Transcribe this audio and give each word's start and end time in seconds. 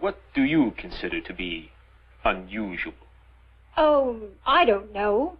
What 0.00 0.18
do 0.34 0.42
you 0.42 0.72
consider 0.78 1.20
to 1.20 1.34
be 1.34 1.70
unusual? 2.24 2.94
Oh, 3.76 4.30
I 4.46 4.64
don't 4.64 4.92
know. 4.92 5.36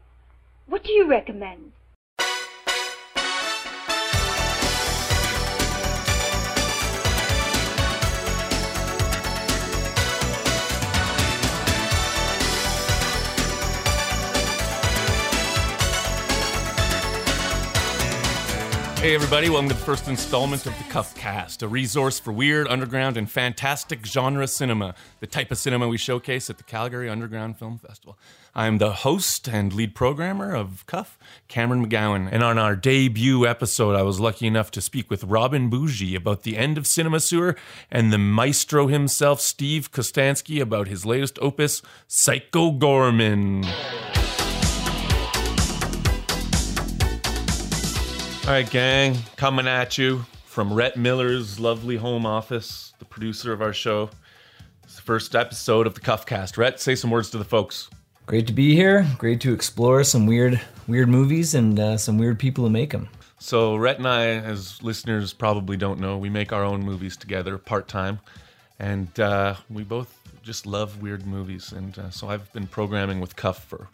What 0.66 0.84
do 0.84 0.92
you 0.92 1.08
recommend? 1.08 1.72
Hey, 19.00 19.14
everybody, 19.14 19.48
welcome 19.48 19.70
to 19.70 19.74
the 19.74 19.80
first 19.80 20.08
installment 20.08 20.66
of 20.66 20.76
the 20.76 20.84
Cuff 20.84 21.14
Cast, 21.14 21.62
a 21.62 21.68
resource 21.68 22.20
for 22.20 22.32
weird, 22.32 22.68
underground, 22.68 23.16
and 23.16 23.30
fantastic 23.30 24.04
genre 24.04 24.46
cinema, 24.46 24.94
the 25.20 25.26
type 25.26 25.50
of 25.50 25.56
cinema 25.56 25.88
we 25.88 25.96
showcase 25.96 26.50
at 26.50 26.58
the 26.58 26.64
Calgary 26.64 27.08
Underground 27.08 27.58
Film 27.58 27.78
Festival. 27.78 28.18
I'm 28.54 28.76
the 28.76 28.92
host 28.92 29.48
and 29.48 29.72
lead 29.72 29.94
programmer 29.94 30.54
of 30.54 30.84
Cuff, 30.84 31.18
Cameron 31.48 31.88
McGowan, 31.88 32.28
and 32.30 32.44
on 32.44 32.58
our 32.58 32.76
debut 32.76 33.46
episode, 33.46 33.96
I 33.96 34.02
was 34.02 34.20
lucky 34.20 34.46
enough 34.46 34.70
to 34.72 34.82
speak 34.82 35.08
with 35.08 35.24
Robin 35.24 35.70
Bougie 35.70 36.14
about 36.14 36.42
the 36.42 36.58
end 36.58 36.76
of 36.76 36.86
Cinema 36.86 37.20
Sewer 37.20 37.56
and 37.90 38.12
the 38.12 38.18
maestro 38.18 38.88
himself, 38.88 39.40
Steve 39.40 39.90
Kostanski, 39.92 40.60
about 40.60 40.88
his 40.88 41.06
latest 41.06 41.38
opus, 41.40 41.80
Psycho 42.06 42.70
Goreman. 42.70 43.66
All 48.46 48.56
right, 48.56 48.68
gang, 48.68 49.16
coming 49.36 49.68
at 49.68 49.96
you 49.96 50.24
from 50.46 50.72
Rhett 50.72 50.96
Miller's 50.96 51.60
lovely 51.60 51.96
home 51.96 52.26
office, 52.26 52.94
the 52.98 53.04
producer 53.04 53.52
of 53.52 53.62
our 53.62 53.72
show. 53.72 54.10
It's 54.82 54.96
the 54.96 55.02
first 55.02 55.36
episode 55.36 55.86
of 55.86 55.94
the 55.94 56.00
Cuffcast. 56.00 56.56
Rhett, 56.56 56.80
say 56.80 56.96
some 56.96 57.10
words 57.10 57.30
to 57.30 57.38
the 57.38 57.44
folks. 57.44 57.90
Great 58.26 58.48
to 58.48 58.52
be 58.52 58.74
here. 58.74 59.06
Great 59.18 59.40
to 59.42 59.52
explore 59.52 60.02
some 60.02 60.26
weird, 60.26 60.60
weird 60.88 61.08
movies 61.08 61.54
and 61.54 61.78
uh, 61.78 61.96
some 61.96 62.18
weird 62.18 62.40
people 62.40 62.64
who 62.64 62.70
make 62.70 62.90
them. 62.90 63.08
So, 63.38 63.76
Rhett 63.76 63.98
and 63.98 64.08
I, 64.08 64.26
as 64.26 64.82
listeners 64.82 65.32
probably 65.32 65.76
don't 65.76 66.00
know, 66.00 66.18
we 66.18 66.28
make 66.28 66.52
our 66.52 66.64
own 66.64 66.80
movies 66.80 67.16
together 67.16 67.56
part 67.56 67.86
time. 67.86 68.20
And 68.80 69.20
uh, 69.20 69.56
we 69.68 69.84
both 69.84 70.18
just 70.42 70.66
love 70.66 71.00
weird 71.00 71.24
movies. 71.26 71.70
And 71.72 71.96
uh, 71.96 72.10
so 72.10 72.28
I've 72.28 72.52
been 72.52 72.66
programming 72.66 73.20
with 73.20 73.36
Cuff 73.36 73.62
for 73.64 73.88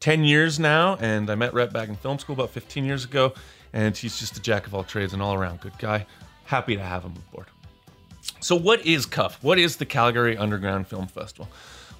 10 0.00 0.24
years 0.24 0.58
now. 0.58 0.96
And 0.96 1.30
I 1.30 1.36
met 1.36 1.54
Rhett 1.54 1.72
back 1.72 1.88
in 1.88 1.94
film 1.94 2.18
school 2.18 2.34
about 2.34 2.50
15 2.50 2.84
years 2.84 3.04
ago 3.04 3.34
and 3.72 3.96
he's 3.96 4.18
just 4.18 4.36
a 4.36 4.42
jack 4.42 4.66
of 4.66 4.74
all 4.74 4.84
trades 4.84 5.12
and 5.12 5.22
all 5.22 5.34
around 5.34 5.60
good 5.60 5.76
guy. 5.78 6.06
Happy 6.44 6.76
to 6.76 6.82
have 6.82 7.04
him 7.04 7.14
aboard. 7.28 7.46
So, 8.40 8.56
what 8.56 8.84
is 8.86 9.06
Cuff? 9.06 9.42
What 9.42 9.58
is 9.58 9.76
the 9.76 9.86
Calgary 9.86 10.36
Underground 10.36 10.86
Film 10.86 11.06
Festival? 11.06 11.48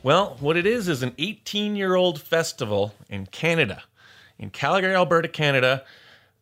Well, 0.02 0.36
what 0.40 0.56
it 0.56 0.66
is 0.66 0.88
is 0.88 1.02
an 1.02 1.14
18 1.18 1.76
year 1.76 1.94
old 1.94 2.20
festival 2.20 2.94
in 3.08 3.26
Canada, 3.26 3.84
in 4.38 4.50
Calgary, 4.50 4.94
Alberta, 4.94 5.28
Canada, 5.28 5.84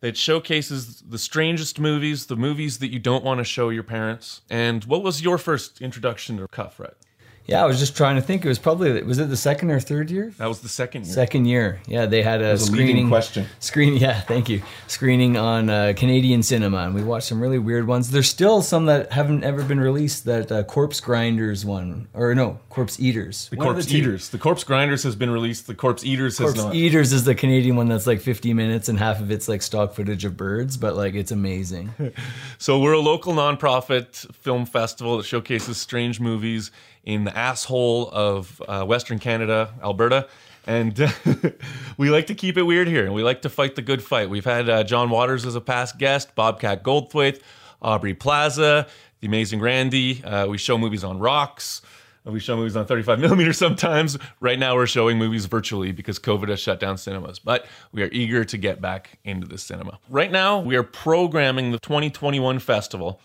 that 0.01 0.17
showcases 0.17 1.01
the 1.01 1.19
strangest 1.19 1.79
movies, 1.79 2.25
the 2.25 2.35
movies 2.35 2.79
that 2.79 2.91
you 2.91 2.99
don't 2.99 3.23
want 3.23 3.37
to 3.37 3.43
show 3.43 3.69
your 3.69 3.83
parents. 3.83 4.41
And 4.49 4.83
what 4.85 5.03
was 5.03 5.21
your 5.21 5.37
first 5.37 5.79
introduction 5.79 6.37
to 6.37 6.47
Cuff, 6.47 6.79
Rhett? 6.79 6.97
Yeah, 7.47 7.63
I 7.63 7.65
was 7.65 7.79
just 7.79 7.97
trying 7.97 8.15
to 8.15 8.21
think. 8.21 8.45
It 8.45 8.47
was 8.47 8.59
probably 8.59 9.01
was 9.03 9.19
it 9.19 9.29
the 9.29 9.37
second 9.37 9.71
or 9.71 9.79
third 9.79 10.09
year? 10.09 10.31
That 10.37 10.47
was 10.47 10.61
the 10.61 10.69
second 10.69 11.05
year. 11.05 11.13
Second 11.13 11.45
year. 11.45 11.81
Yeah, 11.87 12.05
they 12.05 12.21
had 12.21 12.41
a 12.41 12.51
was 12.51 12.63
a 12.63 12.65
screening 12.67 13.07
question. 13.07 13.47
Screen. 13.59 13.95
Yeah, 13.97 14.21
thank 14.21 14.47
you. 14.47 14.61
Screening 14.87 15.37
on 15.37 15.69
uh, 15.69 15.93
Canadian 15.95 16.43
cinema, 16.43 16.79
and 16.79 16.95
we 16.95 17.03
watched 17.03 17.27
some 17.27 17.41
really 17.41 17.59
weird 17.59 17.87
ones. 17.87 18.11
There's 18.11 18.29
still 18.29 18.61
some 18.61 18.85
that 18.85 19.11
haven't 19.11 19.43
ever 19.43 19.63
been 19.63 19.79
released. 19.79 20.25
That 20.25 20.51
uh, 20.51 20.63
Corpse 20.63 20.99
Grinders 20.99 21.65
one, 21.65 22.07
or 22.13 22.33
no, 22.35 22.59
Corpse 22.69 22.99
Eaters. 22.99 23.49
The 23.49 23.57
One 23.57 23.67
Corpse 23.67 23.85
two. 23.85 23.97
Eaters. 23.97 24.29
The 24.29 24.37
Corpse 24.37 24.63
Grinders 24.63 25.03
has 25.03 25.15
been 25.15 25.29
released. 25.29 25.67
The 25.67 25.75
Corpse 25.75 26.05
Eaters 26.05 26.37
has 26.37 26.53
Corpse 26.53 26.63
not. 26.63 26.75
Eaters 26.75 27.11
is 27.11 27.25
the 27.25 27.35
Canadian 27.35 27.75
one 27.75 27.89
that's 27.89 28.07
like 28.07 28.21
50 28.21 28.53
minutes, 28.53 28.87
and 28.87 28.97
half 28.97 29.19
of 29.19 29.31
it's 29.31 29.47
like 29.47 29.61
stock 29.61 29.93
footage 29.93 30.25
of 30.25 30.37
birds, 30.37 30.77
but 30.77 30.95
like 30.95 31.15
it's 31.15 31.31
amazing. 31.31 31.93
So 32.57 32.79
we're 32.79 32.93
a 32.93 32.99
local 32.99 33.33
nonprofit 33.33 34.31
film 34.35 34.65
festival 34.65 35.17
that 35.17 35.25
showcases 35.25 35.77
strange 35.77 36.19
movies 36.19 36.69
in 37.03 37.23
the 37.23 37.35
asshole 37.37 38.09
of 38.11 38.61
uh, 38.67 38.85
Western 38.85 39.19
Canada, 39.19 39.73
Alberta. 39.81 40.27
And 40.67 40.97
we 41.97 42.09
like 42.09 42.27
to 42.27 42.35
keep 42.35 42.57
it 42.57 42.63
weird 42.63 42.87
here, 42.87 43.05
and 43.05 43.13
we 43.13 43.23
like 43.23 43.41
to 43.41 43.49
fight 43.49 43.75
the 43.75 43.81
good 43.81 44.03
fight. 44.03 44.29
We've 44.29 44.45
had 44.45 44.69
uh, 44.69 44.83
John 44.83 45.09
Waters 45.09 45.45
as 45.45 45.55
a 45.55 45.61
past 45.61 45.97
guest, 45.97 46.35
Bobcat 46.35 46.83
Goldthwait, 46.83 47.41
Aubrey 47.81 48.13
Plaza, 48.13 48.87
The 49.21 49.27
Amazing 49.27 49.59
Randi. 49.59 50.23
Uh, 50.23 50.47
we 50.47 50.59
show 50.59 50.77
movies 50.77 51.03
on 51.03 51.17
rocks. 51.17 51.81
We 52.23 52.39
show 52.39 52.55
movies 52.55 52.75
on 52.75 52.85
35 52.85 53.19
millimeter 53.19 53.51
sometimes. 53.51 54.17
Right 54.39 54.59
now, 54.59 54.75
we're 54.75 54.85
showing 54.85 55.17
movies 55.17 55.45
virtually 55.45 55.91
because 55.91 56.19
COVID 56.19 56.49
has 56.49 56.59
shut 56.59 56.79
down 56.79 56.99
cinemas, 56.99 57.39
but 57.39 57.65
we 57.91 58.03
are 58.03 58.09
eager 58.11 58.45
to 58.45 58.57
get 58.57 58.79
back 58.79 59.17
into 59.23 59.47
the 59.47 59.57
cinema. 59.57 59.97
Right 60.07 60.31
now, 60.31 60.59
we 60.59 60.75
are 60.75 60.83
programming 60.83 61.71
the 61.71 61.79
2021 61.79 62.59
festival. 62.59 63.19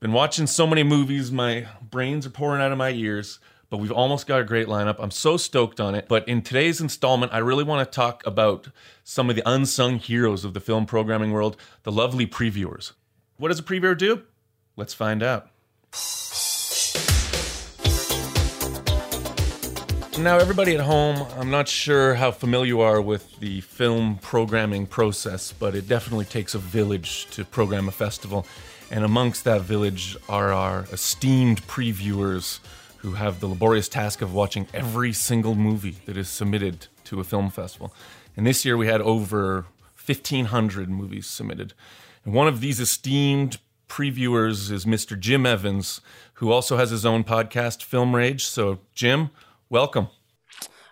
Been 0.00 0.12
watching 0.14 0.46
so 0.46 0.66
many 0.66 0.82
movies, 0.82 1.30
my 1.30 1.66
brains 1.82 2.24
are 2.24 2.30
pouring 2.30 2.62
out 2.62 2.72
of 2.72 2.78
my 2.78 2.88
ears, 2.88 3.38
but 3.68 3.76
we've 3.76 3.92
almost 3.92 4.26
got 4.26 4.40
a 4.40 4.44
great 4.44 4.66
lineup. 4.66 4.96
I'm 4.98 5.10
so 5.10 5.36
stoked 5.36 5.78
on 5.78 5.94
it. 5.94 6.08
But 6.08 6.26
in 6.26 6.40
today's 6.40 6.80
installment, 6.80 7.34
I 7.34 7.38
really 7.38 7.64
want 7.64 7.86
to 7.86 7.94
talk 7.94 8.26
about 8.26 8.68
some 9.04 9.28
of 9.28 9.36
the 9.36 9.42
unsung 9.44 9.98
heroes 9.98 10.42
of 10.42 10.54
the 10.54 10.60
film 10.60 10.86
programming 10.86 11.32
world, 11.32 11.58
the 11.82 11.92
lovely 11.92 12.26
previewers. 12.26 12.92
What 13.36 13.48
does 13.48 13.58
a 13.58 13.62
previewer 13.62 13.94
do? 13.94 14.22
Let's 14.74 14.94
find 14.94 15.22
out. 15.22 15.50
Now, 20.18 20.38
everybody 20.38 20.74
at 20.74 20.80
home, 20.80 21.26
I'm 21.36 21.50
not 21.50 21.68
sure 21.68 22.14
how 22.14 22.30
familiar 22.30 22.68
you 22.68 22.80
are 22.80 23.02
with 23.02 23.38
the 23.40 23.60
film 23.60 24.18
programming 24.22 24.86
process, 24.86 25.52
but 25.52 25.74
it 25.74 25.86
definitely 25.86 26.24
takes 26.24 26.54
a 26.54 26.58
village 26.58 27.26
to 27.32 27.44
program 27.44 27.86
a 27.86 27.92
festival. 27.92 28.46
And 28.92 29.04
amongst 29.04 29.44
that 29.44 29.60
village 29.60 30.16
are 30.28 30.52
our 30.52 30.84
esteemed 30.92 31.64
previewers 31.68 32.58
who 32.98 33.12
have 33.12 33.38
the 33.38 33.46
laborious 33.46 33.88
task 33.88 34.20
of 34.20 34.34
watching 34.34 34.66
every 34.74 35.12
single 35.12 35.54
movie 35.54 35.96
that 36.06 36.16
is 36.16 36.28
submitted 36.28 36.88
to 37.04 37.20
a 37.20 37.24
film 37.24 37.50
festival. 37.50 37.94
And 38.36 38.44
this 38.44 38.64
year 38.64 38.76
we 38.76 38.88
had 38.88 39.00
over 39.00 39.66
1,500 40.04 40.90
movies 40.90 41.28
submitted. 41.28 41.72
And 42.24 42.34
one 42.34 42.48
of 42.48 42.60
these 42.60 42.80
esteemed 42.80 43.58
previewers 43.88 44.72
is 44.72 44.84
Mr. 44.84 45.18
Jim 45.18 45.46
Evans, 45.46 46.00
who 46.34 46.50
also 46.50 46.76
has 46.76 46.90
his 46.90 47.06
own 47.06 47.22
podcast, 47.22 47.84
Film 47.84 48.16
Rage. 48.16 48.44
So, 48.44 48.80
Jim, 48.92 49.30
welcome. 49.68 50.08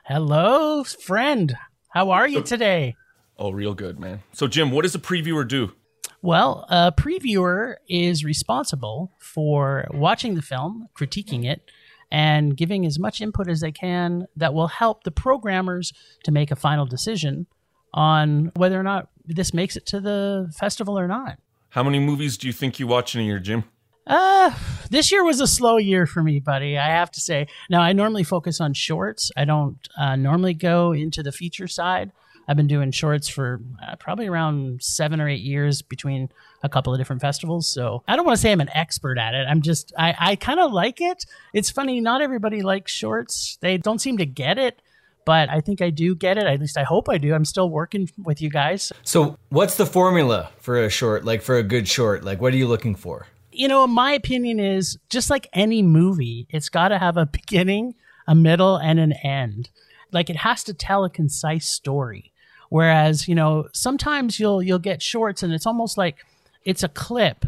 Hello, 0.04 0.84
friend. 0.84 1.56
How 1.88 2.10
are 2.10 2.28
you 2.28 2.42
today? 2.42 2.94
Oh, 3.36 3.50
real 3.50 3.74
good, 3.74 3.98
man. 3.98 4.22
So, 4.32 4.46
Jim, 4.46 4.70
what 4.70 4.82
does 4.82 4.94
a 4.94 5.00
previewer 5.00 5.46
do? 5.46 5.72
Well, 6.20 6.66
a 6.68 6.92
previewer 6.92 7.76
is 7.88 8.24
responsible 8.24 9.12
for 9.18 9.86
watching 9.92 10.34
the 10.34 10.42
film, 10.42 10.88
critiquing 10.98 11.44
it, 11.44 11.70
and 12.10 12.56
giving 12.56 12.84
as 12.86 12.98
much 12.98 13.20
input 13.20 13.48
as 13.48 13.60
they 13.60 13.72
can 13.72 14.26
that 14.36 14.54
will 14.54 14.68
help 14.68 15.04
the 15.04 15.10
programmers 15.10 15.92
to 16.24 16.32
make 16.32 16.50
a 16.50 16.56
final 16.56 16.86
decision 16.86 17.46
on 17.94 18.52
whether 18.56 18.78
or 18.78 18.82
not 18.82 19.10
this 19.24 19.54
makes 19.54 19.76
it 19.76 19.86
to 19.86 20.00
the 20.00 20.52
festival 20.58 20.98
or 20.98 21.06
not. 21.06 21.38
How 21.70 21.82
many 21.82 21.98
movies 21.98 22.36
do 22.36 22.46
you 22.46 22.52
think 22.52 22.78
you 22.78 22.86
watch 22.86 23.14
in 23.14 23.20
a 23.20 23.24
year, 23.24 23.38
Jim? 23.38 23.64
Uh, 24.06 24.54
this 24.90 25.12
year 25.12 25.22
was 25.22 25.40
a 25.40 25.46
slow 25.46 25.76
year 25.76 26.06
for 26.06 26.22
me, 26.22 26.40
buddy. 26.40 26.78
I 26.78 26.86
have 26.86 27.10
to 27.12 27.20
say. 27.20 27.46
Now, 27.68 27.82
I 27.82 27.92
normally 27.92 28.24
focus 28.24 28.58
on 28.58 28.72
shorts. 28.72 29.30
I 29.36 29.44
don't 29.44 29.76
uh, 29.98 30.16
normally 30.16 30.54
go 30.54 30.92
into 30.92 31.22
the 31.22 31.30
feature 31.30 31.68
side. 31.68 32.10
I've 32.48 32.56
been 32.56 32.66
doing 32.66 32.90
shorts 32.90 33.28
for 33.28 33.60
uh, 33.86 33.96
probably 33.96 34.26
around 34.26 34.82
seven 34.82 35.20
or 35.20 35.28
eight 35.28 35.42
years 35.42 35.82
between 35.82 36.30
a 36.62 36.68
couple 36.68 36.92
of 36.92 36.98
different 36.98 37.20
festivals. 37.22 37.68
So 37.68 38.02
I 38.08 38.16
don't 38.16 38.24
want 38.24 38.36
to 38.36 38.40
say 38.40 38.50
I'm 38.50 38.60
an 38.60 38.70
expert 38.74 39.18
at 39.18 39.34
it. 39.34 39.46
I'm 39.48 39.62
just, 39.62 39.92
I, 39.98 40.14
I 40.18 40.36
kind 40.36 40.58
of 40.58 40.72
like 40.72 41.00
it. 41.00 41.26
It's 41.52 41.70
funny, 41.70 42.00
not 42.00 42.22
everybody 42.22 42.62
likes 42.62 42.90
shorts. 42.90 43.58
They 43.60 43.76
don't 43.76 44.00
seem 44.00 44.16
to 44.18 44.26
get 44.26 44.58
it, 44.58 44.80
but 45.26 45.50
I 45.50 45.60
think 45.60 45.82
I 45.82 45.90
do 45.90 46.14
get 46.14 46.38
it. 46.38 46.44
At 46.44 46.58
least 46.58 46.78
I 46.78 46.84
hope 46.84 47.08
I 47.08 47.18
do. 47.18 47.34
I'm 47.34 47.44
still 47.44 47.68
working 47.68 48.08
with 48.16 48.40
you 48.40 48.48
guys. 48.48 48.92
So, 49.02 49.36
what's 49.50 49.76
the 49.76 49.86
formula 49.86 50.50
for 50.58 50.82
a 50.82 50.88
short? 50.88 51.24
Like 51.24 51.42
for 51.42 51.56
a 51.56 51.62
good 51.62 51.86
short? 51.86 52.24
Like, 52.24 52.40
what 52.40 52.54
are 52.54 52.56
you 52.56 52.66
looking 52.66 52.94
for? 52.94 53.26
you 53.58 53.66
know, 53.66 53.86
my 53.88 54.12
opinion 54.12 54.60
is 54.60 54.98
just 55.10 55.30
like 55.30 55.48
any 55.52 55.82
movie, 55.82 56.46
it's 56.48 56.68
got 56.68 56.88
to 56.88 56.98
have 56.98 57.16
a 57.16 57.26
beginning, 57.32 57.94
a 58.26 58.34
middle, 58.34 58.76
and 58.76 59.00
an 59.00 59.12
end. 59.24 59.70
Like 60.12 60.30
it 60.30 60.36
has 60.36 60.64
to 60.64 60.74
tell 60.74 61.04
a 61.04 61.10
concise 61.10 61.66
story. 61.66 62.32
Whereas, 62.68 63.28
you 63.28 63.34
know, 63.34 63.68
sometimes 63.72 64.38
you'll 64.38 64.62
you'll 64.62 64.78
get 64.78 65.02
shorts 65.02 65.42
and 65.42 65.52
it's 65.52 65.66
almost 65.66 65.96
like 65.96 66.24
it's 66.64 66.82
a 66.82 66.88
clip 66.88 67.44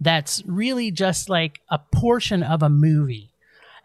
that's 0.00 0.42
really 0.46 0.90
just 0.90 1.28
like 1.28 1.60
a 1.70 1.78
portion 1.78 2.42
of 2.42 2.62
a 2.62 2.68
movie. 2.68 3.30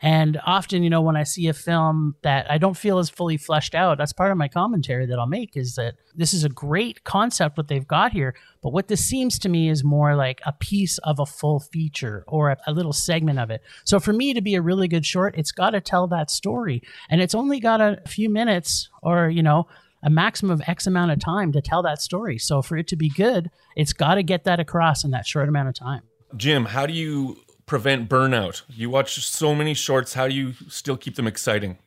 And 0.04 0.42
often, 0.48 0.82
you 0.82 0.90
know, 0.90 1.02
when 1.02 1.16
I 1.16 1.24
see 1.24 1.48
a 1.48 1.54
film 1.54 2.16
that 2.24 2.50
I 2.50 2.58
don't 2.58 2.76
feel 2.76 2.98
is 2.98 3.10
fully 3.10 3.38
fleshed 3.38 3.76
out, 3.76 4.00
that's 4.00 4.14
part 4.14 4.32
of 4.32 4.38
my 4.38 4.48
commentary 4.48 5.06
that 5.06 5.20
I'll 5.20 5.28
make 5.28 5.56
is 5.56 5.76
that 5.76 5.94
this 6.16 6.34
is 6.34 6.44
a 6.44 6.50
great 6.50 7.04
concept 7.04 7.56
what 7.56 7.68
they've 7.68 7.88
got 7.88 8.12
here, 8.12 8.34
but 8.64 8.74
what 8.74 8.88
this 8.88 9.06
seems 9.06 9.38
to 9.40 9.50
me 9.50 9.70
is 9.70 9.84
more 9.84 10.16
like 10.16 10.42
a 10.44 10.54
piece 10.54 10.98
of 11.00 11.20
a 11.20 11.26
full 11.26 11.60
feature 11.60 12.24
or 12.28 12.50
a, 12.50 12.58
a 12.66 12.74
little 12.74 12.94
segment 12.94 13.38
of 13.38 13.52
it. 13.52 13.62
So 13.84 14.00
for 14.00 14.12
me 14.12 14.34
to 14.34 14.42
be 14.42 14.56
a 14.56 14.62
really 14.62 14.88
good 14.88 15.06
short, 15.06 15.38
it's 15.38 15.52
got 15.52 15.72
to 15.72 15.82
tell 15.82 16.08
that 16.08 16.32
story. 16.32 16.82
And 17.08 17.22
it's 17.22 17.36
only 17.36 17.60
got 17.60 17.80
a 17.80 18.02
few 18.08 18.28
minutes 18.28 18.90
or, 19.04 19.30
you 19.30 19.44
know, 19.44 19.68
a 20.04 20.10
maximum 20.10 20.52
of 20.52 20.62
X 20.68 20.88
amount 20.88 21.12
of 21.12 21.20
time 21.20 21.52
to 21.52 21.62
tell 21.62 21.82
that 21.84 22.02
story. 22.02 22.38
So 22.38 22.62
for 22.62 22.78
it 22.78 22.88
to 22.88 22.96
be 22.96 23.10
good, 23.10 23.52
it's 23.76 23.94
got 23.94 24.16
to 24.16 24.24
get 24.24 24.44
that 24.46 24.60
across 24.60 25.04
in 25.04 25.12
that 25.12 25.26
short 25.26 25.48
amount 25.48 25.70
of 25.70 25.76
time. 25.76 26.02
Jim, 26.36 26.66
how 26.66 26.86
do 26.86 26.94
you 26.94 27.38
prevent 27.66 28.10
burnout? 28.10 28.64
You 28.68 28.90
watch 28.90 29.26
so 29.26 29.54
many 29.56 29.74
shorts. 29.74 30.14
How 30.14 30.28
do 30.28 30.34
you 30.34 30.54
still 30.68 30.98
keep 30.98 31.16
them 31.16 31.28
exciting? 31.28 31.78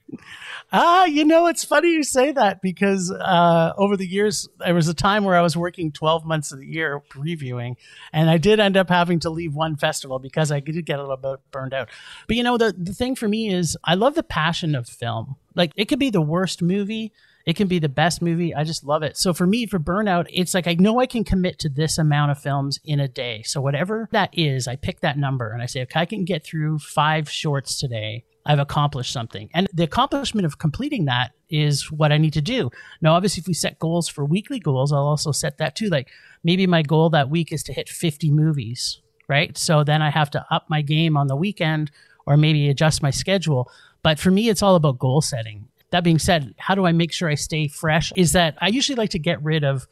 Ah, 0.72 1.04
you 1.04 1.24
know, 1.24 1.46
it's 1.46 1.64
funny 1.64 1.90
you 1.90 2.02
say 2.02 2.32
that 2.32 2.60
because 2.62 3.10
uh, 3.10 3.72
over 3.76 3.96
the 3.96 4.06
years, 4.06 4.48
there 4.58 4.74
was 4.74 4.88
a 4.88 4.94
time 4.94 5.24
where 5.24 5.36
I 5.36 5.42
was 5.42 5.56
working 5.56 5.92
12 5.92 6.24
months 6.24 6.52
of 6.52 6.58
the 6.58 6.66
year 6.66 7.02
previewing, 7.10 7.76
and 8.12 8.30
I 8.30 8.38
did 8.38 8.60
end 8.60 8.76
up 8.76 8.88
having 8.88 9.20
to 9.20 9.30
leave 9.30 9.54
one 9.54 9.76
festival 9.76 10.18
because 10.18 10.50
I 10.50 10.60
did 10.60 10.84
get 10.86 10.98
a 10.98 11.02
little 11.02 11.16
bit 11.16 11.40
burned 11.50 11.74
out. 11.74 11.90
But 12.26 12.36
you 12.36 12.42
know, 12.42 12.56
the, 12.56 12.74
the 12.76 12.94
thing 12.94 13.14
for 13.14 13.28
me 13.28 13.52
is 13.52 13.76
I 13.84 13.94
love 13.94 14.14
the 14.14 14.22
passion 14.22 14.74
of 14.74 14.88
film. 14.88 15.36
Like, 15.54 15.72
it 15.76 15.84
could 15.84 15.98
be 15.98 16.10
the 16.10 16.22
worst 16.22 16.62
movie 16.62 17.12
it 17.46 17.56
can 17.56 17.68
be 17.68 17.78
the 17.78 17.88
best 17.88 18.22
movie. 18.22 18.54
I 18.54 18.64
just 18.64 18.84
love 18.84 19.02
it. 19.02 19.16
So 19.16 19.34
for 19.34 19.46
me, 19.46 19.66
for 19.66 19.78
Burnout, 19.78 20.26
it's 20.30 20.54
like 20.54 20.66
I 20.66 20.74
know 20.74 21.00
I 21.00 21.06
can 21.06 21.24
commit 21.24 21.58
to 21.60 21.68
this 21.68 21.98
amount 21.98 22.30
of 22.30 22.38
films 22.38 22.80
in 22.84 23.00
a 23.00 23.08
day. 23.08 23.42
So 23.42 23.60
whatever 23.60 24.08
that 24.12 24.30
is, 24.32 24.66
I 24.66 24.76
pick 24.76 25.00
that 25.00 25.18
number 25.18 25.52
and 25.52 25.62
I 25.62 25.66
say, 25.66 25.82
okay, 25.82 26.00
I 26.00 26.06
can 26.06 26.24
get 26.24 26.44
through 26.44 26.78
five 26.78 27.28
shorts 27.28 27.78
today. 27.78 28.24
I've 28.46 28.58
accomplished 28.58 29.12
something. 29.12 29.50
And 29.54 29.68
the 29.72 29.84
accomplishment 29.84 30.46
of 30.46 30.58
completing 30.58 31.06
that 31.06 31.32
is 31.48 31.90
what 31.90 32.12
I 32.12 32.18
need 32.18 32.34
to 32.34 32.42
do. 32.42 32.70
Now, 33.00 33.14
obviously, 33.14 33.40
if 33.40 33.46
we 33.46 33.54
set 33.54 33.78
goals 33.78 34.08
for 34.08 34.24
weekly 34.24 34.58
goals, 34.58 34.92
I'll 34.92 35.06
also 35.06 35.32
set 35.32 35.58
that 35.58 35.76
too. 35.76 35.88
Like 35.88 36.08
maybe 36.42 36.66
my 36.66 36.82
goal 36.82 37.10
that 37.10 37.30
week 37.30 37.52
is 37.52 37.62
to 37.64 37.72
hit 37.72 37.88
50 37.88 38.30
movies, 38.30 39.00
right? 39.28 39.56
So 39.56 39.84
then 39.84 40.02
I 40.02 40.10
have 40.10 40.30
to 40.30 40.46
up 40.50 40.66
my 40.68 40.82
game 40.82 41.16
on 41.16 41.26
the 41.26 41.36
weekend 41.36 41.90
or 42.26 42.36
maybe 42.36 42.68
adjust 42.68 43.02
my 43.02 43.10
schedule. 43.10 43.70
But 44.02 44.18
for 44.18 44.30
me, 44.30 44.48
it's 44.48 44.62
all 44.62 44.76
about 44.76 44.98
goal 44.98 45.20
setting. 45.22 45.68
That 45.94 46.02
being 46.02 46.18
said, 46.18 46.56
how 46.58 46.74
do 46.74 46.86
I 46.86 46.90
make 46.90 47.12
sure 47.12 47.28
I 47.28 47.36
stay 47.36 47.68
fresh? 47.68 48.12
Is 48.16 48.32
that 48.32 48.56
I 48.60 48.66
usually 48.66 48.96
like 48.96 49.10
to 49.10 49.18
get 49.20 49.40
rid 49.44 49.62
of 49.62 49.86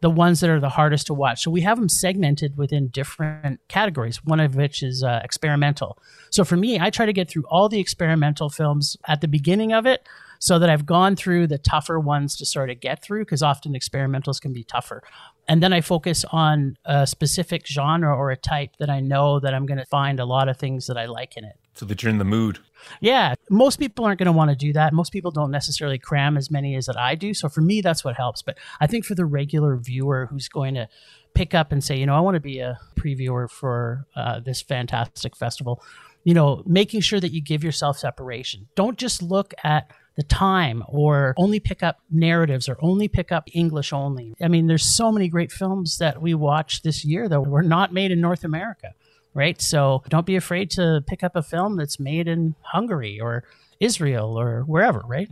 the 0.00 0.08
ones 0.08 0.38
that 0.38 0.50
are 0.50 0.60
the 0.60 0.68
hardest 0.68 1.08
to 1.08 1.14
watch. 1.14 1.42
So 1.42 1.50
we 1.50 1.62
have 1.62 1.80
them 1.80 1.88
segmented 1.88 2.56
within 2.56 2.86
different 2.86 3.58
categories, 3.66 4.24
one 4.24 4.38
of 4.38 4.54
which 4.54 4.84
is 4.84 5.02
uh, 5.02 5.20
experimental. 5.24 5.98
So 6.30 6.44
for 6.44 6.56
me, 6.56 6.78
I 6.78 6.90
try 6.90 7.06
to 7.06 7.12
get 7.12 7.28
through 7.28 7.42
all 7.48 7.68
the 7.68 7.80
experimental 7.80 8.50
films 8.50 8.96
at 9.08 9.20
the 9.20 9.26
beginning 9.26 9.72
of 9.72 9.84
it 9.84 10.08
so 10.38 10.60
that 10.60 10.70
I've 10.70 10.86
gone 10.86 11.16
through 11.16 11.48
the 11.48 11.58
tougher 11.58 11.98
ones 11.98 12.36
to 12.36 12.46
sort 12.46 12.70
of 12.70 12.78
get 12.78 13.02
through 13.02 13.24
because 13.24 13.42
often 13.42 13.72
experimentals 13.72 14.40
can 14.40 14.52
be 14.52 14.62
tougher. 14.62 15.02
And 15.48 15.60
then 15.60 15.72
I 15.72 15.80
focus 15.80 16.24
on 16.30 16.76
a 16.84 17.04
specific 17.04 17.66
genre 17.66 18.14
or 18.14 18.30
a 18.30 18.36
type 18.36 18.76
that 18.78 18.90
I 18.90 19.00
know 19.00 19.40
that 19.40 19.54
I'm 19.54 19.66
going 19.66 19.78
to 19.78 19.86
find 19.86 20.20
a 20.20 20.24
lot 20.24 20.48
of 20.48 20.56
things 20.56 20.86
that 20.86 20.96
I 20.96 21.06
like 21.06 21.36
in 21.36 21.44
it. 21.44 21.58
So 21.78 21.86
that 21.86 22.02
you're 22.02 22.10
in 22.10 22.18
the 22.18 22.24
mood. 22.24 22.58
Yeah, 23.00 23.34
most 23.50 23.78
people 23.78 24.04
aren't 24.04 24.18
going 24.18 24.26
to 24.26 24.32
want 24.32 24.50
to 24.50 24.56
do 24.56 24.72
that. 24.72 24.92
Most 24.92 25.12
people 25.12 25.30
don't 25.30 25.52
necessarily 25.52 25.96
cram 25.96 26.36
as 26.36 26.50
many 26.50 26.74
as 26.74 26.86
that 26.86 26.98
I 26.98 27.14
do. 27.14 27.32
So 27.34 27.48
for 27.48 27.60
me, 27.60 27.80
that's 27.80 28.04
what 28.04 28.16
helps. 28.16 28.42
But 28.42 28.58
I 28.80 28.88
think 28.88 29.04
for 29.04 29.14
the 29.14 29.24
regular 29.24 29.76
viewer 29.76 30.26
who's 30.26 30.48
going 30.48 30.74
to 30.74 30.88
pick 31.34 31.54
up 31.54 31.70
and 31.70 31.84
say, 31.84 31.96
you 31.96 32.04
know, 32.04 32.16
I 32.16 32.20
want 32.20 32.34
to 32.34 32.40
be 32.40 32.58
a 32.58 32.80
previewer 32.96 33.48
for 33.48 34.08
uh, 34.16 34.40
this 34.40 34.60
fantastic 34.60 35.36
festival, 35.36 35.80
you 36.24 36.34
know, 36.34 36.64
making 36.66 37.00
sure 37.02 37.20
that 37.20 37.32
you 37.32 37.40
give 37.40 37.62
yourself 37.62 37.96
separation. 37.96 38.66
Don't 38.74 38.98
just 38.98 39.22
look 39.22 39.54
at 39.62 39.88
the 40.16 40.24
time 40.24 40.82
or 40.88 41.32
only 41.36 41.60
pick 41.60 41.84
up 41.84 42.00
narratives 42.10 42.68
or 42.68 42.76
only 42.80 43.06
pick 43.06 43.30
up 43.30 43.44
English 43.52 43.92
only. 43.92 44.34
I 44.42 44.48
mean, 44.48 44.66
there's 44.66 44.96
so 44.96 45.12
many 45.12 45.28
great 45.28 45.52
films 45.52 45.98
that 45.98 46.20
we 46.20 46.34
watched 46.34 46.82
this 46.82 47.04
year 47.04 47.28
that 47.28 47.42
were 47.42 47.62
not 47.62 47.92
made 47.92 48.10
in 48.10 48.20
North 48.20 48.42
America 48.42 48.94
right? 49.38 49.62
So 49.62 50.02
don't 50.08 50.26
be 50.26 50.34
afraid 50.34 50.68
to 50.72 51.02
pick 51.06 51.22
up 51.22 51.36
a 51.36 51.42
film 51.42 51.76
that's 51.76 52.00
made 52.00 52.26
in 52.26 52.56
Hungary 52.60 53.20
or 53.20 53.44
Israel 53.78 54.38
or 54.38 54.62
wherever, 54.62 55.00
right? 55.06 55.30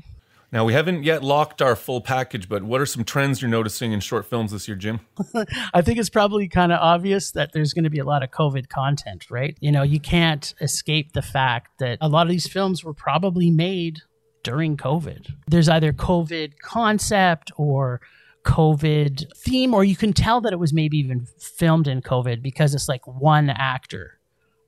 Now, 0.52 0.64
we 0.64 0.74
haven't 0.74 1.02
yet 1.02 1.24
locked 1.24 1.60
our 1.60 1.74
full 1.74 2.00
package, 2.00 2.48
but 2.48 2.62
what 2.62 2.80
are 2.80 2.86
some 2.86 3.02
trends 3.02 3.42
you're 3.42 3.50
noticing 3.50 3.90
in 3.90 3.98
short 3.98 4.24
films 4.24 4.52
this 4.52 4.68
year, 4.68 4.76
Jim? 4.76 5.00
I 5.74 5.82
think 5.82 5.98
it's 5.98 6.08
probably 6.08 6.46
kind 6.46 6.70
of 6.70 6.78
obvious 6.80 7.32
that 7.32 7.52
there's 7.52 7.72
going 7.72 7.82
to 7.82 7.90
be 7.90 7.98
a 7.98 8.04
lot 8.04 8.22
of 8.22 8.30
COVID 8.30 8.68
content, 8.68 9.28
right? 9.28 9.58
You 9.60 9.72
know, 9.72 9.82
you 9.82 9.98
can't 9.98 10.54
escape 10.60 11.12
the 11.12 11.20
fact 11.20 11.78
that 11.80 11.98
a 12.00 12.08
lot 12.08 12.28
of 12.28 12.30
these 12.30 12.46
films 12.46 12.84
were 12.84 12.94
probably 12.94 13.50
made 13.50 14.02
during 14.44 14.76
COVID. 14.76 15.32
There's 15.48 15.68
either 15.68 15.92
COVID 15.92 16.60
concept 16.60 17.50
or 17.56 18.00
COVID 18.46 19.36
theme, 19.36 19.74
or 19.74 19.84
you 19.84 19.96
can 19.96 20.12
tell 20.12 20.40
that 20.40 20.52
it 20.52 20.58
was 20.58 20.72
maybe 20.72 20.96
even 20.98 21.26
filmed 21.38 21.88
in 21.88 22.00
COVID 22.00 22.42
because 22.42 22.74
it's 22.74 22.88
like 22.88 23.06
one 23.06 23.50
actor 23.50 24.18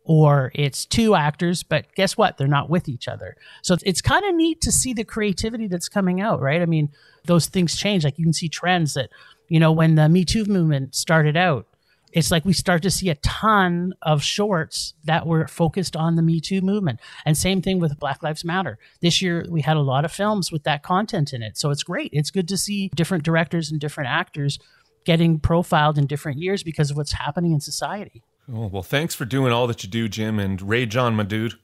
or 0.04 0.50
it's 0.54 0.84
two 0.84 1.14
actors, 1.14 1.62
but 1.62 1.86
guess 1.94 2.16
what? 2.16 2.38
They're 2.38 2.48
not 2.48 2.70
with 2.70 2.88
each 2.88 3.06
other. 3.06 3.36
So 3.62 3.76
it's 3.84 4.00
kind 4.00 4.24
of 4.24 4.34
neat 4.34 4.60
to 4.62 4.72
see 4.72 4.94
the 4.94 5.04
creativity 5.04 5.68
that's 5.68 5.88
coming 5.88 6.20
out, 6.20 6.40
right? 6.40 6.60
I 6.60 6.66
mean, 6.66 6.90
those 7.26 7.46
things 7.46 7.76
change. 7.76 8.04
Like 8.04 8.18
you 8.18 8.24
can 8.24 8.32
see 8.32 8.48
trends 8.48 8.94
that, 8.94 9.10
you 9.48 9.60
know, 9.60 9.70
when 9.70 9.94
the 9.94 10.08
Me 10.08 10.24
Too 10.24 10.44
movement 10.46 10.94
started 10.94 11.36
out, 11.36 11.66
it's 12.12 12.30
like 12.30 12.44
we 12.44 12.52
start 12.52 12.82
to 12.82 12.90
see 12.90 13.10
a 13.10 13.14
ton 13.16 13.94
of 14.02 14.22
shorts 14.22 14.94
that 15.04 15.26
were 15.26 15.46
focused 15.46 15.96
on 15.96 16.16
the 16.16 16.22
Me 16.22 16.40
Too 16.40 16.60
movement. 16.60 17.00
And 17.24 17.36
same 17.36 17.62
thing 17.62 17.80
with 17.80 17.98
Black 17.98 18.22
Lives 18.22 18.44
Matter. 18.44 18.78
This 19.00 19.20
year, 19.20 19.44
we 19.48 19.60
had 19.60 19.76
a 19.76 19.82
lot 19.82 20.04
of 20.04 20.12
films 20.12 20.50
with 20.50 20.64
that 20.64 20.82
content 20.82 21.32
in 21.32 21.42
it. 21.42 21.58
So 21.58 21.70
it's 21.70 21.82
great. 21.82 22.10
It's 22.12 22.30
good 22.30 22.48
to 22.48 22.56
see 22.56 22.90
different 22.94 23.24
directors 23.24 23.70
and 23.70 23.80
different 23.80 24.10
actors 24.10 24.58
getting 25.04 25.38
profiled 25.38 25.98
in 25.98 26.06
different 26.06 26.38
years 26.38 26.62
because 26.62 26.90
of 26.90 26.96
what's 26.96 27.12
happening 27.12 27.52
in 27.52 27.60
society. 27.60 28.22
Oh, 28.52 28.66
well, 28.66 28.82
thanks 28.82 29.14
for 29.14 29.24
doing 29.24 29.52
all 29.52 29.66
that 29.66 29.82
you 29.84 29.90
do, 29.90 30.08
Jim. 30.08 30.38
And 30.38 30.60
Ray 30.62 30.86
John, 30.86 31.14
my 31.14 31.22
dude. 31.22 31.54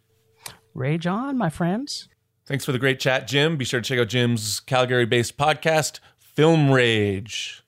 Ray 0.74 0.98
John, 0.98 1.38
my 1.38 1.50
friends. 1.50 2.08
Thanks 2.46 2.64
for 2.64 2.72
the 2.72 2.78
great 2.78 3.00
chat, 3.00 3.26
Jim. 3.26 3.56
Be 3.56 3.64
sure 3.64 3.80
to 3.80 3.88
check 3.88 3.98
out 3.98 4.08
Jim's 4.08 4.60
Calgary 4.60 5.06
based 5.06 5.38
podcast, 5.38 6.00
Film 6.18 6.70
Rage. 6.70 7.63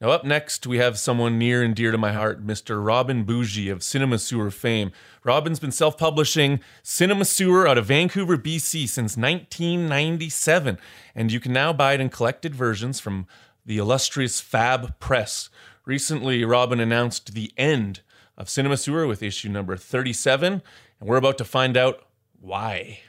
Now, 0.00 0.10
up 0.10 0.24
next, 0.24 0.64
we 0.64 0.78
have 0.78 0.96
someone 0.96 1.38
near 1.38 1.60
and 1.60 1.74
dear 1.74 1.90
to 1.90 1.98
my 1.98 2.12
heart, 2.12 2.46
Mr. 2.46 2.84
Robin 2.84 3.24
Bougie 3.24 3.68
of 3.68 3.82
Cinema 3.82 4.20
Sewer 4.20 4.48
fame. 4.48 4.92
Robin's 5.24 5.58
been 5.58 5.72
self 5.72 5.98
publishing 5.98 6.60
Cinema 6.84 7.24
Sewer 7.24 7.66
out 7.66 7.78
of 7.78 7.86
Vancouver, 7.86 8.38
BC 8.38 8.88
since 8.88 9.16
1997, 9.16 10.78
and 11.16 11.32
you 11.32 11.40
can 11.40 11.52
now 11.52 11.72
buy 11.72 11.94
it 11.94 12.00
in 12.00 12.10
collected 12.10 12.54
versions 12.54 13.00
from 13.00 13.26
the 13.66 13.78
illustrious 13.78 14.40
Fab 14.40 15.00
Press. 15.00 15.50
Recently, 15.84 16.44
Robin 16.44 16.78
announced 16.78 17.34
the 17.34 17.52
end 17.56 18.02
of 18.36 18.48
Cinema 18.48 18.76
Sewer 18.76 19.04
with 19.04 19.20
issue 19.20 19.48
number 19.48 19.76
37, 19.76 20.62
and 21.00 21.08
we're 21.08 21.16
about 21.16 21.38
to 21.38 21.44
find 21.44 21.76
out 21.76 22.06
why. 22.40 23.00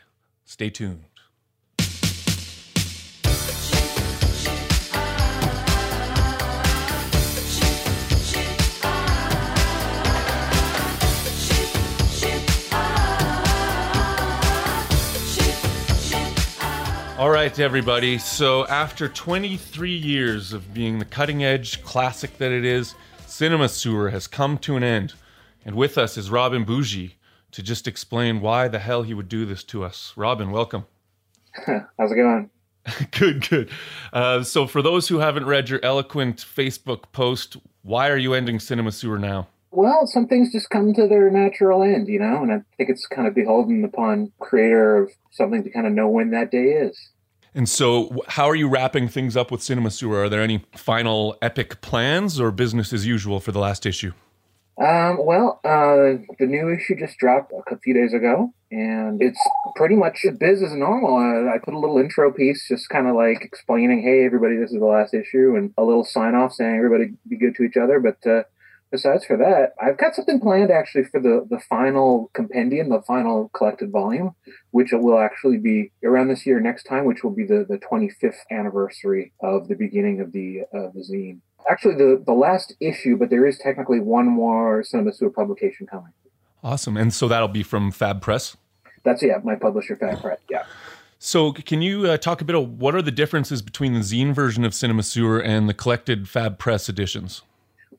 Stay 0.43 0.71
tuned. 0.71 1.08
All 17.19 17.29
right, 17.29 17.59
everybody. 17.59 18.17
So, 18.17 18.65
after 18.67 19.09
23 19.09 19.91
years 19.91 20.53
of 20.53 20.73
being 20.73 20.99
the 20.99 21.03
cutting 21.03 21.43
edge 21.43 21.83
classic 21.83 22.37
that 22.37 22.53
it 22.53 22.63
is, 22.63 22.95
Cinema 23.27 23.67
Sewer 23.67 24.09
has 24.09 24.25
come 24.25 24.57
to 24.59 24.77
an 24.77 24.83
end. 24.83 25.15
And 25.65 25.75
with 25.75 25.97
us 25.97 26.15
is 26.15 26.31
Robin 26.31 26.63
Bougie 26.63 27.17
to 27.51 27.61
just 27.61 27.89
explain 27.89 28.39
why 28.39 28.69
the 28.69 28.79
hell 28.79 29.03
he 29.03 29.13
would 29.13 29.27
do 29.27 29.45
this 29.45 29.65
to 29.65 29.83
us. 29.83 30.13
Robin, 30.15 30.49
welcome. 30.49 30.85
How's 31.97 32.13
it 32.13 32.15
going? 32.15 32.49
good, 33.11 33.49
good. 33.49 33.69
Uh, 34.13 34.41
so, 34.41 34.65
for 34.65 34.81
those 34.81 35.09
who 35.09 35.19
haven't 35.19 35.45
read 35.45 35.67
your 35.67 35.83
eloquent 35.83 36.37
Facebook 36.37 37.11
post, 37.11 37.57
why 37.81 38.09
are 38.09 38.17
you 38.17 38.33
ending 38.33 38.61
Cinema 38.61 38.93
Sewer 38.93 39.19
now? 39.19 39.49
Well, 39.71 40.07
some 40.07 40.27
things 40.27 40.51
just 40.51 40.69
come 40.69 40.93
to 40.95 41.07
their 41.07 41.29
natural 41.29 41.83
end, 41.83 42.07
you 42.07 42.19
know, 42.19 42.41
and 42.41 42.51
I 42.51 42.61
think 42.77 42.89
it's 42.89 43.05
kind 43.05 43.27
of 43.27 43.35
beholden 43.35 43.83
upon 43.85 44.31
creator 44.39 44.97
of 44.97 45.11
something 45.31 45.63
to 45.63 45.69
kind 45.69 45.85
of 45.85 45.93
know 45.93 46.07
when 46.07 46.31
that 46.31 46.51
day 46.51 46.65
is. 46.65 46.97
And 47.53 47.67
so, 47.67 48.23
how 48.27 48.47
are 48.47 48.55
you 48.55 48.67
wrapping 48.67 49.07
things 49.07 49.35
up 49.35 49.51
with 49.51 49.61
Cinema 49.61 49.91
Sewer? 49.91 50.23
Are 50.23 50.29
there 50.29 50.41
any 50.41 50.65
final 50.75 51.37
epic 51.41 51.81
plans 51.81 52.39
or 52.39 52.51
business 52.51 52.93
as 52.93 53.05
usual 53.05 53.39
for 53.39 53.51
the 53.51 53.59
last 53.59 53.85
issue? 53.85 54.13
Um, 54.79 55.17
well, 55.25 55.59
uh, 55.65 56.23
the 56.39 56.45
new 56.45 56.73
issue 56.73 56.95
just 56.97 57.17
dropped 57.17 57.51
a 57.69 57.77
few 57.79 57.93
days 57.93 58.13
ago, 58.13 58.53
and 58.71 59.21
it's 59.21 59.39
pretty 59.75 59.95
much 59.95 60.25
biz 60.39 60.63
as 60.63 60.73
normal. 60.73 61.17
Uh, 61.17 61.53
I 61.53 61.57
put 61.57 61.73
a 61.73 61.79
little 61.79 61.97
intro 61.97 62.31
piece, 62.31 62.65
just 62.67 62.87
kind 62.87 63.07
of 63.07 63.15
like 63.15 63.41
explaining, 63.41 64.03
"Hey, 64.03 64.25
everybody, 64.25 64.55
this 64.55 64.71
is 64.71 64.79
the 64.79 64.85
last 64.85 65.13
issue," 65.13 65.55
and 65.57 65.73
a 65.77 65.83
little 65.83 66.05
sign 66.05 66.33
off 66.33 66.53
saying, 66.53 66.75
"Everybody, 66.75 67.13
be 67.27 67.37
good 67.37 67.55
to 67.55 67.63
each 67.63 67.75
other." 67.75 67.99
But 67.99 68.25
uh, 68.25 68.43
besides 68.91 69.25
for 69.25 69.37
that, 69.37 69.73
I've 69.81 69.97
got 69.97 70.15
something 70.15 70.39
planned 70.39 70.71
actually 70.71 71.05
for 71.05 71.19
the 71.19 71.45
the 71.49 71.59
final 71.59 72.29
compendium, 72.33 72.89
the 72.89 73.01
final 73.01 73.49
collected 73.53 73.91
volume, 73.91 74.35
which 74.71 74.91
will 74.91 75.19
actually 75.19 75.57
be 75.57 75.91
around 76.03 76.27
this 76.29 76.45
year 76.45 76.59
next 76.59 76.83
time, 76.83 77.05
which 77.05 77.23
will 77.23 77.31
be 77.31 77.45
the 77.45 77.65
the 77.67 77.77
25th 77.77 78.39
anniversary 78.51 79.33
of 79.41 79.67
the 79.67 79.75
beginning 79.75 80.21
of 80.21 80.31
the 80.31 80.61
of 80.73 80.93
the 80.93 81.01
zine. 81.01 81.39
Actually, 81.69 81.95
the 81.95 82.21
the 82.25 82.33
last 82.33 82.75
issue, 82.79 83.17
but 83.17 83.29
there 83.29 83.45
is 83.45 83.57
technically 83.57 83.99
one 83.99 84.27
more 84.27 84.83
Cinema 84.83 85.13
Sewer 85.13 85.29
publication 85.29 85.87
coming. 85.87 86.13
Awesome. 86.63 86.97
And 86.97 87.13
so 87.13 87.27
that'll 87.27 87.47
be 87.47 87.63
from 87.63 87.91
Fab 87.91 88.21
Press. 88.21 88.57
That's 89.03 89.23
yeah, 89.23 89.39
my 89.43 89.55
publisher 89.55 89.95
Fab 89.95 90.21
Press. 90.21 90.39
Yeah. 90.49 90.63
So, 91.21 91.51
can 91.51 91.81
you 91.81 92.05
uh, 92.05 92.17
talk 92.17 92.39
a 92.39 92.45
bit 92.45 92.55
of 92.55 92.79
what 92.79 92.95
are 92.95 93.01
the 93.01 93.11
differences 93.11 93.61
between 93.61 93.93
the 93.93 93.99
zine 93.99 94.33
version 94.33 94.63
of 94.63 94.73
Cinema 94.73 95.03
Sewer 95.03 95.41
and 95.41 95.67
the 95.67 95.73
collected 95.73 96.29
Fab 96.29 96.57
Press 96.57 96.87
editions? 96.87 97.41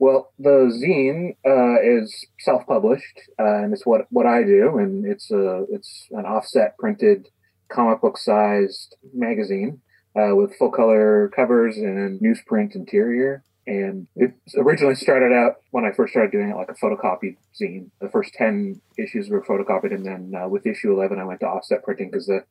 Well, 0.00 0.32
the 0.38 0.72
zine 0.80 1.36
uh, 1.46 1.78
is 1.82 2.26
self-published, 2.38 3.20
uh, 3.38 3.62
and 3.62 3.74
it's 3.74 3.84
what 3.84 4.06
what 4.08 4.24
I 4.24 4.42
do, 4.42 4.78
and 4.78 5.04
it's 5.04 5.30
a 5.30 5.66
it's 5.70 6.06
an 6.10 6.24
offset 6.24 6.78
printed 6.78 7.28
comic 7.68 8.00
book 8.00 8.16
sized 8.16 8.96
magazine 9.12 9.82
uh, 10.18 10.34
with 10.34 10.56
full 10.56 10.70
color 10.70 11.30
covers 11.36 11.76
and 11.76 12.18
newsprint 12.18 12.74
interior. 12.74 13.44
And 13.66 14.08
it 14.16 14.32
originally 14.56 14.94
started 14.94 15.32
out 15.34 15.56
when 15.70 15.84
I 15.84 15.92
first 15.92 16.12
started 16.12 16.32
doing 16.32 16.48
it 16.48 16.56
like 16.56 16.70
a 16.70 16.74
photocopied 16.82 17.36
zine. 17.60 17.90
The 18.00 18.08
first 18.08 18.32
ten 18.32 18.80
issues 18.96 19.28
were 19.28 19.44
photocopied, 19.44 19.94
and 19.94 20.06
then 20.06 20.32
uh, 20.34 20.48
with 20.48 20.66
issue 20.66 20.90
eleven, 20.94 21.18
I 21.18 21.24
went 21.24 21.40
to 21.40 21.46
offset 21.46 21.84
printing 21.84 22.10
because 22.10 22.26
the 22.26 22.44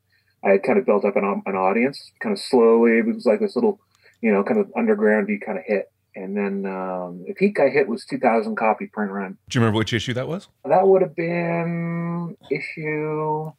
I 0.45 0.51
had 0.51 0.63
kind 0.63 0.77
of 0.77 0.85
built 0.85 1.03
up 1.03 1.15
an, 1.15 1.41
an 1.47 1.55
audience, 1.55 2.11
kind 2.21 2.31
of 2.31 2.39
slowly. 2.39 2.99
It 2.99 3.07
was 3.07 3.25
like 3.25 3.39
this 3.39 3.55
little, 3.55 3.79
you 4.21 4.31
know, 4.31 4.43
kind 4.43 4.59
of 4.59 4.67
undergroundy 4.77 5.43
kind 5.43 5.57
of 5.57 5.63
hit. 5.65 5.91
And 6.15 6.35
then 6.35 6.65
um, 6.65 7.23
the 7.27 7.33
peak 7.33 7.59
I 7.59 7.69
hit 7.69 7.87
was 7.87 8.05
2,000 8.05 8.55
copy 8.55 8.87
print 8.87 9.11
run. 9.11 9.37
Do 9.49 9.57
you 9.57 9.61
remember 9.61 9.77
which 9.77 9.93
issue 9.93 10.13
that 10.13 10.27
was? 10.27 10.47
That 10.65 10.87
would 10.87 11.01
have 11.01 11.15
been 11.15 12.35
issue 12.51 13.51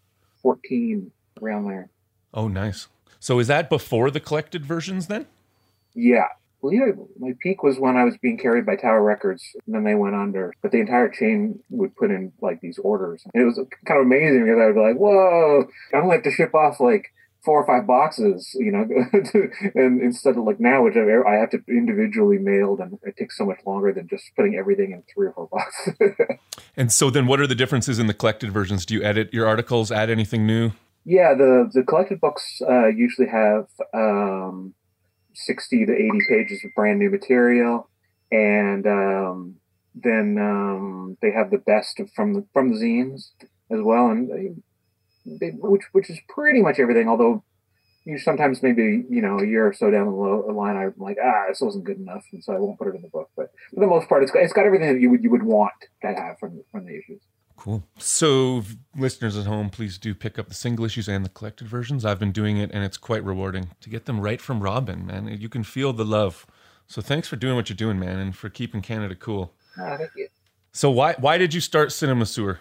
14, 0.42 1.11
around 1.40 1.66
there. 1.66 1.88
Oh, 2.35 2.49
nice. 2.49 2.88
So 3.19 3.38
is 3.38 3.47
that 3.49 3.69
before 3.69 4.11
the 4.11 4.21
collected 4.21 4.64
versions 4.64 5.07
then? 5.07 5.26
Yeah. 5.95 6.26
Well, 6.62 6.75
yeah, 6.75 6.92
my 7.19 7.35
peak 7.40 7.62
was 7.62 7.78
when 7.78 7.97
I 7.97 8.04
was 8.04 8.19
being 8.19 8.37
carried 8.37 8.66
by 8.66 8.76
Tower 8.76 9.02
Records, 9.02 9.42
and 9.66 9.75
then 9.75 9.85
they 9.85 9.95
went 9.95 10.14
under. 10.14 10.52
But 10.61 10.73
the 10.73 10.80
entire 10.80 11.09
chain 11.09 11.59
would 11.71 11.97
put 11.97 12.11
in 12.11 12.33
like 12.42 12.61
these 12.61 12.78
orders. 12.78 13.23
And 13.33 13.42
it 13.42 13.47
was 13.47 13.59
kind 13.87 13.99
of 13.99 14.04
amazing 14.04 14.45
because 14.45 14.61
I 14.61 14.66
would 14.66 14.75
be 14.75 14.80
like, 14.80 14.97
"Whoa!" 14.97 15.64
I 15.95 15.97
only 15.97 16.16
have 16.16 16.25
to 16.25 16.30
ship 16.30 16.54
off 16.54 16.78
like 16.78 17.12
four 17.44 17.62
or 17.62 17.66
five 17.66 17.87
boxes, 17.87 18.54
you 18.59 18.70
know, 18.70 18.82
and 19.75 20.02
instead 20.02 20.37
of 20.37 20.44
like 20.44 20.61
now, 20.61 20.85
which 20.85 20.97
I 20.97 21.35
have 21.35 21.50
to 21.50 21.62
individually 21.68 22.38
mailed, 22.38 22.80
and 22.80 22.99
it 23.02 23.16
takes 23.16 23.37
so 23.37 23.44
much 23.44 23.59
longer 23.66 23.92
than 23.92 24.09
just 24.09 24.25
putting 24.37 24.56
everything 24.56 24.92
in 24.92 25.02
three 25.12 25.28
or 25.28 25.32
four 25.32 25.49
boxes. 25.52 26.38
and 26.76 26.92
so, 26.92 27.11
then 27.11 27.26
what 27.26 27.40
are 27.40 27.47
the 27.47 27.54
differences 27.54 27.99
in 27.99 28.06
the 28.06 28.14
collected 28.14 28.52
versions? 28.52 28.85
Do 28.85 28.94
you 28.94 29.02
edit 29.02 29.32
your 29.32 29.47
articles, 29.47 29.90
add 29.90 30.11
anything 30.11 30.47
new? 30.47 30.73
Yeah, 31.04 31.35
the 31.35 31.70
the 31.73 31.82
collected 31.82 32.20
books 32.20 32.61
uh, 32.68 32.88
usually 32.88 33.28
have 33.28 33.66
um, 33.94 34.75
60 35.35 35.87
to 35.87 35.92
80 35.92 36.11
pages 36.28 36.64
of 36.64 36.70
brand 36.75 36.99
new 36.99 37.11
material 37.11 37.88
and 38.30 38.87
um, 38.87 39.56
then 39.94 40.38
um, 40.38 41.16
they 41.20 41.30
have 41.30 41.50
the 41.50 41.59
best 41.59 42.00
from 42.14 42.35
the 42.35 42.47
from 42.52 42.70
the 42.70 42.76
zines 42.76 43.30
as 43.70 43.80
well 43.82 44.11
and 44.11 44.62
which 45.38 45.84
which 45.92 46.10
is 46.10 46.18
pretty 46.28 46.60
much 46.62 46.78
everything 46.78 47.08
although 47.08 47.42
you 48.04 48.18
sometimes 48.18 48.62
maybe 48.62 49.04
you 49.08 49.20
know 49.20 49.38
a 49.38 49.46
year 49.46 49.66
or 49.66 49.72
so 49.72 49.90
down 49.90 50.06
the 50.06 50.12
line 50.12 50.76
I'm 50.76 50.94
like 50.96 51.18
ah 51.22 51.44
this 51.49 51.60
wasn't 51.60 51.84
good 51.84 51.99
enough 51.99 52.25
and 52.32 52.42
so 52.42 52.54
I 52.54 52.58
won't 52.58 52.78
put 52.78 52.88
it 52.88 52.94
in 52.94 53.02
the 53.02 53.08
book 53.08 53.30
but 53.37 53.52
for 53.75 53.80
the 53.80 53.87
most 53.87 54.08
part 54.08 54.22
it's 54.22 54.32
got, 54.32 54.42
it's 54.42 54.52
got 54.52 54.66
everything 54.66 54.92
that 54.92 55.00
you 55.00 55.10
would 55.10 55.22
you 55.22 55.30
would 55.30 55.42
want 55.42 55.72
to 56.02 56.08
have 56.08 56.38
from 56.38 56.62
from 56.70 56.87
the 56.87 56.96
issues 56.96 57.20
Cool. 57.60 57.84
So, 57.99 58.62
listeners 58.96 59.37
at 59.37 59.44
home, 59.44 59.68
please 59.68 59.99
do 59.99 60.14
pick 60.14 60.38
up 60.38 60.49
the 60.49 60.54
single 60.54 60.87
issues 60.87 61.08
and 61.08 61.22
the 61.22 61.28
collected 61.28 61.68
versions. 61.68 62.06
I've 62.06 62.18
been 62.18 62.32
doing 62.32 62.56
it, 62.56 62.70
and 62.72 62.82
it's 62.82 62.96
quite 62.96 63.22
rewarding 63.22 63.68
to 63.82 63.90
get 63.90 64.06
them 64.06 64.18
right 64.18 64.40
from 64.40 64.62
Robin, 64.62 65.04
man. 65.04 65.28
You 65.38 65.50
can 65.50 65.62
feel 65.62 65.92
the 65.92 66.06
love. 66.06 66.46
So, 66.87 67.02
thanks 67.02 67.28
for 67.28 67.37
doing 67.37 67.56
what 67.56 67.68
you're 67.68 67.76
doing, 67.76 67.99
man, 67.99 68.18
and 68.18 68.34
for 68.34 68.49
keeping 68.49 68.80
Canada 68.80 69.14
cool. 69.14 69.52
Oh, 69.78 69.96
thank 69.99 70.10
you. 70.16 70.28
So, 70.72 70.90
why 70.90 71.16
why 71.18 71.37
did 71.37 71.52
you 71.52 71.60
start 71.60 71.92
Cinema 71.92 72.25
Sewer? 72.25 72.60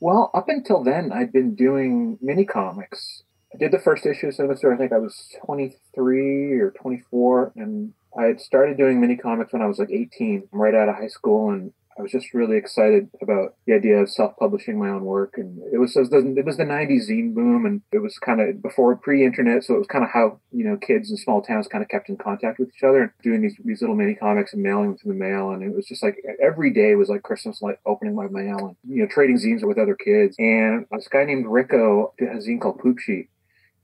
Well, 0.00 0.30
up 0.32 0.48
until 0.48 0.84
then, 0.84 1.12
I'd 1.12 1.32
been 1.32 1.54
doing 1.54 2.18
mini 2.20 2.44
comics. 2.44 3.24
I 3.52 3.58
did 3.58 3.72
the 3.72 3.78
first 3.78 4.06
issue 4.06 4.28
of 4.28 4.34
Sewer. 4.34 4.74
I 4.74 4.76
think 4.76 4.92
I 4.92 4.98
was 4.98 5.34
23 5.44 6.60
or 6.60 6.70
24, 6.70 7.52
and 7.56 7.94
I 8.16 8.24
had 8.24 8.40
started 8.40 8.76
doing 8.76 9.00
mini 9.00 9.16
comics 9.16 9.52
when 9.52 9.62
I 9.62 9.66
was 9.66 9.78
like 9.78 9.90
18, 9.90 10.48
right 10.52 10.74
out 10.74 10.88
of 10.88 10.96
high 10.96 11.08
school, 11.08 11.50
and 11.50 11.72
I 11.98 12.02
was 12.02 12.12
just 12.12 12.32
really 12.32 12.56
excited 12.56 13.08
about 13.20 13.56
the 13.66 13.74
idea 13.74 13.96
of 13.96 14.08
self-publishing 14.08 14.78
my 14.78 14.88
own 14.88 15.04
work, 15.04 15.34
and 15.36 15.60
it 15.72 15.78
was 15.78 15.96
it 15.96 16.46
was 16.46 16.56
the 16.56 16.64
'90s 16.64 17.10
zine 17.10 17.34
boom, 17.34 17.66
and 17.66 17.82
it 17.90 17.98
was 17.98 18.18
kind 18.18 18.40
of 18.40 18.62
before 18.62 18.94
pre-internet, 18.96 19.64
so 19.64 19.74
it 19.74 19.78
was 19.78 19.88
kind 19.88 20.04
of 20.04 20.10
how 20.10 20.38
you 20.52 20.64
know 20.64 20.76
kids 20.76 21.10
in 21.10 21.16
small 21.16 21.42
towns 21.42 21.66
kind 21.66 21.82
of 21.82 21.88
kept 21.88 22.08
in 22.08 22.16
contact 22.16 22.60
with 22.60 22.68
each 22.68 22.84
other 22.84 23.02
and 23.02 23.10
doing 23.22 23.42
these 23.42 23.56
these 23.64 23.80
little 23.80 23.96
mini 23.96 24.14
comics 24.14 24.52
and 24.52 24.62
mailing 24.62 24.90
them 24.90 24.98
through 24.98 25.12
the 25.12 25.18
mail, 25.18 25.50
and 25.50 25.62
it 25.64 25.74
was 25.74 25.86
just 25.86 26.02
like 26.02 26.16
every 26.40 26.72
day 26.72 26.94
was 26.94 27.08
like 27.08 27.22
Christmas, 27.24 27.60
like 27.60 27.80
opening 27.84 28.14
my 28.14 28.28
mail 28.28 28.58
and 28.58 28.76
you 28.88 29.02
know 29.02 29.08
trading 29.08 29.36
zines 29.36 29.66
with 29.66 29.78
other 29.78 29.96
kids. 29.96 30.36
And 30.38 30.86
this 30.92 31.08
guy 31.08 31.24
named 31.24 31.46
Rico 31.46 32.14
did 32.16 32.28
a 32.28 32.36
zine 32.36 32.60
called 32.60 32.78
Poop 32.78 33.00
Sheet, 33.00 33.28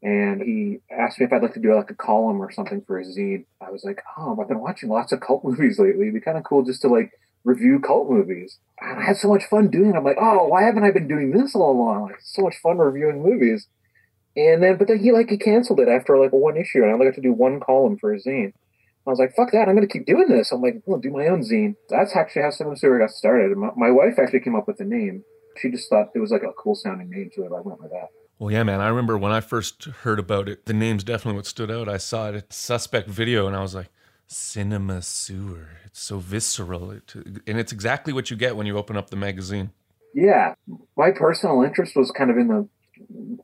and 0.05 0.41
he 0.41 0.79
asked 0.89 1.19
me 1.19 1.27
if 1.27 1.33
I'd 1.33 1.43
like 1.43 1.55
to 1.55 1.61
do 1.61 1.75
like 1.75 1.91
a 1.91 1.95
column 1.95 2.41
or 2.41 2.53
something 2.53 2.83
for 2.87 3.01
his 3.01 3.19
zine. 3.19 3.45
I 3.61 3.73
was 3.73 3.83
like, 3.83 4.03
oh, 4.17 4.39
I've 4.41 4.47
been 4.47 4.61
watching 4.61 4.89
lots 4.89 5.11
of 5.11 5.19
cult 5.19 5.43
movies 5.45 5.81
lately. 5.81 6.03
It'd 6.03 6.15
be 6.15 6.21
kind 6.21 6.39
of 6.39 6.45
cool 6.45 6.63
just 6.63 6.83
to 6.83 6.89
like 6.89 7.11
review 7.45 7.79
cult 7.79 8.11
movies. 8.11 8.59
And 8.81 8.99
I 8.99 9.05
had 9.05 9.17
so 9.17 9.29
much 9.29 9.45
fun 9.45 9.69
doing 9.69 9.91
it. 9.91 9.97
I'm 9.97 10.05
like, 10.05 10.17
oh, 10.21 10.49
why 10.49 10.63
haven't 10.63 10.85
I 10.85 10.91
been 10.91 11.09
doing 11.09 11.31
this 11.31 11.55
all 11.55 11.71
along? 11.71 12.09
Like, 12.09 12.21
so 12.21 12.43
much 12.43 12.57
fun 12.63 12.79
reviewing 12.79 13.23
movies. 13.23 13.69
And 14.37 14.63
then, 14.63 14.77
but 14.77 14.89
then 14.89 14.99
he 14.99 15.13
like 15.13 15.31
he 15.31 15.37
canceled 15.37 15.79
it 15.79 15.89
after 15.89 16.19
like 16.19 16.33
one 16.33 16.57
issue, 16.57 16.83
and 16.83 16.91
I 16.91 16.95
only 16.95 17.07
got 17.07 17.15
to 17.15 17.21
do 17.21 17.33
one 17.33 17.61
column 17.61 17.97
for 17.97 18.13
a 18.13 18.19
zine. 18.19 18.53
I 19.07 19.11
was 19.11 19.19
like, 19.19 19.37
fuck 19.37 19.53
that, 19.53 19.69
I'm 19.69 19.77
going 19.77 19.87
to 19.87 19.93
keep 19.93 20.07
doing 20.07 20.29
this. 20.29 20.51
I'm 20.51 20.63
like, 20.63 20.83
I'll 20.89 20.99
do 20.99 21.11
my 21.11 21.27
own 21.27 21.43
zine. 21.43 21.77
That's 21.91 22.17
actually 22.17 22.43
how 22.43 22.51
Cinema 22.51 22.77
Sewer 22.77 22.99
got 22.99 23.11
started. 23.11 23.57
My, 23.57 23.71
my 23.77 23.91
wife 23.91 24.19
actually 24.19 24.41
came 24.41 24.57
up 24.57 24.67
with 24.67 24.79
the 24.79 24.85
name. 24.85 25.23
She 25.59 25.71
just 25.71 25.89
thought 25.89 26.09
it 26.15 26.21
was 26.21 26.31
like 26.31 26.43
a 26.43 26.53
cool 26.55 26.75
sounding 26.75 27.11
name, 27.11 27.31
so 27.33 27.45
I 27.45 27.61
went 27.61 27.81
with 27.81 27.91
that. 27.93 28.09
Well, 28.39 28.51
yeah, 28.51 28.65
man. 28.65 28.81
I 28.81 28.89
remember 28.89 29.17
when 29.17 29.31
I 29.31 29.41
first 29.41 29.85
heard 29.85 30.19
about 30.19 30.49
it, 30.49 30.67
the 30.67 30.73
name's 30.73 31.05
definitely 31.05 31.37
what 31.37 31.47
stood 31.47 31.71
out. 31.71 31.89
I 31.89 31.99
saw 31.99 32.31
it 32.31 32.35
at 32.35 32.53
Suspect 32.53 33.09
Video, 33.09 33.47
and 33.47 33.55
I 33.55 33.61
was 33.61 33.75
like, 33.75 33.89
Cinema 34.35 35.01
Sewer. 35.01 35.69
It's 35.85 36.01
so 36.01 36.19
visceral, 36.19 36.91
it, 36.91 37.15
and 37.47 37.59
it's 37.59 37.73
exactly 37.73 38.13
what 38.13 38.31
you 38.31 38.37
get 38.37 38.57
when 38.57 38.67
you 38.67 38.77
open 38.77 38.97
up 38.97 39.11
the 39.11 39.17
magazine. 39.17 39.71
Yeah, 40.13 40.55
my 40.97 41.11
personal 41.13 41.63
interest 41.63 41.97
was 41.97 42.11
kind 42.11 42.31
of 42.31 42.37
in 42.37 42.49
the 42.49 42.69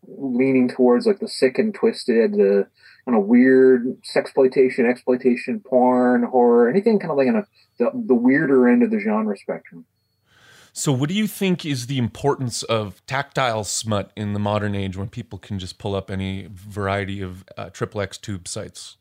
leaning 0.07 0.69
towards 0.69 1.07
like 1.07 1.21
the 1.21 1.29
sick 1.29 1.59
and 1.59 1.75
twisted, 1.75 2.33
the 2.33 2.67
kind 3.05 3.17
of 3.17 3.25
weird 3.27 3.97
sexploitation, 4.03 4.89
exploitation, 4.89 5.61
porn, 5.61 6.25
horror, 6.25 6.69
anything 6.69 6.99
kind 6.99 7.11
of 7.11 7.17
like 7.17 7.29
in 7.29 7.37
a, 7.37 7.47
the, 7.79 7.91
the 8.07 8.15
weirder 8.15 8.69
end 8.69 8.83
of 8.83 8.91
the 8.91 9.01
genre 9.01 9.37
spectrum. 9.37 9.87
So, 10.73 10.93
what 10.93 11.09
do 11.09 11.15
you 11.15 11.27
think 11.27 11.67
is 11.67 11.87
the 11.87 11.99
importance 11.99 12.63
of 12.63 13.05
tactile 13.07 13.65
smut 13.65 14.13
in 14.17 14.33
the 14.33 14.39
modern 14.39 14.75
age 14.75 14.97
when 14.97 15.09
people 15.09 15.39
can 15.39 15.59
just 15.59 15.79
pull 15.79 15.97
up 15.97 16.11
any 16.11 16.49
variety 16.53 17.21
of 17.21 17.45
uh, 17.57 17.71
triple 17.71 18.01
X 18.01 18.19
tube 18.19 18.47
sites? 18.47 18.97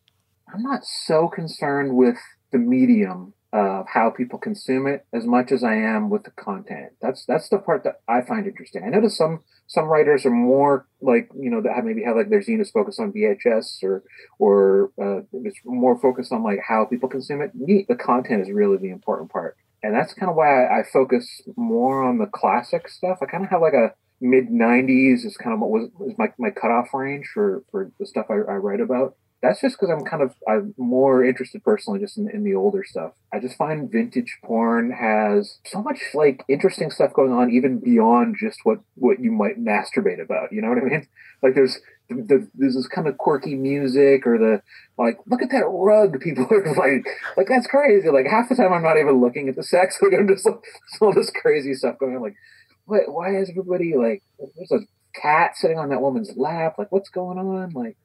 I'm 0.53 0.63
not 0.63 0.83
so 0.83 1.27
concerned 1.27 1.95
with 1.95 2.17
the 2.51 2.57
medium 2.57 3.33
of 3.51 3.87
how 3.87 4.11
people 4.11 4.37
consume 4.37 4.85
it 4.85 5.05
as 5.11 5.25
much 5.25 5.51
as 5.51 5.63
I 5.63 5.75
am 5.75 6.09
with 6.09 6.23
the 6.23 6.31
content. 6.31 6.91
That's 7.01 7.25
that's 7.25 7.49
the 7.49 7.57
part 7.57 7.83
that 7.83 8.01
I 8.07 8.21
find 8.21 8.45
interesting. 8.45 8.83
I 8.83 8.89
notice 8.89 9.17
some 9.17 9.41
some 9.67 9.85
writers 9.85 10.25
are 10.25 10.31
more 10.31 10.87
like 11.01 11.29
you 11.35 11.49
know 11.49 11.61
that 11.61 11.83
maybe 11.83 12.03
have 12.03 12.15
like 12.15 12.29
their 12.29 12.41
zine 12.41 12.61
is 12.61 12.69
focused 12.69 12.99
on 12.99 13.11
VHS 13.11 13.83
or 13.83 14.03
or 14.37 14.91
uh, 15.01 15.21
it's 15.33 15.57
more 15.65 15.99
focused 15.99 16.31
on 16.31 16.43
like 16.43 16.59
how 16.67 16.85
people 16.85 17.09
consume 17.09 17.41
it. 17.41 17.55
Me, 17.55 17.85
the 17.87 17.95
content 17.95 18.41
is 18.41 18.51
really 18.51 18.77
the 18.77 18.91
important 18.91 19.31
part, 19.31 19.57
and 19.81 19.95
that's 19.95 20.13
kind 20.13 20.29
of 20.29 20.35
why 20.35 20.65
I, 20.65 20.81
I 20.81 20.83
focus 20.83 21.41
more 21.57 22.03
on 22.03 22.19
the 22.19 22.27
classic 22.27 22.87
stuff. 22.87 23.17
I 23.21 23.25
kind 23.25 23.43
of 23.43 23.49
have 23.49 23.61
like 23.61 23.73
a 23.73 23.93
mid 24.21 24.49
'90s 24.49 25.25
is 25.25 25.37
kind 25.37 25.55
of 25.55 25.59
what 25.59 25.71
was, 25.71 25.89
was 25.97 26.13
my 26.19 26.31
my 26.37 26.51
cutoff 26.51 26.93
range 26.93 27.27
for 27.33 27.63
for 27.71 27.91
the 27.99 28.05
stuff 28.05 28.27
I, 28.29 28.33
I 28.35 28.57
write 28.57 28.81
about 28.81 29.15
that's 29.41 29.61
just 29.61 29.77
because 29.79 29.89
I'm 29.89 30.05
kind 30.05 30.21
of 30.21 30.35
I'm 30.47 30.73
more 30.77 31.23
interested 31.23 31.63
personally 31.63 31.99
just 31.99 32.17
in, 32.17 32.29
in, 32.29 32.43
the 32.43 32.55
older 32.55 32.83
stuff. 32.83 33.13
I 33.33 33.39
just 33.39 33.55
find 33.55 33.89
vintage 33.89 34.37
porn 34.43 34.91
has 34.91 35.59
so 35.65 35.81
much 35.81 35.99
like 36.13 36.43
interesting 36.49 36.91
stuff 36.91 37.13
going 37.13 37.31
on 37.31 37.49
even 37.51 37.79
beyond 37.79 38.35
just 38.39 38.59
what 38.63 38.79
what 38.95 39.19
you 39.19 39.31
might 39.31 39.57
masturbate 39.57 40.21
about. 40.21 40.51
You 40.51 40.61
know 40.61 40.69
what 40.69 40.79
I 40.79 40.85
mean? 40.85 41.07
Like 41.41 41.55
there's 41.55 41.79
the, 42.09 42.49
there's 42.53 42.75
this 42.75 42.87
kind 42.87 43.07
of 43.07 43.17
quirky 43.17 43.55
music 43.55 44.27
or 44.27 44.37
the 44.37 44.61
like 44.97 45.19
look 45.25 45.41
at 45.41 45.51
that 45.51 45.69
rug 45.69 46.19
people 46.19 46.45
are 46.51 46.73
like 46.75 47.05
like 47.37 47.47
that's 47.47 47.65
crazy. 47.65 48.09
Like 48.09 48.27
half 48.27 48.49
the 48.49 48.55
time 48.55 48.73
I'm 48.73 48.83
not 48.83 48.97
even 48.97 49.21
looking 49.21 49.47
at 49.47 49.55
the 49.55 49.63
sex. 49.63 49.97
Like 50.03 50.19
I'm 50.19 50.27
just 50.27 50.45
like 50.45 50.59
all 50.99 51.13
this 51.13 51.31
crazy 51.31 51.73
stuff 51.73 51.97
going 51.97 52.17
on. 52.17 52.21
Like 52.21 52.35
what? 52.83 53.03
Why 53.07 53.37
is 53.37 53.49
everybody 53.49 53.95
like? 53.95 54.21
There's 54.57 54.71
a 54.73 54.85
cat 55.17 55.55
sitting 55.55 55.79
on 55.79 55.87
that 55.89 56.01
woman's 56.01 56.35
lap. 56.35 56.75
Like 56.77 56.91
what's 56.91 57.09
going 57.09 57.37
on? 57.37 57.71
Like 57.71 57.95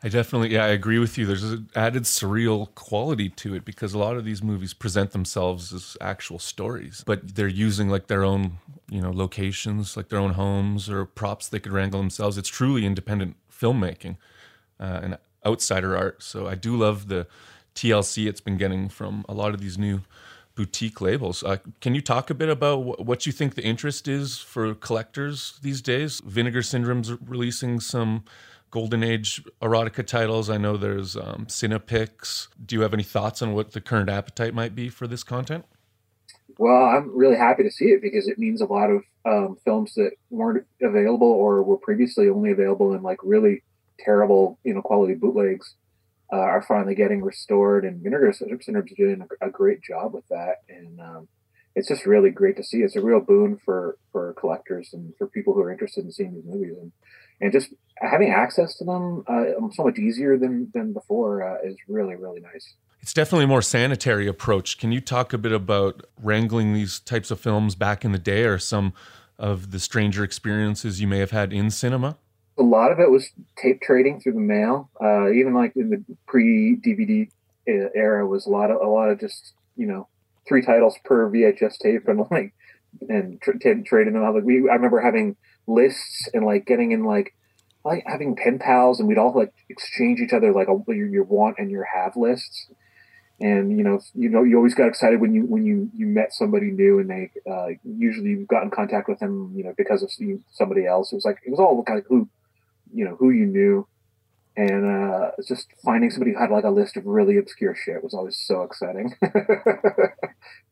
I 0.00 0.08
definitely, 0.08 0.52
yeah, 0.54 0.64
I 0.64 0.68
agree 0.68 1.00
with 1.00 1.18
you. 1.18 1.26
There's 1.26 1.42
an 1.42 1.70
added 1.74 2.04
surreal 2.04 2.72
quality 2.76 3.28
to 3.30 3.56
it 3.56 3.64
because 3.64 3.94
a 3.94 3.98
lot 3.98 4.16
of 4.16 4.24
these 4.24 4.44
movies 4.44 4.72
present 4.72 5.10
themselves 5.10 5.72
as 5.72 5.96
actual 6.00 6.38
stories, 6.38 7.02
but 7.04 7.34
they're 7.34 7.48
using 7.48 7.88
like 7.88 8.06
their 8.06 8.22
own, 8.22 8.58
you 8.88 9.00
know, 9.00 9.10
locations, 9.10 9.96
like 9.96 10.08
their 10.08 10.20
own 10.20 10.34
homes 10.34 10.88
or 10.88 11.04
props 11.04 11.48
they 11.48 11.58
could 11.58 11.72
wrangle 11.72 11.98
themselves. 11.98 12.38
It's 12.38 12.48
truly 12.48 12.86
independent 12.86 13.34
filmmaking 13.52 14.18
uh, 14.78 15.00
and 15.02 15.18
outsider 15.44 15.96
art. 15.96 16.22
So 16.22 16.46
I 16.46 16.54
do 16.54 16.76
love 16.76 17.08
the 17.08 17.26
TLC 17.74 18.28
it's 18.28 18.40
been 18.40 18.56
getting 18.56 18.88
from 18.88 19.24
a 19.28 19.34
lot 19.34 19.52
of 19.52 19.60
these 19.60 19.76
new 19.76 20.02
boutique 20.54 21.00
labels. 21.00 21.42
Uh, 21.42 21.56
can 21.80 21.96
you 21.96 22.00
talk 22.00 22.30
a 22.30 22.34
bit 22.34 22.48
about 22.48 22.82
wh- 22.82 23.00
what 23.00 23.26
you 23.26 23.32
think 23.32 23.56
the 23.56 23.62
interest 23.64 24.06
is 24.06 24.38
for 24.38 24.74
collectors 24.74 25.58
these 25.62 25.80
days? 25.80 26.20
Vinegar 26.24 26.62
Syndrome's 26.62 27.12
releasing 27.20 27.80
some 27.80 28.24
golden 28.70 29.02
age 29.02 29.42
erotica 29.62 30.06
titles. 30.06 30.50
I 30.50 30.58
know 30.58 30.76
there's 30.76 31.16
um, 31.16 31.46
Cinepix. 31.46 32.48
Do 32.64 32.76
you 32.76 32.82
have 32.82 32.94
any 32.94 33.02
thoughts 33.02 33.42
on 33.42 33.54
what 33.54 33.72
the 33.72 33.80
current 33.80 34.10
appetite 34.10 34.54
might 34.54 34.74
be 34.74 34.88
for 34.88 35.06
this 35.06 35.22
content? 35.22 35.64
Well, 36.58 36.84
I'm 36.84 37.16
really 37.16 37.36
happy 37.36 37.62
to 37.62 37.70
see 37.70 37.86
it 37.86 38.02
because 38.02 38.26
it 38.26 38.38
means 38.38 38.60
a 38.60 38.66
lot 38.66 38.90
of 38.90 39.04
um, 39.24 39.56
films 39.64 39.94
that 39.94 40.12
weren't 40.30 40.66
available 40.82 41.28
or 41.30 41.62
were 41.62 41.76
previously 41.76 42.28
only 42.28 42.50
available 42.50 42.94
in 42.94 43.02
like 43.02 43.18
really 43.22 43.62
terrible, 44.00 44.58
you 44.64 44.74
know, 44.74 44.82
quality 44.82 45.14
bootlegs 45.14 45.74
uh, 46.32 46.36
are 46.36 46.62
finally 46.62 46.94
getting 46.94 47.22
restored. 47.22 47.84
And 47.84 48.02
Vinegar 48.02 48.32
Syndrome's 48.32 48.92
doing 48.96 49.24
a, 49.40 49.50
great 49.50 49.82
job 49.82 50.14
with 50.14 50.26
that. 50.28 50.56
And 50.68 51.00
um, 51.00 51.28
it's 51.74 51.88
just 51.88 52.06
really 52.06 52.30
great 52.30 52.56
to 52.56 52.64
see. 52.64 52.78
It's 52.78 52.96
a 52.96 53.00
real 53.00 53.20
boon 53.20 53.58
for 53.64 53.96
for 54.12 54.34
collectors 54.34 54.90
and 54.92 55.14
for 55.16 55.26
people 55.28 55.54
who 55.54 55.60
are 55.60 55.72
interested 55.72 56.04
in 56.04 56.12
seeing 56.12 56.34
these 56.34 56.44
movies. 56.44 56.76
And 56.80 56.92
and 57.40 57.52
just 57.52 57.72
having 57.96 58.30
access 58.30 58.76
to 58.76 58.84
them 58.84 59.24
uh, 59.26 59.44
so 59.72 59.84
much 59.84 59.98
easier 59.98 60.36
than 60.36 60.70
than 60.74 60.92
before 60.92 61.42
uh, 61.42 61.56
is 61.64 61.76
really 61.88 62.16
really 62.16 62.40
nice. 62.40 62.74
It's 63.00 63.14
definitely 63.14 63.44
a 63.44 63.48
more 63.48 63.62
sanitary 63.62 64.26
approach. 64.26 64.78
Can 64.78 64.92
you 64.92 65.00
talk 65.00 65.32
a 65.32 65.38
bit 65.38 65.52
about 65.52 66.04
wrangling 66.20 66.74
these 66.74 66.98
types 66.98 67.30
of 67.30 67.40
films 67.40 67.74
back 67.74 68.04
in 68.04 68.12
the 68.12 68.18
day, 68.18 68.44
or 68.44 68.58
some 68.58 68.92
of 69.38 69.70
the 69.70 69.78
stranger 69.78 70.24
experiences 70.24 71.00
you 71.00 71.06
may 71.06 71.18
have 71.18 71.30
had 71.30 71.52
in 71.52 71.70
cinema? 71.70 72.16
A 72.58 72.62
lot 72.62 72.90
of 72.90 72.98
it 72.98 73.10
was 73.10 73.30
tape 73.56 73.80
trading 73.80 74.20
through 74.20 74.32
the 74.32 74.40
mail. 74.40 74.90
Uh, 75.00 75.30
even 75.30 75.54
like 75.54 75.74
in 75.76 75.90
the 75.90 76.04
pre 76.26 76.76
DVD 76.76 77.28
uh, 77.68 77.88
era, 77.94 78.26
was 78.26 78.46
a 78.46 78.50
lot 78.50 78.70
of 78.70 78.80
a 78.80 78.88
lot 78.88 79.10
of 79.10 79.20
just 79.20 79.52
you 79.76 79.86
know 79.86 80.08
three 80.48 80.62
titles 80.62 80.96
per 81.04 81.30
VHS 81.30 81.78
tape 81.78 82.08
and 82.08 82.26
like 82.30 82.52
and 83.08 83.40
tra- 83.40 83.58
trading 83.84 84.14
them 84.14 84.24
out. 84.24 84.34
Like 84.34 84.44
we, 84.44 84.68
I 84.68 84.74
remember 84.74 85.00
having 85.00 85.36
lists 85.68 86.28
and 86.34 86.44
like 86.44 86.66
getting 86.66 86.92
in 86.92 87.04
like 87.04 87.34
like 87.84 88.02
having 88.06 88.34
pen 88.34 88.58
pals 88.58 88.98
and 88.98 89.08
we'd 89.08 89.18
all 89.18 89.32
like 89.34 89.52
exchange 89.68 90.20
each 90.20 90.32
other 90.32 90.52
like 90.52 90.68
a, 90.68 90.76
your, 90.88 91.06
your 91.06 91.24
want 91.24 91.56
and 91.58 91.70
your 91.70 91.84
have 91.84 92.16
lists. 92.16 92.68
And 93.40 93.78
you 93.78 93.84
know 93.84 94.00
you 94.14 94.28
know 94.28 94.42
you 94.42 94.56
always 94.56 94.74
got 94.74 94.88
excited 94.88 95.20
when 95.20 95.32
you 95.32 95.42
when 95.42 95.64
you 95.64 95.88
you 95.94 96.06
met 96.06 96.32
somebody 96.32 96.72
new 96.72 96.98
and 96.98 97.08
they 97.08 97.30
uh, 97.48 97.68
usually 97.84 98.30
you 98.30 98.46
got 98.46 98.64
in 98.64 98.70
contact 98.70 99.08
with 99.08 99.20
them 99.20 99.52
you 99.54 99.62
know 99.62 99.74
because 99.76 100.02
of 100.02 100.10
somebody 100.50 100.86
else. 100.86 101.12
It 101.12 101.16
was 101.16 101.24
like 101.24 101.38
it 101.46 101.50
was 101.50 101.60
all 101.60 101.84
kind 101.84 102.00
of 102.00 102.06
who 102.08 102.28
you 102.92 103.04
know 103.04 103.14
who 103.14 103.30
you 103.30 103.46
knew 103.46 103.86
and 104.58 104.84
uh, 104.84 105.30
just 105.46 105.68
finding 105.84 106.10
somebody 106.10 106.32
who 106.32 106.38
had 106.38 106.50
like 106.50 106.64
a 106.64 106.70
list 106.70 106.96
of 106.96 107.06
really 107.06 107.38
obscure 107.38 107.74
shit 107.74 108.02
was 108.02 108.12
always 108.12 108.36
so 108.36 108.62
exciting 108.62 109.14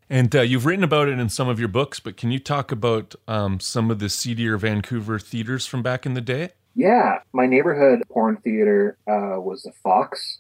And 0.09 0.35
uh, 0.37 0.43
you've 0.43 0.67
written 0.67 0.85
about 0.85 1.09
it 1.09 1.19
in 1.19 1.29
some 1.29 1.49
of 1.49 1.59
your 1.59 1.69
books, 1.69 1.99
but 1.99 2.17
can 2.17 2.31
you 2.31 2.39
talk 2.39 2.71
about 2.71 3.15
um, 3.27 3.59
some 3.59 3.91
of 3.91 3.99
the 3.99 4.09
seedier 4.09 4.57
Vancouver 4.57 5.19
theaters 5.19 5.67
from 5.67 5.83
back 5.83 6.07
in 6.07 6.15
the 6.15 6.21
day? 6.21 6.51
Yeah, 6.75 7.21
my 7.33 7.47
neighborhood 7.47 8.03
porn 8.09 8.37
theater 8.37 8.99
uh, 9.09 9.41
was 9.41 9.63
the 9.63 9.73
Fox, 9.83 10.39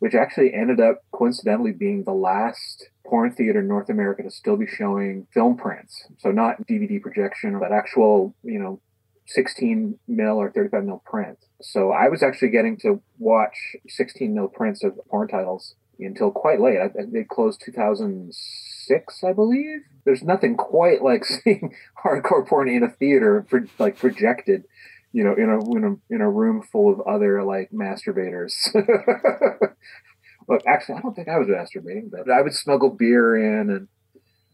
which 0.00 0.14
actually 0.14 0.52
ended 0.52 0.80
up 0.80 1.02
coincidentally 1.12 1.72
being 1.72 2.04
the 2.04 2.12
last 2.12 2.88
porn 3.06 3.32
theater 3.32 3.60
in 3.60 3.68
North 3.68 3.88
America 3.88 4.22
to 4.24 4.30
still 4.30 4.56
be 4.56 4.66
showing 4.66 5.26
film 5.32 5.56
prints. 5.56 6.04
So 6.18 6.30
not 6.30 6.66
DVD 6.66 7.00
projection, 7.00 7.58
but 7.58 7.72
actual, 7.72 8.34
you 8.42 8.58
know, 8.58 8.80
16 9.28 9.98
mil 10.08 10.36
or 10.36 10.50
35 10.50 10.84
mil 10.84 11.02
print. 11.04 11.38
So 11.60 11.92
I 11.92 12.08
was 12.08 12.22
actually 12.22 12.50
getting 12.50 12.76
to 12.78 13.02
watch 13.18 13.76
16 13.88 14.34
mil 14.34 14.48
prints 14.48 14.82
of 14.82 14.98
porn 15.10 15.28
titles 15.28 15.74
until 15.98 16.30
quite 16.30 16.60
late. 16.60 16.78
I, 16.78 16.88
they 17.06 17.24
closed 17.24 17.62
2006 17.64 19.24
I 19.24 19.32
believe. 19.32 19.80
There's 20.04 20.22
nothing 20.22 20.56
quite 20.56 21.02
like 21.02 21.24
seeing 21.44 21.74
hardcore 22.04 22.46
porn 22.46 22.68
in 22.68 22.82
a 22.82 22.90
theater, 22.90 23.44
pro- 23.48 23.66
like 23.78 23.98
projected, 23.98 24.64
you 25.12 25.24
know, 25.24 25.34
in 25.34 25.50
a 25.50 25.76
in 25.76 25.84
a 25.84 26.14
in 26.14 26.20
a 26.20 26.30
room 26.30 26.62
full 26.62 26.92
of 26.92 27.00
other 27.06 27.44
like 27.44 27.70
masturbators. 27.70 28.52
well, 30.46 30.58
actually, 30.66 30.94
I 30.96 31.00
don't 31.00 31.14
think 31.14 31.28
I 31.28 31.38
was 31.38 31.48
masturbating, 31.48 32.10
but 32.10 32.30
I 32.30 32.40
would 32.42 32.54
smuggle 32.54 32.90
beer 32.90 33.36
in 33.36 33.70
and. 33.70 33.88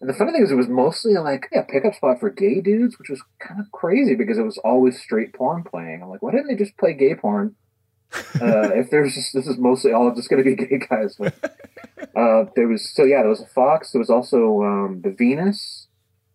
And 0.04 0.12
the 0.12 0.18
funny 0.18 0.32
thing 0.32 0.42
is, 0.42 0.50
it 0.50 0.56
was 0.56 0.68
mostly 0.68 1.14
like 1.14 1.48
a 1.54 1.62
pickup 1.62 1.94
spot 1.94 2.20
for 2.20 2.28
gay 2.28 2.60
dudes, 2.60 2.98
which 2.98 3.08
was 3.08 3.22
kind 3.38 3.58
of 3.58 3.72
crazy 3.72 4.14
because 4.14 4.36
it 4.36 4.42
was 4.42 4.58
always 4.58 5.00
straight 5.00 5.32
porn 5.32 5.64
playing. 5.64 6.02
I'm 6.02 6.10
like, 6.10 6.20
why 6.20 6.32
didn't 6.32 6.48
they 6.48 6.62
just 6.62 6.76
play 6.76 6.92
gay 6.92 7.14
porn? 7.14 7.56
Uh, 8.38 8.68
if 8.74 8.90
there's 8.90 9.14
just, 9.14 9.32
this 9.32 9.46
is 9.46 9.56
mostly 9.56 9.94
all 9.94 10.14
just 10.14 10.28
going 10.28 10.44
to 10.44 10.56
be 10.56 10.56
gay 10.66 10.78
guys. 10.90 11.16
But, 11.18 11.32
uh, 12.14 12.44
there 12.54 12.68
was 12.68 12.94
so 12.94 13.04
yeah, 13.04 13.22
there 13.22 13.30
was 13.30 13.40
a 13.40 13.46
Fox. 13.46 13.92
There 13.92 13.98
was 13.98 14.10
also 14.10 14.62
um, 14.62 15.00
the 15.02 15.10
Venus 15.10 15.83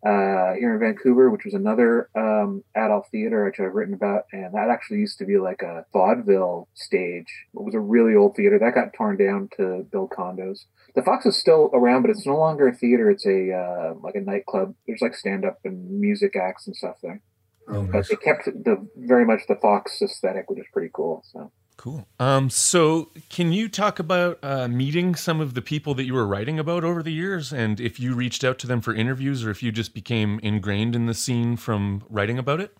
uh, 0.05 0.53
here 0.53 0.73
in 0.73 0.79
Vancouver, 0.79 1.29
which 1.29 1.43
was 1.43 1.53
another 1.53 2.09
um, 2.15 2.63
adult 2.75 3.07
theater 3.11 3.45
which 3.45 3.59
I've 3.59 3.73
written 3.73 3.93
about, 3.93 4.23
and 4.31 4.53
that 4.53 4.69
actually 4.69 4.99
used 4.99 5.17
to 5.19 5.25
be 5.25 5.37
like 5.37 5.61
a 5.61 5.85
vaudeville 5.91 6.69
stage. 6.73 7.27
It 7.53 7.61
was 7.61 7.75
a 7.75 7.79
really 7.79 8.15
old 8.15 8.35
theater 8.35 8.57
that 8.59 8.75
got 8.75 8.93
torn 8.93 9.17
down 9.17 9.49
to 9.57 9.85
build 9.91 10.11
condos. 10.11 10.65
The 10.95 11.01
Fox 11.01 11.25
is 11.25 11.37
still 11.37 11.69
around, 11.73 12.03
but 12.03 12.11
it's 12.11 12.25
no 12.25 12.37
longer 12.37 12.67
a 12.67 12.75
theater. 12.75 13.09
It's 13.11 13.25
a 13.25 13.53
uh, 13.53 13.93
like 14.01 14.15
a 14.15 14.21
nightclub. 14.21 14.73
There's 14.87 15.01
like 15.01 15.15
stand 15.15 15.43
up 15.43 15.59
and 15.65 15.99
music 15.99 16.35
acts 16.35 16.65
and 16.65 16.75
stuff 16.75 16.95
there. 17.03 17.21
Oh, 17.67 17.83
nice. 17.83 17.91
But 17.91 18.09
they 18.09 18.15
kept 18.15 18.45
the 18.45 18.87
very 18.95 19.25
much 19.25 19.41
the 19.47 19.55
Fox 19.55 20.01
aesthetic, 20.01 20.49
which 20.49 20.59
is 20.59 20.65
pretty 20.71 20.89
cool. 20.93 21.23
So 21.31 21.51
Cool. 21.79 22.05
Um, 22.19 22.49
so, 22.49 23.09
can 23.29 23.53
you 23.53 23.69
talk 23.69 23.99
about 23.99 24.37
uh, 24.43 24.67
meeting 24.67 25.15
some 25.15 25.39
of 25.39 25.53
the 25.53 25.61
people 25.61 25.93
that 25.93 26.03
you 26.03 26.13
were 26.13 26.27
writing 26.27 26.59
about 26.59 26.83
over 26.83 27.01
the 27.01 27.13
years, 27.13 27.53
and 27.53 27.79
if 27.79 28.01
you 28.01 28.13
reached 28.13 28.43
out 28.43 28.59
to 28.59 28.67
them 28.67 28.81
for 28.81 28.93
interviews, 28.93 29.45
or 29.45 29.49
if 29.49 29.63
you 29.63 29.71
just 29.71 29.93
became 29.93 30.41
ingrained 30.43 30.93
in 30.93 31.05
the 31.05 31.13
scene 31.13 31.55
from 31.55 32.03
writing 32.09 32.37
about 32.37 32.59
it? 32.59 32.75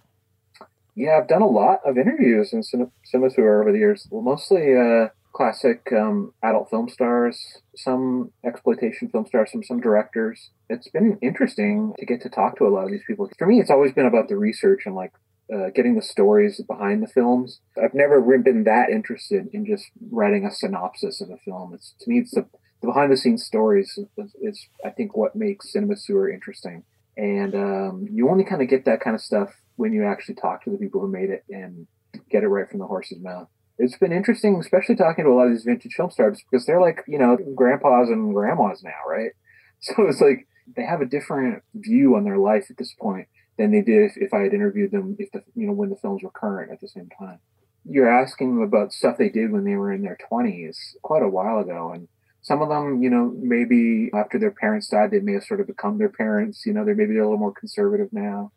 Yeah, 0.96 1.18
I've 1.18 1.30
done 1.30 1.42
a 1.42 1.48
lot 1.48 1.80
of 1.86 1.98
interviews 1.98 2.52
and 2.52 2.62
in 2.74 2.92
Cinema 3.06 3.30
Sewer 3.30 3.62
over 3.62 3.72
the 3.72 3.78
years. 3.78 4.06
Well, 4.12 4.22
mostly 4.22 4.76
uh, 4.76 5.08
classic 5.32 5.94
um, 5.94 6.34
adult 6.44 6.70
film 6.70 6.90
stars, 6.90 7.62
some 7.78 8.34
exploitation 8.44 9.08
film 9.08 9.26
stars, 9.28 9.50
some 9.54 9.64
some 9.64 9.80
directors. 9.80 10.50
It's 10.70 10.90
been 10.90 11.18
interesting 11.22 11.94
to 12.00 12.06
get 12.06 12.22
to 12.24 12.30
talk 12.30 12.58
to 12.58 12.68
a 12.68 12.68
lot 12.68 12.84
of 12.84 12.92
these 12.92 13.04
people. 13.08 13.30
For 13.38 13.48
me, 13.48 13.62
it's 13.62 13.70
always 13.70 13.94
been 13.94 14.08
about 14.08 14.28
the 14.28 14.36
research 14.36 14.82
and 14.86 14.94
like 14.94 15.14
uh, 15.54 15.70
getting 15.76 15.96
the 15.96 16.02
stories 16.02 16.62
behind 16.68 17.02
the 17.02 17.08
films. 17.08 17.60
I've 17.82 17.94
never 17.94 18.22
been 18.38 18.64
that 18.66 18.90
interested 18.90 19.48
in 19.54 19.66
just 19.66 19.86
writing 20.12 20.46
a 20.46 20.52
synopsis 20.52 21.22
of 21.22 21.30
a 21.30 21.38
film. 21.38 21.74
It's 21.74 21.96
to 22.02 22.10
me, 22.10 22.20
it's 22.20 22.32
the, 22.32 22.46
the 22.82 22.88
behind 22.88 23.12
the 23.12 23.18
scenes 23.18 23.44
stories 23.44 23.98
is, 24.18 24.34
is, 24.42 24.68
I 24.86 24.90
think 24.90 25.16
what 25.16 25.36
makes 25.36 25.72
Cinema 25.72 25.96
Sewer 25.98 26.30
interesting. 26.30 26.84
And 27.18 27.56
um, 27.56 28.08
you 28.12 28.30
only 28.30 28.44
kind 28.44 28.62
of 28.62 28.70
get 28.70 28.86
that 28.86 29.02
kind 29.02 29.16
of 29.16 29.22
stuff 29.22 29.50
when 29.76 29.92
you 29.92 30.06
actually 30.06 30.36
talk 30.36 30.64
to 30.64 30.70
the 30.70 30.78
people 30.78 31.02
who 31.02 31.12
made 31.12 31.30
it 31.30 31.44
and 31.50 31.88
get 32.30 32.44
it 32.44 32.48
right 32.48 32.70
from 32.70 32.80
the 32.80 32.88
horse's 32.88 33.20
mouth. 33.20 33.48
It's 33.78 33.98
been 33.98 34.12
interesting, 34.12 34.60
especially 34.60 34.96
talking 34.96 35.26
to 35.26 35.32
a 35.32 35.34
lot 35.34 35.48
of 35.48 35.54
these 35.54 35.64
vintage 35.64 35.94
film 35.96 36.12
stars 36.12 36.42
because 36.50 36.66
they're 36.66 36.82
like, 36.82 37.04
you 37.08 37.18
know, 37.18 37.38
grandpas 37.56 38.10
and 38.10 38.34
grandmas 38.34 38.84
now, 38.84 38.92
right? 39.08 39.32
So 39.82 39.94
it's 40.10 40.20
like 40.20 40.46
they 40.76 40.84
have 40.84 41.00
a 41.00 41.06
different 41.06 41.64
view 41.74 42.18
on 42.18 42.26
their 42.26 42.38
life 42.38 42.66
at 42.70 42.76
this 42.76 42.94
point 43.00 43.30
than 43.60 43.72
they 43.72 43.82
did 43.82 44.12
if, 44.16 44.34
I 44.34 44.40
had 44.40 44.54
interviewed 44.54 44.92
them 44.92 45.18
if 45.20 45.32
the 45.32 45.44
you 45.54 45.68
know 45.68 45.74
when 45.74 45.90
the 45.90 45.98
films 45.98 46.24
were 46.24 46.32
current 46.32 46.72
at 46.72 46.80
the 46.80 46.88
same 46.88 47.10
time. 47.20 47.40
You're 47.86 48.10
asking 48.10 48.56
them 48.56 48.64
about 48.64 48.94
stuff 48.94 49.18
they 49.18 49.30
did 49.30 49.52
when 49.52 49.66
they 49.66 49.76
were 49.76 49.92
in 49.92 50.02
their 50.02 50.18
20s, 50.32 50.78
quite 51.02 51.24
a 51.24 51.30
while 51.30 51.60
ago, 51.60 51.92
and 51.94 52.08
some 52.42 52.62
of 52.62 52.70
them, 52.70 53.04
you 53.04 53.10
know, 53.10 53.34
maybe 53.38 54.10
after 54.14 54.40
their 54.40 54.52
parents 54.52 54.88
died, 54.88 55.12
they 55.12 55.20
may 55.20 55.34
have 55.34 55.44
sort 55.44 55.60
of 55.60 55.68
become 55.68 55.98
their 55.98 56.10
parents. 56.10 56.66
You 56.66 56.74
know, 56.74 56.86
they're 56.86 56.96
maybe 56.96 57.14
they're 57.14 57.24
a 57.24 57.26
little 57.26 57.38
more 57.38 57.54
conservative 57.54 58.10
now. 58.12 58.52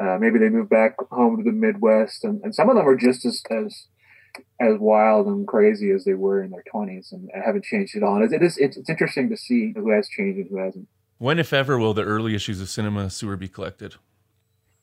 Uh, 0.00 0.18
maybe 0.20 0.38
they 0.38 0.48
moved 0.48 0.70
back 0.70 0.94
home 1.10 1.36
to 1.38 1.42
the 1.42 1.52
Midwest, 1.52 2.22
and, 2.22 2.40
and 2.42 2.54
some 2.54 2.68
of 2.70 2.76
them 2.76 2.88
are 2.88 2.96
just 2.96 3.26
as 3.26 3.42
as 3.50 3.88
as 4.60 4.78
wild 4.78 5.26
and 5.26 5.46
crazy 5.46 5.90
as 5.90 6.04
they 6.04 6.14
were 6.14 6.42
in 6.42 6.50
their 6.50 6.64
20s 6.72 7.10
and 7.10 7.30
haven't 7.34 7.64
changed 7.64 7.96
at 7.96 8.02
all. 8.02 8.16
And 8.16 8.32
it 8.32 8.42
is 8.42 8.58
it's, 8.58 8.76
it's 8.76 8.90
interesting 8.90 9.28
to 9.30 9.36
see 9.36 9.72
who 9.74 9.90
has 9.90 10.08
changed 10.08 10.38
and 10.38 10.50
who 10.50 10.58
hasn't. 10.58 10.88
When, 11.18 11.38
if 11.38 11.54
ever, 11.54 11.78
will 11.78 11.94
the 11.94 12.04
early 12.04 12.34
issues 12.34 12.60
of 12.60 12.68
Cinema 12.68 13.08
Sewer 13.08 13.36
be 13.36 13.48
collected? 13.48 13.94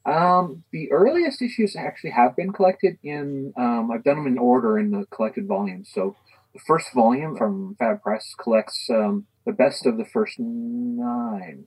Um, 0.05 0.63
the 0.71 0.91
earliest 0.91 1.41
issues 1.41 1.75
actually 1.75 2.11
have 2.11 2.35
been 2.35 2.51
collected 2.51 2.97
in, 3.03 3.53
um, 3.57 3.89
I've 3.91 4.03
done 4.03 4.17
them 4.17 4.27
in 4.27 4.37
order 4.37 4.77
in 4.77 4.91
the 4.91 5.05
collected 5.11 5.47
volumes. 5.47 5.89
So 5.93 6.15
the 6.53 6.59
first 6.59 6.93
volume 6.93 7.37
from 7.37 7.75
Fab 7.79 8.01
Press 8.01 8.33
collects 8.37 8.87
um, 8.89 9.25
the 9.45 9.53
best 9.53 9.85
of 9.85 9.97
the 9.97 10.05
first 10.05 10.39
nine. 10.39 11.65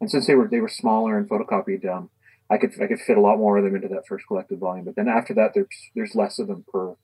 And 0.00 0.10
since 0.10 0.26
they 0.26 0.34
were 0.34 0.48
they 0.48 0.60
were 0.60 0.68
smaller 0.68 1.16
and 1.16 1.28
photocopied, 1.28 1.86
um, 1.86 2.10
I 2.50 2.56
could 2.56 2.72
I 2.82 2.86
could 2.88 3.00
fit 3.00 3.16
a 3.16 3.20
lot 3.20 3.38
more 3.38 3.58
of 3.58 3.64
them 3.64 3.76
into 3.76 3.88
that 3.88 4.06
first 4.08 4.26
collected 4.26 4.58
volume. 4.58 4.84
But 4.84 4.96
then 4.96 5.08
after 5.08 5.32
that, 5.34 5.52
there's 5.54 5.68
there's 5.94 6.16
less 6.16 6.40
of 6.40 6.48
them 6.48 6.64
per 6.72 6.96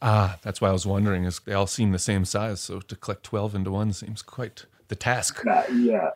Ah, 0.00 0.38
that's 0.42 0.60
why 0.60 0.68
I 0.68 0.72
was 0.72 0.86
wondering. 0.86 1.24
Is 1.24 1.40
they 1.44 1.52
all 1.52 1.66
seem 1.66 1.92
the 1.92 1.98
same 1.98 2.24
size, 2.24 2.60
so 2.60 2.80
to 2.80 2.96
collect 2.96 3.22
twelve 3.22 3.54
into 3.54 3.70
one 3.70 3.92
seems 3.92 4.22
quite 4.22 4.64
the 4.88 4.96
task. 4.96 5.46
Uh, 5.46 5.62
yeah. 5.72 6.10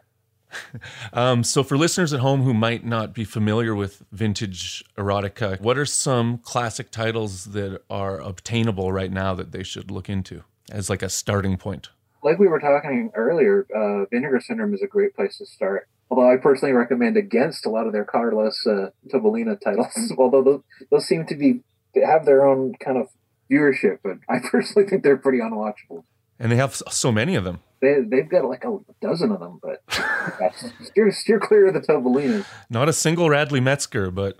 Um, 1.12 1.44
so, 1.44 1.62
for 1.62 1.76
listeners 1.76 2.12
at 2.12 2.20
home 2.20 2.42
who 2.42 2.52
might 2.52 2.85
not 2.85 3.14
be 3.14 3.24
familiar 3.24 3.74
with 3.74 4.02
vintage 4.12 4.85
erotica, 4.96 5.61
what 5.61 5.78
are 5.78 5.87
some 5.87 6.38
classic 6.38 6.90
titles 6.90 7.46
that 7.46 7.82
are 7.88 8.20
obtainable 8.20 8.92
right 8.92 9.11
now 9.11 9.35
that 9.35 9.52
they 9.52 9.62
should 9.62 9.90
look 9.90 10.09
into 10.09 10.42
as 10.70 10.90
like 10.90 11.02
a 11.02 11.09
starting 11.09 11.56
point? 11.56 11.90
Like 12.22 12.38
we 12.38 12.48
were 12.48 12.59
talking 12.59 13.11
earlier, 13.14 13.66
uh, 13.74 14.04
Vinegar 14.11 14.40
Syndrome 14.40 14.74
is 14.74 14.82
a 14.82 14.87
great 14.87 15.14
place 15.14 15.38
to 15.38 15.46
start. 15.46 15.88
Although 16.11 16.30
I 16.30 16.37
personally 16.37 16.72
recommend 16.72 17.16
against 17.16 17.66
a 17.66 17.70
lot 17.70 17.87
of 17.87 17.92
their 17.92 18.04
Carlos 18.04 18.66
uh, 18.66 18.90
Tobalina 19.12 19.61
titles, 19.61 20.12
although 20.18 20.42
those, 20.42 20.61
those 20.90 21.06
seem 21.06 21.26
to 21.26 21.37
be 21.37 21.61
have 22.04 22.26
their 22.26 22.46
own 22.46 22.74
kind 22.74 22.98
of 22.98 23.09
viewership, 23.50 23.98
but 24.02 24.18
I 24.28 24.38
personally 24.50 24.88
think 24.88 25.02
they're 25.02 25.16
pretty 25.16 25.38
unwatchable. 25.38 26.04
And 26.38 26.52
they 26.52 26.56
have 26.56 26.74
so 26.74 27.11
many 27.11 27.35
of 27.35 27.44
them. 27.44 27.61
They 27.80 28.00
they've 28.00 28.28
got 28.28 28.44
like 28.46 28.64
a 28.64 28.78
dozen 29.00 29.30
of 29.32 29.40
them, 29.40 29.60
but 29.62 29.82
steer 30.82 31.10
steer 31.10 31.38
clear 31.40 31.66
of 31.68 31.74
the 31.74 31.80
Tobalinas. 31.80 32.46
Not 32.70 32.88
a 32.88 32.92
single 32.92 33.28
Radley 33.30 33.60
Metzger, 33.60 34.10
but 34.10 34.36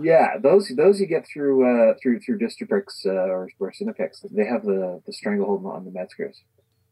Yeah, 0.00 0.38
those 0.42 0.68
those 0.76 1.00
you 1.00 1.06
get 1.06 1.26
through 1.26 1.64
uh, 1.90 1.94
through 2.02 2.20
through 2.20 2.38
Distribpix 2.38 3.06
uh, 3.06 3.10
or, 3.10 3.48
or 3.60 3.72
Cinepix. 3.72 4.24
They 4.30 4.44
have 4.46 4.64
the 4.64 5.00
the 5.06 5.12
stranglehold 5.12 5.64
on 5.66 5.84
the 5.84 5.90
Metzgers. 5.90 6.36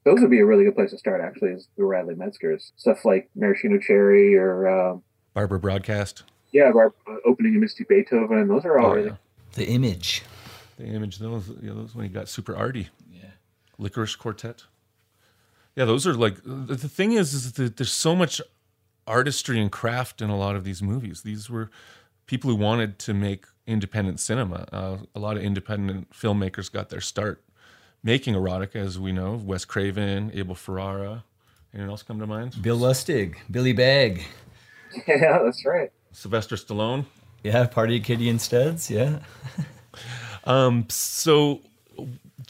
Those 0.05 0.21
would 0.21 0.31
be 0.31 0.41
a 0.41 0.47
really 0.47 0.65
good 0.65 0.75
place 0.77 0.91
to 0.93 0.99
start. 0.99 1.21
Actually, 1.21 1.51
is 1.51 1.69
the 1.77 1.85
Radley 1.85 2.15
Metzgers 2.15 2.73
stuff 2.77 3.05
like 3.05 3.29
Maraschino 3.35 3.79
Cherry 3.79 4.35
or 4.37 4.69
um, 4.69 5.03
Barbara 5.35 5.59
Broadcast. 5.61 6.23
yeah, 6.53 6.65
our, 6.75 6.95
uh, 7.09 7.17
opening 7.27 7.55
of 7.57 7.61
Misty 7.63 7.85
Beethoven. 7.89 8.49
Those 8.49 8.65
are 8.65 8.79
all 8.79 8.91
Oh, 8.93 8.95
really 8.95 9.09
yeah. 9.11 9.17
The 9.55 9.67
image. 9.69 10.23
The 10.79 10.87
image, 10.87 11.19
those, 11.19 11.51
yeah, 11.61 11.73
those 11.75 11.95
when 11.95 12.07
he 12.07 12.11
got 12.11 12.29
super 12.29 12.57
arty. 12.57 12.89
Yeah. 13.13 13.25
Lickerish 13.79 14.17
Quartet. 14.19 14.63
Yeah, 15.77 15.85
those 15.85 16.07
are 16.07 16.15
like 16.15 16.43
the, 16.43 16.75
the 16.75 16.89
thing 16.89 17.13
is, 17.13 17.33
is 17.33 17.53
that 17.53 17.77
there's 17.77 17.93
so 17.93 18.17
much 18.17 18.41
artistry 19.07 19.61
and 19.61 19.71
craft 19.71 20.21
in 20.21 20.31
a 20.31 20.37
lot 20.37 20.57
of 20.57 20.65
these 20.65 20.83
movies. 20.83 21.23
These 21.23 21.49
were 21.49 21.71
people 22.27 22.51
who 22.51 22.57
wanted 22.57 22.99
to 23.01 23.15
make 23.15 23.47
independent 23.67 24.21
cinema. 24.21 24.67
Uh, 24.73 24.97
a 25.15 25.21
lot 25.21 25.37
of 25.37 25.43
independent 25.43 26.11
filmmakers 26.11 26.71
got 26.71 26.89
their 26.91 27.01
start 27.01 27.43
making 28.03 28.35
erotica, 28.35 28.77
as 28.77 28.99
we 28.99 29.13
know. 29.13 29.35
Wes 29.35 29.65
Craven, 29.65 30.31
Abel 30.35 30.55
Ferrara. 30.55 31.25
Anyone 31.73 31.91
else 31.91 32.03
come 32.03 32.19
to 32.19 32.27
mind? 32.27 32.61
Bill 32.61 32.79
Lustig, 32.79 33.37
Billy 33.51 33.73
Bagg. 33.73 34.25
yeah, 35.07 35.39
that's 35.43 35.65
right. 35.65 35.93
Sylvester 36.13 36.57
Stallone. 36.57 37.05
Yeah, 37.45 37.67
Party 37.67 38.01
Kitty 38.01 38.29
and 38.29 38.41
Studs. 38.41 38.91
Yeah. 38.91 39.21
Um, 40.45 40.87
so, 40.89 41.61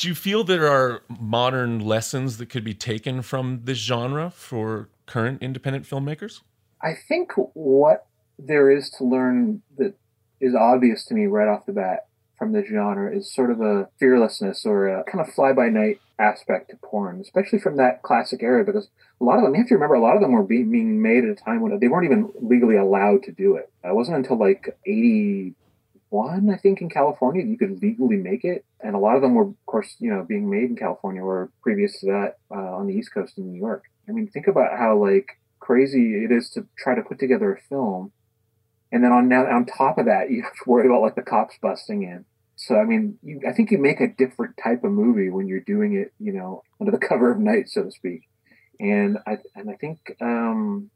do 0.01 0.09
you 0.09 0.15
feel 0.15 0.45
there 0.45 0.67
are 0.67 1.03
modern 1.21 1.79
lessons 1.79 2.39
that 2.39 2.47
could 2.47 2.65
be 2.65 2.73
taken 2.73 3.21
from 3.21 3.61
this 3.65 3.77
genre 3.77 4.31
for 4.31 4.89
current 5.05 5.43
independent 5.43 5.85
filmmakers? 5.85 6.41
I 6.83 6.95
think 7.07 7.33
what 7.53 8.07
there 8.39 8.71
is 8.71 8.89
to 8.97 9.05
learn 9.05 9.61
that 9.77 9.93
is 10.41 10.55
obvious 10.55 11.05
to 11.05 11.15
me 11.15 11.27
right 11.27 11.49
off 11.49 11.67
the 11.67 11.73
bat 11.73 12.07
from 12.39 12.53
the 12.53 12.65
genre 12.65 13.15
is 13.15 13.31
sort 13.31 13.51
of 13.51 13.61
a 13.61 13.91
fearlessness 13.99 14.65
or 14.65 14.89
a 14.89 15.05
kind 15.05 15.21
of 15.21 15.31
fly 15.35 15.53
by 15.53 15.69
night 15.69 16.01
aspect 16.19 16.71
to 16.71 16.77
porn, 16.79 17.21
especially 17.21 17.59
from 17.59 17.77
that 17.77 18.01
classic 18.01 18.43
era, 18.43 18.65
because 18.65 18.89
a 19.21 19.25
lot 19.25 19.37
of 19.37 19.43
them, 19.43 19.55
you 19.55 19.61
have 19.61 19.69
to 19.69 19.75
remember, 19.75 19.97
a 19.97 20.01
lot 20.01 20.17
of 20.17 20.23
them 20.23 20.33
were 20.33 20.43
being, 20.43 21.03
made 21.03 21.25
at 21.25 21.31
a 21.31 21.35
time 21.35 21.61
when 21.61 21.79
they 21.79 21.89
weren't 21.89 22.07
even 22.07 22.33
legally 22.41 22.77
allowed 22.77 23.23
to 23.25 23.33
do 23.33 23.57
it. 23.57 23.71
It 23.85 23.95
wasn't 23.95 24.17
until 24.17 24.39
like 24.39 24.75
81, 26.13 26.51
I 26.53 26.57
think, 26.57 26.81
in 26.81 26.89
California, 26.89 27.45
you 27.45 27.57
could 27.57 27.81
legally 27.83 28.17
make 28.17 28.45
it. 28.45 28.65
And 28.81 28.95
a 28.95 28.99
lot 28.99 29.17
of 29.17 29.23
them 29.23 29.35
were, 29.35 29.45
of 29.45 29.67
course, 29.67 29.97
you 29.99 30.11
know, 30.11 30.25
being 30.29 30.51
made 30.51 30.71
in 30.71 30.77
California 30.77 31.23
or 31.23 31.51
previous 31.63 32.01
to 32.01 32.07
that 32.07 32.39
uh, 32.51 32.77
on 32.77 32.87
the 32.87 32.95
East 32.95 33.15
Coast 33.15 33.39
in 33.39 33.53
New 33.53 33.59
York. 33.59 33.85
I 34.09 34.13
mean, 34.13 34.29
think 34.29 34.47
about 34.47 34.77
how 34.79 34.97
like 34.97 35.39
crazy 35.61 36.25
it 36.25 36.33
is 36.33 36.51
to 36.51 36.67
try 36.77 36.95
to 36.95 37.03
put 37.03 37.19
together 37.19 37.55
a 37.55 37.61
film 37.69 38.13
and 38.91 39.05
then 39.05 39.13
on 39.13 39.29
now 39.29 39.47
on 39.47 39.67
top 39.67 39.99
of 39.99 40.07
that 40.07 40.31
you 40.31 40.43
have 40.43 40.55
to 40.55 40.65
worry 40.67 40.87
about 40.87 41.03
like 41.03 41.15
the 41.15 41.23
cops 41.23 41.57
busting 41.63 42.03
in 42.03 42.25
so 42.57 42.77
i 42.77 42.85
mean 42.85 43.19
you, 43.23 43.41
i 43.49 43.53
think 43.53 43.71
you 43.71 43.79
make 43.79 44.01
a 44.01 44.09
different 44.09 44.57
type 44.63 44.83
of 44.85 44.91
movie 44.91 45.31
when 45.31 45.47
you're 45.47 45.61
doing 45.61 45.95
it 45.95 46.13
you 46.19 46.33
know 46.33 46.63
under 46.81 46.91
the 46.91 46.99
cover 46.99 47.31
of 47.31 47.39
night 47.39 47.69
so 47.69 47.85
to 47.85 47.91
speak 47.91 48.29
and 48.81 49.19
i 49.27 49.37
and 49.55 49.71
i 49.71 49.75
think 49.75 50.17
um 50.21 50.91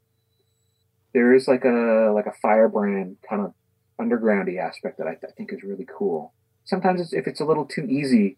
there 1.13 1.33
is 1.33 1.47
like 1.47 1.63
a 1.63 2.11
like 2.13 2.25
a 2.25 2.33
firebrand 2.41 3.15
kind 3.29 3.41
of 3.41 3.53
undergroundy 3.99 4.59
aspect 4.59 4.97
that 4.97 5.07
I, 5.07 5.11
I 5.11 5.31
think 5.37 5.53
is 5.53 5.63
really 5.63 5.87
cool 5.97 6.33
sometimes 6.63 7.01
it's, 7.01 7.13
if 7.13 7.27
it's 7.27 7.39
a 7.39 7.45
little 7.45 7.65
too 7.65 7.85
easy 7.85 8.37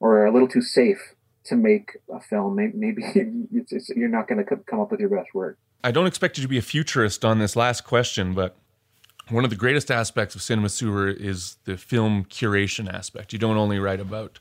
or 0.00 0.26
a 0.26 0.32
little 0.32 0.48
too 0.48 0.62
safe 0.62 1.14
to 1.44 1.56
make 1.56 1.98
a 2.12 2.20
film 2.20 2.56
maybe, 2.56 2.72
maybe 2.74 3.02
it's, 3.52 3.72
it's, 3.72 3.88
you're 3.90 4.08
not 4.08 4.28
going 4.28 4.44
to 4.44 4.56
come 4.56 4.80
up 4.80 4.90
with 4.90 5.00
your 5.00 5.10
best 5.10 5.34
work 5.34 5.58
I 5.84 5.92
don't 5.92 6.06
expect 6.06 6.36
you 6.36 6.42
to 6.42 6.48
be 6.48 6.58
a 6.58 6.62
futurist 6.62 7.24
on 7.24 7.38
this 7.38 7.54
last 7.54 7.84
question, 7.84 8.34
but 8.34 8.56
one 9.28 9.44
of 9.44 9.50
the 9.50 9.56
greatest 9.56 9.90
aspects 9.90 10.34
of 10.34 10.42
Cinema 10.42 10.68
Sewer 10.68 11.08
is 11.08 11.58
the 11.64 11.76
film 11.76 12.24
curation 12.24 12.92
aspect. 12.92 13.32
You 13.32 13.38
don't 13.38 13.56
only 13.56 13.78
write 13.78 14.00
about 14.00 14.38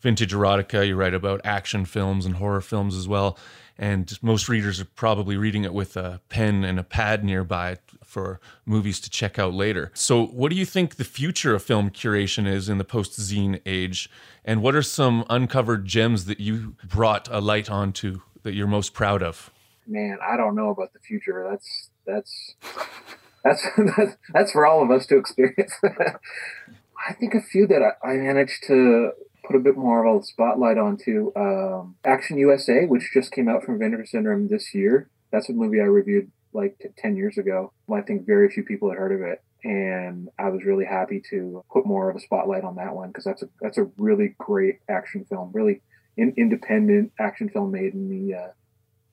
vintage 0.00 0.32
erotica, 0.32 0.86
you 0.86 0.96
write 0.96 1.14
about 1.14 1.40
action 1.44 1.84
films 1.84 2.26
and 2.26 2.36
horror 2.36 2.60
films 2.60 2.96
as 2.96 3.08
well. 3.08 3.38
And 3.78 4.18
most 4.20 4.48
readers 4.48 4.80
are 4.80 4.84
probably 4.84 5.36
reading 5.36 5.64
it 5.64 5.72
with 5.72 5.96
a 5.96 6.20
pen 6.28 6.64
and 6.64 6.78
a 6.78 6.82
pad 6.82 7.24
nearby 7.24 7.78
for 8.04 8.38
movies 8.66 9.00
to 9.00 9.08
check 9.08 9.38
out 9.38 9.54
later. 9.54 9.90
So, 9.94 10.26
what 10.26 10.50
do 10.50 10.56
you 10.56 10.66
think 10.66 10.96
the 10.96 11.04
future 11.04 11.54
of 11.54 11.62
film 11.62 11.88
curation 11.88 12.46
is 12.46 12.68
in 12.68 12.76
the 12.76 12.84
post 12.84 13.18
zine 13.18 13.60
age? 13.64 14.10
And 14.44 14.62
what 14.62 14.74
are 14.74 14.82
some 14.82 15.24
uncovered 15.30 15.86
gems 15.86 16.26
that 16.26 16.40
you 16.40 16.74
brought 16.84 17.28
a 17.30 17.40
light 17.40 17.70
onto 17.70 18.20
that 18.42 18.52
you're 18.52 18.66
most 18.66 18.92
proud 18.92 19.22
of? 19.22 19.50
man, 19.90 20.18
I 20.22 20.36
don't 20.36 20.54
know 20.54 20.70
about 20.70 20.92
the 20.92 21.00
future. 21.00 21.46
That's 21.50 21.90
that's 22.06 22.54
that's 23.96 24.16
that's, 24.32 24.52
for 24.52 24.66
all 24.66 24.82
of 24.82 24.90
us 24.90 25.06
to 25.06 25.18
experience. 25.18 25.72
I 27.08 27.12
think 27.14 27.34
a 27.34 27.40
few 27.40 27.66
that 27.66 27.82
I, 27.82 28.08
I 28.08 28.16
managed 28.16 28.64
to 28.68 29.10
put 29.50 29.56
a 29.58 29.62
bit 29.62 29.76
more 29.76 30.04
of 30.04 30.22
a 30.22 30.24
spotlight 30.24 30.78
onto. 30.78 31.32
Um, 31.34 31.96
Action 32.04 32.38
USA, 32.38 32.86
which 32.86 33.10
just 33.12 33.32
came 33.32 33.48
out 33.48 33.64
from 33.64 33.78
Vinegar 33.78 34.06
Syndrome 34.06 34.48
this 34.48 34.72
year. 34.74 35.08
That's 35.32 35.48
a 35.48 35.52
movie 35.52 35.80
I 35.80 35.84
reviewed 35.84 36.30
like 36.52 36.78
t- 36.78 36.88
10 36.96 37.16
years 37.16 37.36
ago. 37.36 37.72
I 37.92 38.00
think 38.02 38.26
very 38.26 38.48
few 38.48 38.62
people 38.62 38.90
had 38.90 38.98
heard 38.98 39.12
of 39.12 39.26
it. 39.26 39.42
And 39.64 40.28
I 40.38 40.48
was 40.50 40.64
really 40.64 40.84
happy 40.84 41.20
to 41.30 41.64
put 41.70 41.84
more 41.84 42.08
of 42.08 42.16
a 42.16 42.20
spotlight 42.20 42.64
on 42.64 42.76
that 42.76 42.94
one 42.94 43.08
because 43.08 43.24
that's 43.24 43.42
a 43.42 43.48
that's 43.60 43.76
a 43.76 43.90
really 43.98 44.34
great 44.38 44.78
action 44.88 45.26
film, 45.28 45.50
really 45.52 45.82
in, 46.16 46.32
independent 46.38 47.12
action 47.18 47.50
film 47.50 47.72
made 47.72 47.92
in 47.92 48.08
the 48.08 48.34
uh, 48.34 48.48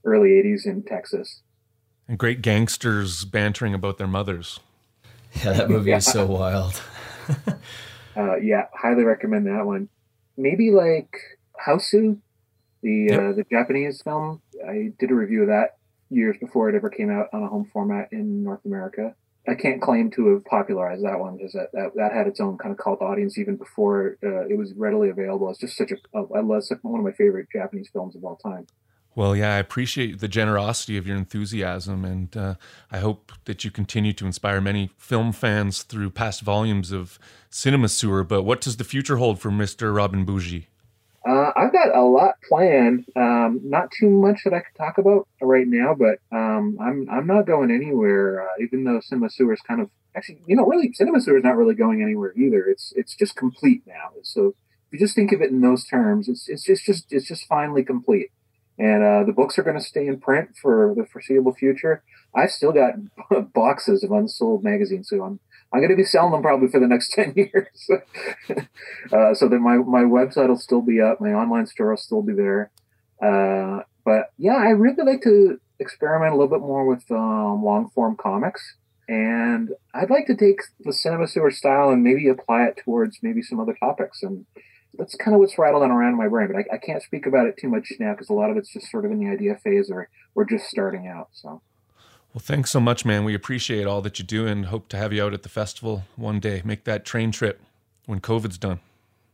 early 0.06 0.30
80s 0.30 0.66
in 0.66 0.84
Texas. 0.84 1.42
And 2.08 2.18
great 2.18 2.42
gangsters 2.42 3.26
bantering 3.26 3.74
about 3.74 3.98
their 3.98 4.08
mothers. 4.08 4.62
Yeah, 5.44 5.54
that 5.54 5.70
movie 5.70 5.92
is 5.92 6.06
so 6.12 6.26
wild. 6.26 6.82
Uh, 8.18 8.36
yeah, 8.38 8.66
highly 8.74 9.04
recommend 9.04 9.46
that 9.46 9.64
one. 9.64 9.88
Maybe 10.38 10.72
like 10.72 11.10
Hausu, 11.66 12.20
the 12.82 13.08
Yep. 13.10 13.20
uh, 13.20 13.34
the 13.34 13.46
Japanese 13.52 14.02
film. 14.02 14.42
I 14.68 14.94
did 15.00 15.12
a 15.12 15.16
review 15.16 15.42
of 15.42 15.48
that 15.48 15.78
years 16.10 16.38
before 16.40 16.70
it 16.70 16.76
ever 16.76 16.90
came 16.90 17.10
out 17.10 17.28
on 17.34 17.44
a 17.44 17.48
home 17.48 17.66
format 17.72 18.10
in 18.12 18.44
North 18.44 18.64
America. 18.66 19.16
I 19.48 19.56
can't 19.56 19.82
claim 19.82 20.12
to 20.12 20.34
have 20.34 20.46
popularized 20.46 21.06
that 21.06 21.20
one 21.20 21.38
because 21.38 21.54
that, 21.54 21.70
that, 21.72 21.92
that 21.96 22.12
had 22.12 22.28
its 22.28 22.40
own 22.42 22.58
kind 22.58 22.72
of 22.72 22.78
cult 22.78 23.02
audience 23.02 23.38
even 23.38 23.56
before 23.56 24.18
uh, 24.24 24.46
it 24.48 24.58
was 24.58 24.74
readily 24.76 25.10
available. 25.10 25.50
It's 25.50 25.60
just 25.60 25.78
such 25.78 25.92
a, 25.92 25.96
I 26.14 26.42
love 26.42 26.64
one 26.82 27.00
of 27.00 27.06
my 27.06 27.14
favorite 27.14 27.48
Japanese 27.52 27.90
films 27.92 28.16
of 28.16 28.26
all 28.26 28.36
time. 28.36 28.68
Well, 29.18 29.36
yeah, 29.36 29.56
I 29.56 29.58
appreciate 29.58 30.20
the 30.20 30.28
generosity 30.28 30.96
of 30.96 31.08
your 31.08 31.18
enthusiasm, 31.18 32.06
and 32.06 32.38
uh, 32.38 32.54
I 32.92 33.00
hope 33.00 33.32
that 33.46 33.66
you 33.66 33.72
continue 33.72 34.14
to 34.14 34.28
inspire 34.28 34.62
many 34.62 34.92
film 34.96 35.32
fans 35.32 35.82
through 35.82 36.12
past 36.12 36.42
volumes 36.42 36.92
of 36.92 37.18
Cinema 37.50 37.90
Sewer. 37.90 38.24
But 38.24 38.44
what 38.44 38.62
does 38.62 38.78
the 38.78 38.84
future 38.84 39.18
hold 39.18 39.40
for 39.40 39.50
Mr. 39.50 39.96
Robin 39.96 40.24
Bougie? 40.24 40.68
Uh, 41.28 41.52
I've 41.56 41.72
got 41.72 41.96
a 41.96 42.04
lot 42.04 42.36
planned. 42.48 43.06
Um, 43.16 43.60
not 43.64 43.90
too 43.90 44.08
much 44.08 44.42
that 44.44 44.54
I 44.54 44.60
could 44.60 44.78
talk 44.78 45.00
about 45.00 45.28
right 45.42 45.66
now, 45.68 45.96
but 45.96 46.20
um, 46.32 46.78
I'm 46.80 47.10
I'm 47.10 47.26
not 47.26 47.48
going 47.48 47.72
anywhere. 47.72 48.44
Uh, 48.44 48.62
even 48.62 48.84
though 48.84 49.00
Cinema 49.00 49.32
Sewer 49.32 49.54
is 49.54 49.62
kind 49.62 49.82
of 49.82 49.90
actually, 50.16 50.42
you 50.46 50.56
know, 50.56 50.68
really 50.68 50.94
Cinema 50.94 51.22
Sewer 51.22 51.40
is 51.40 51.44
not 51.44 51.58
really 51.58 51.74
going 51.74 52.04
anywhere 52.04 52.34
either. 52.38 52.68
It's 52.68 52.94
it's 52.96 53.16
just 53.16 53.36
complete 53.36 53.82
now. 53.88 54.12
So 54.22 54.50
if 54.50 54.94
you 54.94 55.00
just 55.00 55.16
think 55.16 55.32
of 55.32 55.42
it 55.42 55.50
in 55.50 55.62
those 55.62 55.86
terms, 55.86 56.30
it's 56.30 56.48
it's 56.48 56.64
just 56.64 56.86
just 56.86 57.12
it's 57.12 57.28
just 57.28 57.48
finally 57.48 57.84
complete. 57.84 58.30
And 58.80 59.04
uh, 59.04 59.24
the 59.26 59.34
books 59.34 59.58
are 59.58 59.64
going 59.64 59.78
to 59.78 59.84
stay 59.84 60.06
in 60.06 60.20
print 60.20 60.50
for 60.62 60.94
the 60.96 61.06
foreseeable 61.06 61.54
future. 61.54 62.04
I've 62.36 62.52
still 62.52 62.72
got 62.72 62.94
boxes 63.54 64.04
of 64.04 64.12
unsold 64.12 64.64
magazines, 64.64 65.10
so 65.10 65.24
I'm 65.24 65.40
I'm 65.74 65.82
going 65.82 65.90
to 65.90 65.98
be 65.98 66.04
selling 66.04 66.32
them 66.32 66.42
probably 66.42 66.70
for 66.70 66.80
the 66.80 66.88
next 66.88 67.12
10 67.14 67.34
years. 67.36 67.90
uh, 68.50 69.34
so 69.34 69.50
that 69.50 69.60
my, 69.60 69.78
my 69.78 70.04
website 70.04 70.48
will 70.48 70.58
still 70.58 70.82
be 70.82 71.02
up. 71.02 71.20
My 71.20 71.34
online 71.34 71.68
store 71.68 71.92
will 71.92 71.98
still 71.98 72.22
be 72.22 72.34
there. 72.34 72.72
Uh, 73.22 73.84
but 74.06 74.32
yeah, 74.38 74.56
I 74.56 74.70
really 74.70 75.04
like 75.04 75.22
to 75.24 75.60
experiment 75.80 76.34
a 76.34 76.38
little 76.38 76.50
bit 76.50 76.66
more 76.66 76.86
with 76.86 77.04
um, 77.12 77.64
long 77.64 77.90
form 77.94 78.16
comics. 78.16 78.76
And 79.10 79.70
I'd 79.94 80.10
like 80.10 80.28
to 80.28 80.36
take 80.36 80.60
the 80.82 80.94
Cinema 80.94 81.28
Sewer 81.28 81.52
style 81.52 81.90
and 81.90 82.04
maybe 82.04 82.28
apply 82.28 82.66
it 82.66 82.80
towards 82.84 83.20
maybe 83.22 83.42
some 83.42 83.60
other 83.60 83.76
topics. 83.80 84.22
And 84.22 84.46
that's 84.98 85.16
kind 85.16 85.34
of 85.34 85.40
what's 85.40 85.58
rattling 85.58 85.92
around 85.92 86.12
in 86.12 86.18
my 86.18 86.28
brain. 86.28 86.50
But 86.52 86.58
I, 86.58 86.76
I 86.76 86.78
can't 86.78 87.02
speak 87.02 87.26
about 87.26 87.48
it 87.48 87.58
too 87.58 87.70
much 87.70 87.92
now 88.00 88.14
because 88.14 88.30
a 88.30 88.34
lot 88.34 88.50
of 88.50 88.58
it's 88.58 88.72
just 88.72 88.92
sort 88.92 89.06
of 89.06 89.12
in 89.12 89.20
the 89.20 89.30
idea 89.30 89.56
phase, 89.64 89.90
or 89.90 90.10
we're 90.36 90.46
just 90.46 90.70
starting 90.70 91.08
out. 91.08 91.30
So. 91.34 91.62
Well, 92.34 92.42
thanks 92.44 92.72
so 92.72 92.80
much, 92.80 93.06
man. 93.06 93.24
We 93.24 93.34
appreciate 93.34 93.88
all 93.88 94.02
that 94.02 94.20
you 94.20 94.26
do 94.26 94.46
and 94.46 94.68
hope 94.68 94.90
to 94.90 94.98
have 94.98 95.14
you 95.14 95.24
out 95.24 95.34
at 95.34 95.44
the 95.44 95.50
festival 95.50 96.04
one 96.16 96.40
day. 96.40 96.62
Make 96.64 96.84
that 96.84 97.06
train 97.06 97.32
trip 97.32 97.62
when 98.06 98.20
COVID's 98.20 98.58
done. 98.58 98.80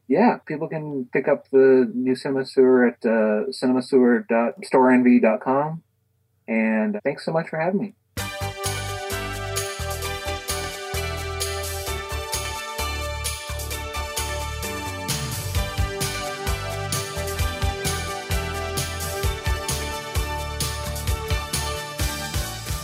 Yeah, 0.08 0.38
people 0.46 0.68
can 0.68 1.08
pick 1.12 1.28
up 1.28 1.50
the 1.50 1.92
new 1.94 2.16
Cinema 2.16 2.46
Sewer 2.46 2.88
at 2.88 3.06
uh, 3.06 3.46
cinemasewer.storeenvy.com. 3.52 5.84
And 6.48 7.00
thanks 7.04 7.26
so 7.26 7.32
much 7.32 7.50
for 7.50 7.60
having 7.60 7.80
me. 7.80 7.96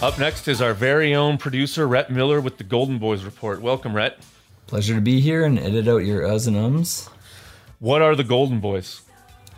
Up 0.02 0.18
next 0.18 0.48
is 0.48 0.62
our 0.62 0.74
very 0.74 1.14
own 1.14 1.38
producer, 1.38 1.86
Rhett 1.86 2.10
Miller, 2.10 2.40
with 2.40 2.58
the 2.58 2.64
Golden 2.64 3.00
Boys 3.00 3.26
Report. 3.26 3.62
Welcome, 3.62 3.94
Rhett. 3.94 4.18
Pleasure 4.66 4.96
to 4.96 5.02
be 5.02 5.20
here 5.20 5.44
and 5.44 5.60
edit 5.60 5.90
out 5.90 6.06
your 6.06 6.22
uhs 6.22 6.48
and 6.48 6.56
ums. 6.56 7.10
What 7.80 8.02
are 8.02 8.16
the 8.16 8.24
Golden 8.24 8.62
Boys? 8.62 9.02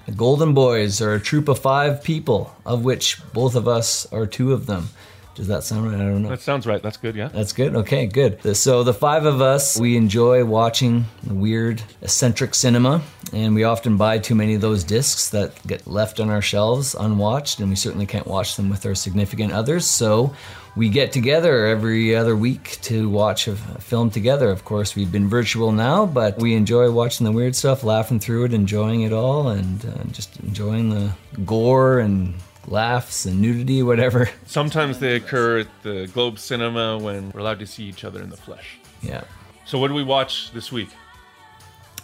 The 0.08 0.14
Golden 0.14 0.56
Boys 0.56 1.00
are 1.00 1.14
a 1.14 1.20
troop 1.20 1.48
of 1.48 1.60
five 1.60 2.04
people, 2.04 2.56
of 2.66 2.84
which 2.84 3.22
both 3.34 3.56
of 3.56 3.68
us 3.68 4.12
are 4.12 4.26
two 4.26 4.52
of 4.52 4.66
them. 4.66 4.90
Does 5.34 5.48
that 5.48 5.64
sound 5.64 5.86
right? 5.90 5.96
I 5.96 6.04
don't 6.04 6.24
know. 6.24 6.30
That 6.30 6.42
sounds 6.42 6.68
right. 6.68 6.82
That's 6.82 6.98
good, 6.98 7.16
yeah. 7.16 7.30
That's 7.30 7.54
good. 7.54 7.76
Okay, 7.76 8.06
good. 8.06 8.56
So 8.56 8.84
the 8.84 8.94
five 8.94 9.26
of 9.26 9.42
us, 9.42 9.80
we 9.80 9.96
enjoy 9.96 10.44
watching 10.44 11.06
weird, 11.26 11.82
eccentric 12.02 12.54
cinema, 12.54 13.02
and 13.32 13.56
we 13.56 13.64
often 13.64 13.96
buy 13.96 14.20
too 14.20 14.36
many 14.36 14.56
of 14.56 14.62
those 14.62 14.84
discs 14.84 15.30
that 15.30 15.52
get 15.66 15.88
left 15.88 16.20
on 16.20 16.30
our 16.30 16.42
shelves 16.42 16.96
unwatched, 16.96 17.60
and 17.60 17.70
we 17.70 17.76
certainly 17.76 18.06
can't 18.06 18.28
watch 18.28 18.58
them 18.58 18.70
with 18.70 18.86
our 18.86 18.94
significant 18.94 19.54
others. 19.54 19.86
So 19.86 20.36
we 20.76 20.90
get 20.90 21.12
together 21.12 21.66
every 21.66 22.16
other 22.16 22.36
week 22.36 22.78
to 22.84 23.10
watch 23.10 23.48
a 23.48 23.56
film 23.56 24.10
together. 24.10 24.50
Of 24.50 24.66
course, 24.66 24.96
we've 24.96 25.12
been 25.12 25.30
virtual 25.30 25.72
now, 25.72 26.06
but 26.06 26.38
we 26.40 26.56
enjoy 26.56 26.92
watching 26.92 27.26
the 27.26 27.32
weird 27.32 27.56
stuff, 27.56 27.84
laughing 27.84 28.20
through 28.20 28.46
it, 28.46 28.54
enjoying 28.54 29.02
it 29.02 29.14
all, 29.14 29.50
and 29.50 29.86
uh, 29.86 30.04
just 30.12 30.40
enjoying 30.42 30.90
the 30.90 31.14
gore 31.46 32.00
and 32.00 32.34
laughs 32.68 33.26
and 33.26 33.42
nudity, 33.42 33.84
whatever. 33.84 34.30
Sometimes 34.46 35.00
they 35.00 35.16
occur 35.16 35.60
at 35.60 35.68
the 35.84 36.08
Globe 36.14 36.40
Cinema 36.40 36.98
when 36.98 37.32
we're 37.32 37.42
allowed 37.42 37.60
to 37.60 37.68
see 37.68 37.84
each 37.84 38.04
other 38.04 38.22
in 38.22 38.30
the 38.30 38.38
flesh. 38.38 38.78
Yeah. 39.02 39.24
So, 39.66 39.80
what 39.80 39.88
do 39.88 39.94
we 39.94 40.04
watch 40.04 40.52
this 40.52 40.72
week? 40.72 40.90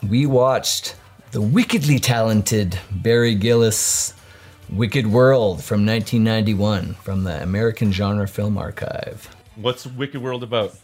We 0.07 0.25
watched 0.25 0.95
the 1.31 1.41
wickedly 1.41 1.99
talented 1.99 2.79
Barry 2.91 3.35
Gillis 3.35 4.13
Wicked 4.69 5.07
World 5.07 5.63
from 5.63 5.85
1991 5.85 6.93
from 6.95 7.23
the 7.23 7.41
American 7.41 7.91
Genre 7.91 8.27
Film 8.27 8.57
Archive. 8.57 9.35
What's 9.55 9.85
Wicked 9.87 10.21
World 10.21 10.43
about? 10.43 10.75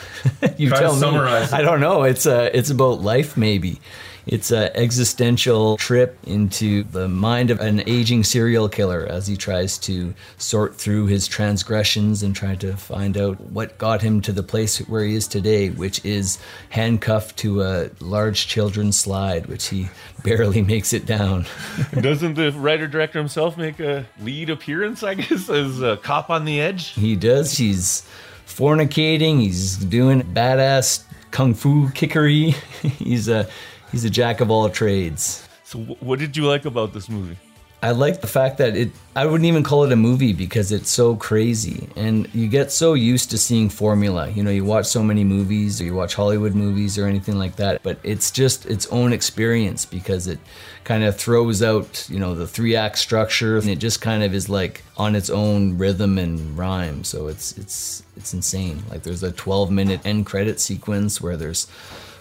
you 0.58 0.68
Try 0.68 0.78
to 0.78 0.84
tell 0.84 0.94
me. 0.94 1.00
summarize 1.00 1.52
it. 1.52 1.54
I 1.54 1.62
don't 1.62 1.80
know. 1.80 2.02
It's 2.02 2.26
uh, 2.26 2.50
it's 2.52 2.70
about 2.70 3.00
life, 3.00 3.36
maybe. 3.36 3.80
It's 4.28 4.50
an 4.50 4.70
existential 4.74 5.78
trip 5.78 6.18
into 6.24 6.84
the 6.84 7.08
mind 7.08 7.50
of 7.50 7.60
an 7.60 7.82
aging 7.86 8.24
serial 8.24 8.68
killer 8.68 9.06
as 9.08 9.26
he 9.26 9.38
tries 9.38 9.78
to 9.78 10.14
sort 10.36 10.76
through 10.76 11.06
his 11.06 11.26
transgressions 11.26 12.22
and 12.22 12.36
try 12.36 12.54
to 12.56 12.76
find 12.76 13.16
out 13.16 13.40
what 13.40 13.78
got 13.78 14.02
him 14.02 14.20
to 14.22 14.32
the 14.32 14.42
place 14.42 14.78
where 14.86 15.02
he 15.02 15.14
is 15.14 15.26
today, 15.26 15.70
which 15.70 16.04
is 16.04 16.38
handcuffed 16.68 17.38
to 17.38 17.62
a 17.62 17.90
large 18.00 18.46
children's 18.48 18.98
slide, 18.98 19.46
which 19.46 19.68
he 19.68 19.88
barely 20.22 20.60
makes 20.60 20.92
it 20.92 21.06
down. 21.06 21.46
Doesn't 21.98 22.34
the 22.34 22.52
writer 22.52 22.86
director 22.86 23.18
himself 23.18 23.56
make 23.56 23.80
a 23.80 24.06
lead 24.20 24.50
appearance, 24.50 25.02
I 25.02 25.14
guess, 25.14 25.48
as 25.48 25.80
a 25.80 25.96
cop 25.96 26.28
on 26.28 26.44
the 26.44 26.60
edge? 26.60 26.88
He 26.90 27.16
does. 27.16 27.56
He's 27.56 28.06
fornicating. 28.46 29.40
He's 29.40 29.78
doing 29.78 30.20
badass 30.20 31.04
kung 31.30 31.54
fu 31.54 31.90
kickery. 31.94 32.50
he's 32.98 33.28
a 33.28 33.48
he's 33.92 34.04
a 34.04 34.10
jack 34.10 34.40
of 34.40 34.50
all 34.50 34.68
trades. 34.68 35.48
So, 35.64 35.78
what 36.00 36.18
did 36.18 36.36
you 36.36 36.46
like 36.46 36.64
about 36.64 36.92
this 36.92 37.08
movie? 37.08 37.36
I 37.80 37.92
like 37.92 38.20
the 38.20 38.26
fact 38.26 38.58
that 38.58 38.76
it 38.76 38.90
I 39.14 39.26
wouldn't 39.26 39.46
even 39.46 39.62
call 39.62 39.84
it 39.84 39.92
a 39.92 39.96
movie 39.96 40.32
because 40.32 40.72
it's 40.72 40.90
so 40.90 41.14
crazy 41.14 41.88
and 41.94 42.32
you 42.34 42.48
get 42.48 42.72
so 42.72 42.94
used 42.94 43.30
to 43.30 43.38
seeing 43.38 43.68
formula. 43.68 44.28
You 44.28 44.42
know, 44.42 44.50
you 44.50 44.64
watch 44.64 44.86
so 44.86 45.02
many 45.02 45.22
movies 45.22 45.80
or 45.80 45.84
you 45.84 45.94
watch 45.94 46.14
Hollywood 46.14 46.54
movies 46.54 46.98
or 46.98 47.06
anything 47.06 47.38
like 47.38 47.56
that, 47.56 47.82
but 47.82 47.98
it's 48.02 48.30
just 48.30 48.66
its 48.66 48.86
own 48.86 49.12
experience 49.12 49.86
because 49.86 50.26
it 50.26 50.38
kind 50.84 51.04
of 51.04 51.16
throws 51.16 51.62
out, 51.62 52.08
you 52.08 52.18
know, 52.18 52.34
the 52.34 52.46
three 52.46 52.74
act 52.74 52.98
structure 52.98 53.58
and 53.58 53.68
it 53.68 53.78
just 53.78 54.00
kind 54.00 54.22
of 54.22 54.34
is 54.34 54.48
like 54.48 54.82
on 54.96 55.14
its 55.14 55.30
own 55.30 55.78
rhythm 55.78 56.18
and 56.18 56.58
rhyme. 56.58 57.04
So 57.04 57.28
it's 57.28 57.56
it's 57.58 58.02
it's 58.16 58.34
insane. 58.34 58.82
Like 58.90 59.04
there's 59.04 59.22
a 59.22 59.30
12 59.30 59.70
minute 59.70 60.00
end 60.04 60.26
credit 60.26 60.58
sequence 60.58 61.20
where 61.20 61.36
there's 61.36 61.68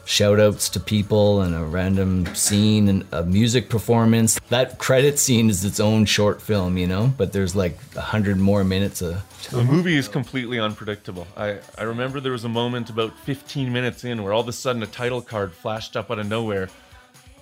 shout 0.08 0.40
outs 0.40 0.70
to 0.70 0.80
people 0.80 1.42
and 1.42 1.54
a 1.54 1.64
random 1.64 2.26
scene 2.34 2.88
and 2.88 3.06
a 3.12 3.24
music 3.24 3.70
performance. 3.70 4.40
That 4.50 4.78
credit 4.80 5.20
scene 5.20 5.50
is 5.50 5.66
its 5.66 5.82
own 5.82 6.06
short 6.06 6.42
film, 6.42 6.78
you 6.78 6.88
know, 6.88 7.14
but 7.18 7.34
there's 7.34 7.56
like 7.56 7.78
a 7.96 8.02
hundred 8.02 8.38
more 8.38 8.64
minutes 8.64 9.02
of. 9.02 9.22
The 9.52 9.64
movie 9.64 9.98
is 9.98 10.08
completely 10.08 10.60
unpredictable. 10.60 11.28
I, 11.36 11.60
I 11.78 11.84
remember 11.84 12.20
there 12.22 12.32
was 12.32 12.46
a 12.46 12.50
moment 12.50 12.90
about 12.90 13.18
15 13.20 13.72
minutes 13.72 14.06
in 14.06 14.24
where 14.24 14.32
all 14.32 14.42
of 14.42 14.48
a 14.48 14.54
sudden 14.54 14.82
a 14.82 14.88
title 14.88 15.22
card 15.22 15.52
flashed 15.52 15.98
up 15.98 16.10
out 16.10 16.20
of 16.20 16.28
nowhere. 16.28 16.70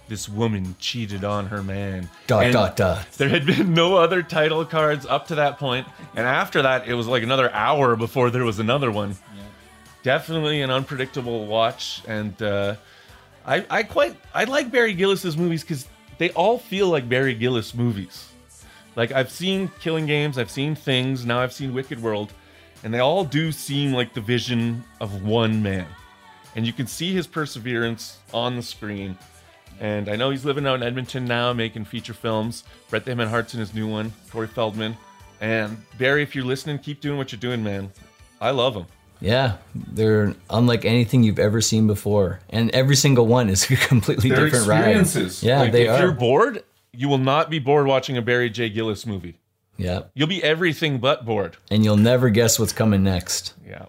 This 0.07 0.27
woman 0.29 0.75
cheated 0.79 1.23
on 1.23 1.47
her 1.47 1.63
man. 1.63 2.09
Dot, 2.27 2.43
And 2.43 2.53
dot, 2.53 2.75
dot. 2.75 3.11
There 3.13 3.29
had 3.29 3.45
been 3.45 3.73
no 3.73 3.95
other 3.97 4.21
title 4.21 4.63
cards 4.65 5.05
up 5.05 5.27
to 5.27 5.35
that 5.35 5.57
point, 5.57 5.87
and 6.15 6.27
after 6.27 6.61
that, 6.61 6.87
it 6.87 6.93
was 6.93 7.07
like 7.07 7.23
another 7.23 7.51
hour 7.51 7.95
before 7.95 8.29
there 8.29 8.43
was 8.43 8.59
another 8.59 8.91
one. 8.91 9.15
Definitely 10.05 10.61
an 10.61 10.69
unpredictable 10.69 11.47
watch, 11.47 12.03
and 12.07 12.39
uh, 12.39 12.75
I, 13.43 13.65
I 13.71 13.81
quite 13.81 14.15
I 14.35 14.43
like 14.43 14.69
Barry 14.69 14.93
Gillis's 14.93 15.35
movies 15.35 15.63
because 15.63 15.87
they 16.19 16.29
all 16.29 16.59
feel 16.59 16.89
like 16.89 17.09
Barry 17.09 17.33
Gillis 17.33 17.73
movies. 17.73 18.29
Like 18.95 19.11
I've 19.11 19.31
seen 19.31 19.71
Killing 19.79 20.05
Games, 20.05 20.37
I've 20.37 20.51
seen 20.51 20.75
Things, 20.75 21.25
now 21.25 21.39
I've 21.39 21.53
seen 21.53 21.73
Wicked 21.73 21.99
World, 21.99 22.33
and 22.83 22.93
they 22.93 22.99
all 22.99 23.25
do 23.25 23.51
seem 23.51 23.93
like 23.93 24.13
the 24.13 24.21
vision 24.21 24.83
of 25.01 25.23
one 25.23 25.63
man. 25.63 25.87
And 26.55 26.67
you 26.67 26.71
can 26.71 26.85
see 26.85 27.11
his 27.11 27.25
perseverance 27.25 28.19
on 28.31 28.55
the 28.55 28.61
screen. 28.61 29.17
And 29.79 30.07
I 30.07 30.17
know 30.17 30.29
he's 30.29 30.45
living 30.45 30.67
out 30.67 30.75
in 30.75 30.83
Edmonton 30.83 31.25
now, 31.25 31.51
making 31.51 31.85
feature 31.85 32.13
films. 32.13 32.63
Brett 32.91 33.05
Damon 33.05 33.27
Hart's 33.27 33.55
in 33.55 33.59
his 33.59 33.73
new 33.73 33.87
one, 33.87 34.13
Corey 34.29 34.45
Feldman. 34.45 34.95
And 35.41 35.83
Barry, 35.97 36.21
if 36.21 36.35
you're 36.35 36.45
listening, 36.45 36.77
keep 36.77 37.01
doing 37.01 37.17
what 37.17 37.31
you're 37.31 37.41
doing, 37.41 37.63
man. 37.63 37.91
I 38.39 38.51
love 38.51 38.75
him. 38.75 38.85
Yeah, 39.25 39.57
they're 39.73 40.35
unlike 40.51 40.85
anything 40.85 41.23
you've 41.23 41.39
ever 41.39 41.59
seen 41.59 41.87
before, 41.87 42.39
and 42.49 42.69
every 42.71 42.95
single 42.95 43.25
one 43.25 43.49
is 43.49 43.69
a 43.71 43.75
completely 43.87 44.29
They're 44.29 44.45
different 44.45 44.67
ride. 44.67 44.77
experiences. 44.79 45.41
Yeah, 45.43 45.61
Like, 45.61 45.71
they 45.71 45.87
if 45.89 45.99
you're 45.99 46.11
bored, 46.11 46.63
you 46.93 47.09
will 47.09 47.17
not 47.17 47.49
be 47.49 47.57
bored 47.59 47.87
watching 47.87 48.17
a 48.17 48.21
Barry 48.21 48.49
J. 48.51 48.69
Gillis 48.69 49.05
movie. 49.05 49.39
Yeah, 49.77 50.03
You'll 50.13 50.27
be 50.27 50.43
everything 50.43 50.99
but 50.99 51.25
bored. 51.25 51.57
and 51.71 51.83
you'll 51.83 51.97
never 51.97 52.29
guess 52.29 52.59
what's 52.59 52.71
coming 52.71 53.03
next. 53.03 53.53
Yeah. 53.67 53.85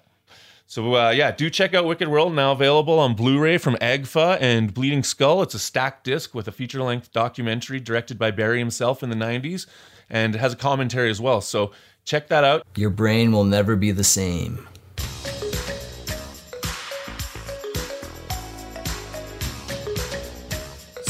So 0.66 0.94
uh, 0.96 1.10
yeah, 1.10 1.30
do 1.30 1.48
check 1.50 1.74
out 1.74 1.84
Wicked 1.84 2.08
World 2.08 2.34
now 2.34 2.50
available 2.52 2.98
on 2.98 3.14
Blu-ray 3.14 3.58
from 3.58 3.76
Agfa 3.76 4.36
and 4.40 4.74
Bleeding 4.74 5.04
Skull. 5.04 5.42
It's 5.42 5.54
a 5.54 5.58
stacked 5.60 6.02
disc 6.04 6.34
with 6.34 6.48
a 6.48 6.52
feature-length 6.52 7.12
documentary 7.12 7.78
directed 7.78 8.18
by 8.18 8.30
Barry 8.32 8.58
himself 8.58 9.02
in 9.02 9.10
the 9.10 9.14
'90s, 9.16 9.66
and 10.10 10.34
has 10.34 10.54
a 10.54 10.56
commentary 10.56 11.08
as 11.10 11.20
well. 11.20 11.40
So 11.40 11.70
check 12.04 12.26
that 12.28 12.42
out. 12.42 12.66
Your 12.74 12.90
brain 12.90 13.30
will 13.30 13.44
never 13.44 13.76
be 13.76 13.92
the 13.92 14.02
same. 14.02 14.66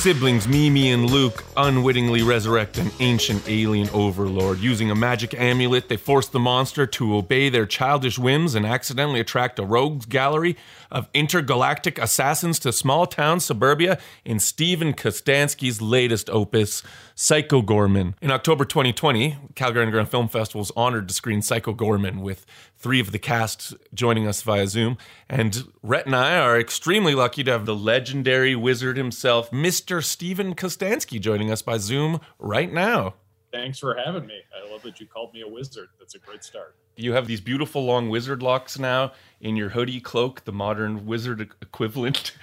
Siblings 0.06 0.46
Mimi 0.46 0.92
and 0.92 1.10
Luke 1.10 1.45
unwittingly 1.56 2.22
resurrect 2.22 2.78
an 2.78 2.90
ancient 3.00 3.48
alien 3.48 3.88
overlord. 3.90 4.58
Using 4.58 4.90
a 4.90 4.94
magic 4.94 5.34
amulet, 5.34 5.88
they 5.88 5.96
force 5.96 6.28
the 6.28 6.38
monster 6.38 6.86
to 6.86 7.16
obey 7.16 7.48
their 7.48 7.66
childish 7.66 8.18
whims 8.18 8.54
and 8.54 8.66
accidentally 8.66 9.20
attract 9.20 9.58
a 9.58 9.64
rogues 9.64 10.06
gallery 10.06 10.56
of 10.90 11.08
intergalactic 11.14 11.98
assassins 11.98 12.58
to 12.60 12.72
small 12.72 13.06
town 13.06 13.40
suburbia 13.40 13.98
in 14.24 14.38
Steven 14.38 14.92
Kostanski's 14.92 15.82
latest 15.82 16.30
opus, 16.30 16.82
Psycho 17.14 17.62
Goreman. 17.62 18.14
In 18.20 18.30
October 18.30 18.64
2020, 18.64 19.36
Calgary 19.54 19.82
Underground 19.82 20.10
Film 20.10 20.28
Festival 20.28 20.60
was 20.60 20.72
honored 20.76 21.08
to 21.08 21.14
screen 21.14 21.42
Psycho 21.42 21.72
Goreman 21.72 22.20
with 22.20 22.44
three 22.78 23.00
of 23.00 23.10
the 23.10 23.18
cast 23.18 23.74
joining 23.94 24.28
us 24.28 24.42
via 24.42 24.66
Zoom. 24.66 24.98
And 25.28 25.72
Rhett 25.82 26.06
and 26.06 26.14
I 26.14 26.38
are 26.38 26.60
extremely 26.60 27.14
lucky 27.14 27.42
to 27.44 27.50
have 27.50 27.66
the 27.66 27.74
legendary 27.74 28.54
wizard 28.54 28.96
himself, 28.96 29.50
Mr. 29.50 30.04
Steven 30.04 30.54
Kostanski, 30.54 31.20
joining 31.20 31.45
us 31.50 31.62
by 31.62 31.78
Zoom 31.78 32.20
right 32.38 32.72
now. 32.72 33.14
Thanks 33.52 33.78
for 33.78 33.96
having 33.96 34.26
me. 34.26 34.40
I 34.54 34.70
love 34.70 34.82
that 34.82 35.00
you 35.00 35.06
called 35.06 35.32
me 35.32 35.40
a 35.42 35.48
wizard. 35.48 35.88
That's 35.98 36.14
a 36.14 36.18
great 36.18 36.44
start. 36.44 36.76
You 36.96 37.12
have 37.12 37.26
these 37.26 37.40
beautiful 37.40 37.84
long 37.84 38.08
wizard 38.08 38.42
locks 38.42 38.78
now 38.78 39.12
in 39.40 39.56
your 39.56 39.70
hoodie 39.70 40.00
cloak, 40.00 40.44
the 40.44 40.52
modern 40.52 41.06
wizard 41.06 41.40
equivalent. 41.62 42.32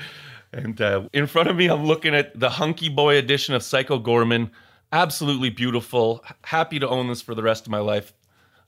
And 0.54 0.80
uh, 0.80 1.10
in 1.14 1.26
front 1.26 1.50
of 1.50 1.56
me, 1.56 1.68
I'm 1.68 1.84
looking 1.86 2.14
at 2.14 2.40
the 2.40 2.52
Hunky 2.52 2.88
Boy 2.88 3.18
edition 3.18 3.56
of 3.56 3.64
Psycho 3.64 4.00
Goreman. 4.00 4.52
Absolutely 4.92 5.50
beautiful. 5.50 6.24
Happy 6.44 6.78
to 6.78 6.88
own 6.88 7.08
this 7.08 7.24
for 7.24 7.34
the 7.34 7.42
rest 7.42 7.66
of 7.66 7.72
my 7.72 7.80
life. 7.80 8.14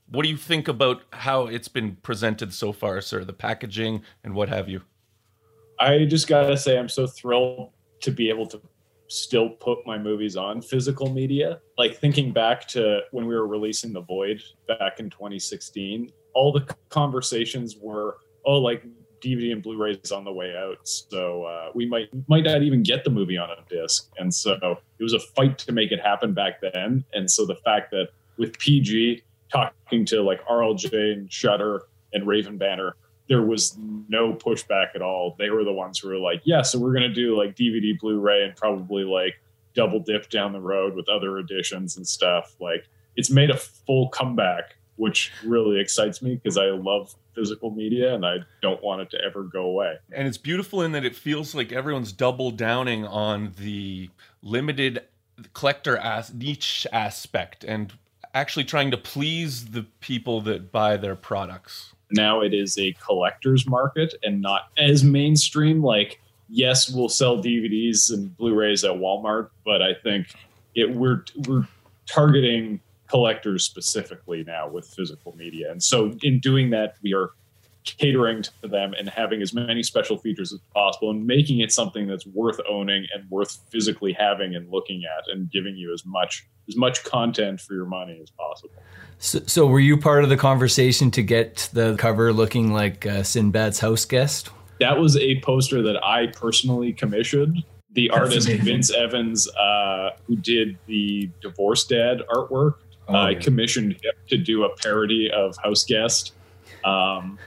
What 0.10 0.24
do 0.24 0.30
you 0.30 0.38
think 0.38 0.68
about 0.68 1.04
how 1.14 1.46
it's 1.46 1.68
been 1.68 1.98
presented 1.98 2.54
so 2.54 2.72
far, 2.74 3.02
sir? 3.02 3.24
The 3.24 3.34
packaging 3.34 4.02
and 4.24 4.34
what 4.34 4.50
have 4.50 4.68
you? 4.68 4.82
I 5.80 6.06
just 6.06 6.28
gotta 6.28 6.58
say, 6.58 6.78
I'm 6.78 6.90
so 6.90 7.06
thrilled 7.06 7.70
to 8.02 8.12
be 8.12 8.30
able 8.30 8.48
to 8.48 8.62
still 9.08 9.50
put 9.50 9.86
my 9.86 9.98
movies 9.98 10.36
on 10.36 10.62
physical 10.62 11.12
media. 11.12 11.60
Like 11.78 11.98
thinking 11.98 12.32
back 12.32 12.68
to 12.70 13.02
when 13.12 13.26
we 13.26 13.36
were 13.36 13.48
releasing 13.48 13.94
The 13.94 14.02
Void 14.02 14.42
back 14.68 15.00
in 15.00 15.10
2016, 15.10 16.12
all 16.34 16.52
the 16.52 16.62
conversations 16.90 17.78
were, 17.80 18.18
oh, 18.46 18.58
like 18.58 18.84
DVD 19.22 19.52
and 19.52 19.64
Blu-rays 19.64 20.12
on 20.12 20.24
the 20.24 20.32
way 20.32 20.56
out, 20.56 20.78
so 20.84 21.44
uh, 21.44 21.72
we 21.74 21.86
might 21.88 22.10
might 22.28 22.44
not 22.44 22.62
even 22.62 22.84
get 22.84 23.04
the 23.04 23.10
movie 23.10 23.38
on 23.38 23.50
a 23.50 23.58
disc. 23.70 24.12
And 24.20 24.34
so 24.34 24.54
it 25.00 25.04
was 25.04 25.14
a 25.14 25.20
fight 25.20 25.58
to 25.60 25.72
make 25.72 25.92
it 25.92 26.00
happen 26.00 26.34
back 26.34 26.62
then. 26.62 27.04
And 27.14 27.30
so 27.30 27.46
the 27.46 27.56
fact 27.56 27.92
that 27.92 28.10
with 28.38 28.58
PG 28.60 29.24
talking 29.52 30.06
to 30.06 30.22
like 30.22 30.46
RLJ 30.46 31.14
and 31.14 31.32
Shudder 31.32 31.84
and 32.14 32.28
Raven 32.28 32.58
Banner, 32.58 32.96
there 33.28 33.42
was 33.42 33.78
no 34.08 34.34
pushback 34.34 34.96
at 34.96 35.02
all. 35.02 35.36
They 35.38 35.50
were 35.50 35.64
the 35.64 35.74
ones 35.74 36.00
who 36.00 36.10
were 36.10 36.18
like, 36.18 36.42
yeah, 36.44 36.62
so 36.62 36.80
we're 36.80 36.94
going 36.94 37.10
to 37.10 37.14
do 37.14 37.38
like 37.38 37.56
DVD, 37.56 37.98
Blu 38.00 38.20
ray, 38.20 38.44
and 38.44 38.56
probably 38.56 39.04
like 39.04 39.42
double 39.74 40.00
dip 40.00 40.30
down 40.30 40.54
the 40.54 40.62
road 40.62 40.96
with 40.96 41.10
other 41.10 41.38
editions 41.38 41.98
and 41.98 42.08
stuff. 42.08 42.56
Like 42.60 42.88
it's 43.16 43.30
made 43.30 43.50
a 43.50 43.58
full 43.58 44.10
comeback, 44.10 44.76
which 44.96 45.32
really 45.44 45.80
excites 45.80 46.22
me 46.22 46.36
because 46.36 46.58
I 46.58 46.66
love 46.66 47.16
physical 47.34 47.72
media 47.72 48.16
and 48.16 48.26
I 48.26 48.38
don't 48.62 48.82
want 48.82 49.02
it 49.02 49.10
to 49.12 49.18
ever 49.24 49.44
go 49.44 49.64
away. 49.64 49.98
And 50.12 50.28
it's 50.28 50.38
beautiful 50.38 50.82
in 50.82 50.94
that 50.94 51.04
it 51.04 51.16
feels 51.16 51.54
like 51.54 51.72
everyone's 51.72 52.12
double 52.12 52.52
downing 52.52 53.06
on 53.06 53.54
the 53.60 54.10
limited 54.42 55.04
collector 55.54 55.98
as 55.98 56.34
niche 56.34 56.88
aspect 56.94 57.66
and 57.66 57.92
actually 58.34 58.64
trying 58.64 58.92
to 58.92 58.98
please 58.98 59.68
the 59.68 59.84
people 60.00 60.42
that 60.42 60.72
buy 60.72 60.96
their 60.96 61.16
products 61.16 61.95
now 62.16 62.42
it 62.42 62.54
is 62.54 62.78
a 62.78 62.94
collector's 62.94 63.68
market 63.68 64.14
and 64.24 64.42
not 64.42 64.70
as 64.78 65.04
mainstream. 65.04 65.84
Like, 65.84 66.20
yes, 66.50 66.90
we'll 66.90 67.10
sell 67.10 67.38
DVDs 67.38 68.12
and 68.12 68.36
Blu-rays 68.38 68.84
at 68.84 68.92
Walmart, 68.92 69.50
but 69.64 69.82
I 69.82 69.94
think 69.94 70.28
it 70.74 70.96
we're 70.96 71.24
we're 71.48 71.68
targeting 72.08 72.80
collectors 73.08 73.64
specifically 73.64 74.44
now 74.44 74.68
with 74.68 74.88
physical 74.88 75.36
media. 75.38 75.72
And 75.72 75.82
so 75.82 76.14
in 76.24 76.40
doing 76.40 76.72
that, 76.72 76.96
we 77.04 77.14
are 77.14 77.32
catering 77.86 78.44
to 78.44 78.68
them 78.68 78.94
and 78.98 79.10
having 79.10 79.42
as 79.42 79.54
many 79.54 79.84
special 79.84 80.18
features 80.18 80.52
as 80.52 80.60
possible 80.74 81.12
and 81.12 81.26
making 81.26 81.60
it 81.60 81.72
something 81.72 82.08
that's 82.08 82.26
worth 82.26 82.60
owning 82.70 83.06
and 83.14 83.30
worth 83.30 83.60
physically 83.70 84.14
having 84.14 84.56
and 84.56 84.70
looking 84.72 85.04
at 85.06 85.24
and 85.32 85.52
giving 85.52 85.76
you 85.76 85.94
as 85.94 86.04
much 86.06 86.46
as 86.68 86.76
much 86.76 87.04
content 87.04 87.62
for 87.62 87.76
your 87.76 87.86
money 87.86 88.20
as 88.22 88.32
possible. 88.32 88.74
So, 89.20 89.40
so 89.46 89.68
were 89.68 89.80
you 89.80 89.98
part 89.98 90.24
of 90.24 90.30
the 90.30 90.38
conversation 90.38 91.12
to 91.12 91.22
get 91.22 91.70
the 91.74 91.96
cover 91.98 92.34
looking 92.34 92.74
like 92.74 93.06
uh, 93.06 93.22
Sinbad's 93.22 93.80
house 93.80 94.04
guest? 94.04 94.50
That 94.80 95.00
was 95.00 95.16
a 95.18 95.40
poster 95.42 95.82
that 95.84 96.04
I 96.04 96.28
personally 96.28 96.92
commissioned. 96.92 97.64
The 97.94 98.10
That's 98.10 98.20
artist 98.20 98.48
amazing. 98.48 98.66
Vince 98.66 98.94
Evans, 98.94 99.48
uh, 99.56 100.10
who 100.26 100.36
did 100.36 100.78
the 100.88 101.30
Divorce 101.42 101.86
Dad 101.86 102.22
artwork, 102.30 102.76
oh, 103.08 103.14
I 103.14 103.30
yeah. 103.32 103.40
commissioned 103.40 103.94
him 103.94 104.14
to 104.28 104.38
do 104.38 104.64
a 104.64 104.76
parody 104.76 105.32
of 105.32 105.56
House 105.64 105.86
Guest. 105.86 106.34
Um, 106.84 107.40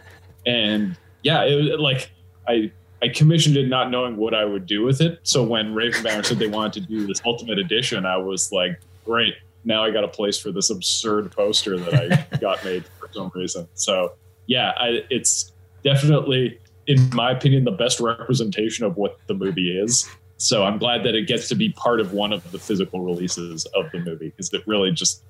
and 0.47 0.97
yeah, 1.23 1.45
it, 1.45 1.55
was 1.55 1.81
like 1.81 2.11
I 2.47 2.73
I 3.03 3.09
commissioned 3.09 3.57
it 3.57 3.69
not 3.69 3.91
knowing 3.91 4.17
what 4.17 4.35
I 4.35 4.45
would 4.45 4.67
do 4.67 4.83
with 4.83 5.01
it. 5.01 5.21
So 5.23 5.43
when 5.43 5.75
Raven 5.75 6.03
Banner 6.03 6.23
said 6.23 6.39
they 6.39 6.49
wanted 6.49 6.83
to 6.83 6.89
do 6.89 7.07
this 7.07 7.21
Ultimate 7.25 7.59
Edition, 7.59 8.05
I 8.07 8.17
was 8.17 8.51
like, 8.51 8.81
great. 9.05 9.35
Now 9.65 9.85
I 9.85 9.91
got 9.91 10.05
a 10.05 10.09
place 10.09 10.39
for 10.39 10.51
this 10.51 10.71
absurd 10.71 11.31
poster 11.33 11.79
that 11.79 11.95
I 11.95 12.37
got 12.41 12.65
made 12.65 12.85
for 12.99 13.09
some 13.13 13.31
reason. 13.35 13.69
So 13.75 14.15
yeah, 14.47 14.73
I, 14.77 15.05
it's 15.11 15.53
definitely, 15.85 16.59
in 16.87 17.09
my 17.15 17.31
opinion, 17.31 17.65
the 17.65 17.71
best 17.71 18.01
representation 18.01 18.85
of 18.85 18.97
what 18.97 19.19
the 19.27 19.35
movie 19.35 19.79
is. 19.79 20.09
So 20.39 20.65
I'm 20.65 20.79
glad 20.79 21.03
that 21.05 21.15
it 21.15 21.27
gets 21.27 21.49
to 21.49 21.55
be 21.55 21.71
part 21.71 22.01
of 22.01 22.13
one 22.13 22.33
of 22.33 22.51
the 22.51 22.59
physical 22.59 23.01
releases 23.01 23.67
of 23.67 23.91
the 23.93 23.99
movie 23.99 24.31
because 24.31 24.53
it 24.53 24.63
really 24.67 24.93
just 24.93 25.23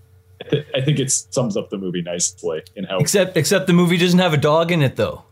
I 0.75 0.81
think 0.81 0.99
it 0.99 1.11
sums 1.11 1.57
up 1.57 1.71
the 1.71 1.79
movie 1.79 2.03
nicely 2.03 2.63
in 2.77 2.85
how. 2.85 2.99
Except, 2.99 3.37
except 3.37 3.67
the 3.67 3.73
movie 3.73 3.97
doesn't 3.97 4.19
have 4.19 4.33
a 4.33 4.39
dog 4.39 4.73
in 4.73 4.83
it, 4.83 4.97
though. 4.97 5.25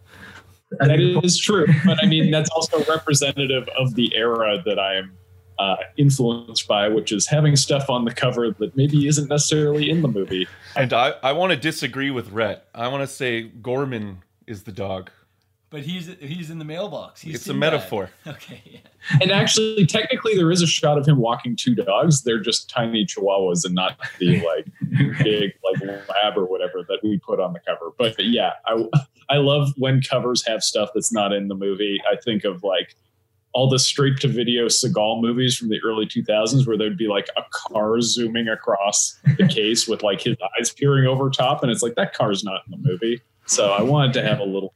That 0.70 0.98
is 1.00 1.38
true, 1.38 1.66
but 1.84 2.02
I 2.02 2.06
mean 2.06 2.30
that's 2.30 2.50
also 2.50 2.82
representative 2.84 3.68
of 3.78 3.94
the 3.94 4.14
era 4.16 4.62
that 4.64 4.78
I 4.78 4.96
am 4.96 5.16
uh, 5.58 5.76
influenced 5.96 6.66
by, 6.66 6.88
which 6.88 7.12
is 7.12 7.26
having 7.26 7.56
stuff 7.56 7.88
on 7.88 8.04
the 8.04 8.12
cover 8.12 8.50
that 8.50 8.76
maybe 8.76 9.06
isn't 9.06 9.28
necessarily 9.28 9.88
in 9.88 10.02
the 10.02 10.08
movie. 10.08 10.46
And 10.74 10.92
I, 10.92 11.14
I 11.22 11.32
want 11.32 11.52
to 11.52 11.56
disagree 11.56 12.10
with 12.10 12.30
Rhett. 12.30 12.68
I 12.74 12.88
want 12.88 13.02
to 13.02 13.06
say 13.06 13.50
Goreman 13.62 14.18
is 14.46 14.64
the 14.64 14.72
dog. 14.72 15.10
But 15.68 15.82
he's 15.82 16.08
he's 16.20 16.50
in 16.50 16.58
the 16.58 16.64
mailbox. 16.64 17.20
He's 17.20 17.34
it's 17.36 17.48
a 17.48 17.54
metaphor. 17.54 18.10
Okay. 18.26 18.62
Yeah. 18.64 18.78
And 19.20 19.30
actually, 19.30 19.86
technically, 19.86 20.36
there 20.36 20.50
is 20.50 20.62
a 20.62 20.66
shot 20.66 20.98
of 20.98 21.06
him 21.06 21.18
walking 21.18 21.56
two 21.56 21.74
dogs. 21.74 22.22
They're 22.22 22.40
just 22.40 22.68
tiny 22.68 23.04
chihuahuas 23.04 23.64
and 23.64 23.74
not 23.74 23.98
the 24.18 24.40
like 24.46 24.66
big 25.22 25.52
like 25.64 26.08
lab 26.08 26.36
or 26.36 26.44
whatever 26.44 26.84
that 26.88 27.00
we 27.02 27.18
put 27.18 27.40
on 27.40 27.52
the 27.52 27.60
cover. 27.60 27.92
But 27.98 28.24
yeah, 28.24 28.52
I 28.64 28.88
I 29.28 29.36
love 29.36 29.72
when 29.76 30.02
covers 30.02 30.46
have 30.46 30.62
stuff 30.62 30.90
that's 30.94 31.12
not 31.12 31.32
in 31.32 31.48
the 31.48 31.54
movie. 31.54 32.00
I 32.10 32.16
think 32.16 32.44
of 32.44 32.62
like 32.62 32.94
all 33.56 33.70
the 33.70 33.78
straight 33.78 34.18
to 34.18 34.28
video 34.28 34.66
Seagal 34.66 35.22
movies 35.22 35.56
from 35.56 35.70
the 35.70 35.80
early 35.82 36.04
2000s 36.04 36.66
where 36.66 36.76
there'd 36.76 36.98
be 36.98 37.08
like 37.08 37.28
a 37.38 37.42
car 37.50 38.02
zooming 38.02 38.48
across 38.48 39.18
the 39.38 39.48
case 39.48 39.88
with 39.88 40.02
like 40.02 40.20
his 40.20 40.36
eyes 40.58 40.70
peering 40.70 41.06
over 41.06 41.30
top 41.30 41.62
and 41.62 41.72
it's 41.72 41.82
like 41.82 41.94
that 41.94 42.12
car's 42.12 42.44
not 42.44 42.60
in 42.66 42.72
the 42.72 42.88
movie. 42.88 43.22
So 43.46 43.72
I 43.72 43.80
wanted 43.80 44.12
to 44.14 44.22
have 44.22 44.40
a 44.40 44.44
little 44.44 44.74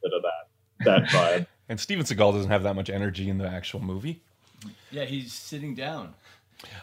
that 0.83 1.09
that 1.09 1.09
vibe. 1.09 1.47
and 1.69 1.79
Steven 1.79 2.05
Seagal 2.05 2.33
doesn't 2.33 2.51
have 2.51 2.63
that 2.63 2.75
much 2.75 2.89
energy 2.89 3.29
in 3.29 3.37
the 3.37 3.47
actual 3.47 3.79
movie. 3.79 4.21
Yeah, 4.91 5.05
he's 5.05 5.33
sitting 5.33 5.73
down. 5.73 6.13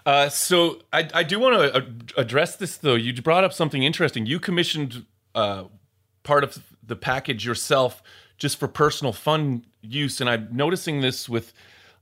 Uh, 0.04 0.28
so 0.28 0.80
I, 0.92 1.08
I 1.14 1.22
do 1.22 1.38
want 1.38 1.72
to 1.72 2.20
address 2.20 2.56
this 2.56 2.76
though. 2.76 2.94
You 2.94 3.12
brought 3.22 3.44
up 3.44 3.52
something 3.52 3.82
interesting. 3.82 4.26
You 4.26 4.40
commissioned 4.40 5.04
uh, 5.34 5.64
part 6.22 6.42
of 6.42 6.64
the 6.82 6.96
package 6.96 7.44
yourself 7.44 8.02
just 8.38 8.58
for 8.58 8.68
personal 8.68 9.12
fun 9.12 9.64
use, 9.82 10.20
and 10.20 10.28
I'm 10.28 10.48
noticing 10.50 11.00
this 11.00 11.28
with 11.28 11.52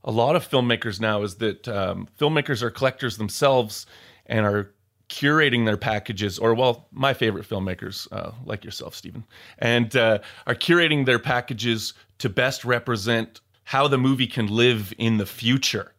a 0.03 0.11
lot 0.11 0.35
of 0.35 0.47
filmmakers 0.47 0.99
now 0.99 1.23
is 1.23 1.35
that 1.35 1.67
um, 1.67 2.07
filmmakers 2.19 2.61
are 2.61 2.69
collectors 2.69 3.17
themselves 3.17 3.85
and 4.25 4.45
are 4.45 4.71
curating 5.09 5.65
their 5.65 5.77
packages, 5.77 6.37
or 6.37 6.53
well, 6.53 6.87
my 6.91 7.13
favorite 7.13 7.47
filmmakers, 7.47 8.07
uh, 8.11 8.31
like 8.45 8.65
yourself, 8.65 8.93
Steven, 8.93 9.23
and 9.59 9.95
uh, 9.95 10.19
are 10.45 10.55
curating 10.55 11.05
their 11.05 11.19
packages 11.19 11.93
to 12.17 12.29
best 12.29 12.65
represent 12.65 13.41
how 13.63 13.87
the 13.87 13.97
movie 13.97 14.27
can 14.27 14.47
live 14.47 14.93
in 14.97 15.17
the 15.17 15.25
future. 15.25 15.93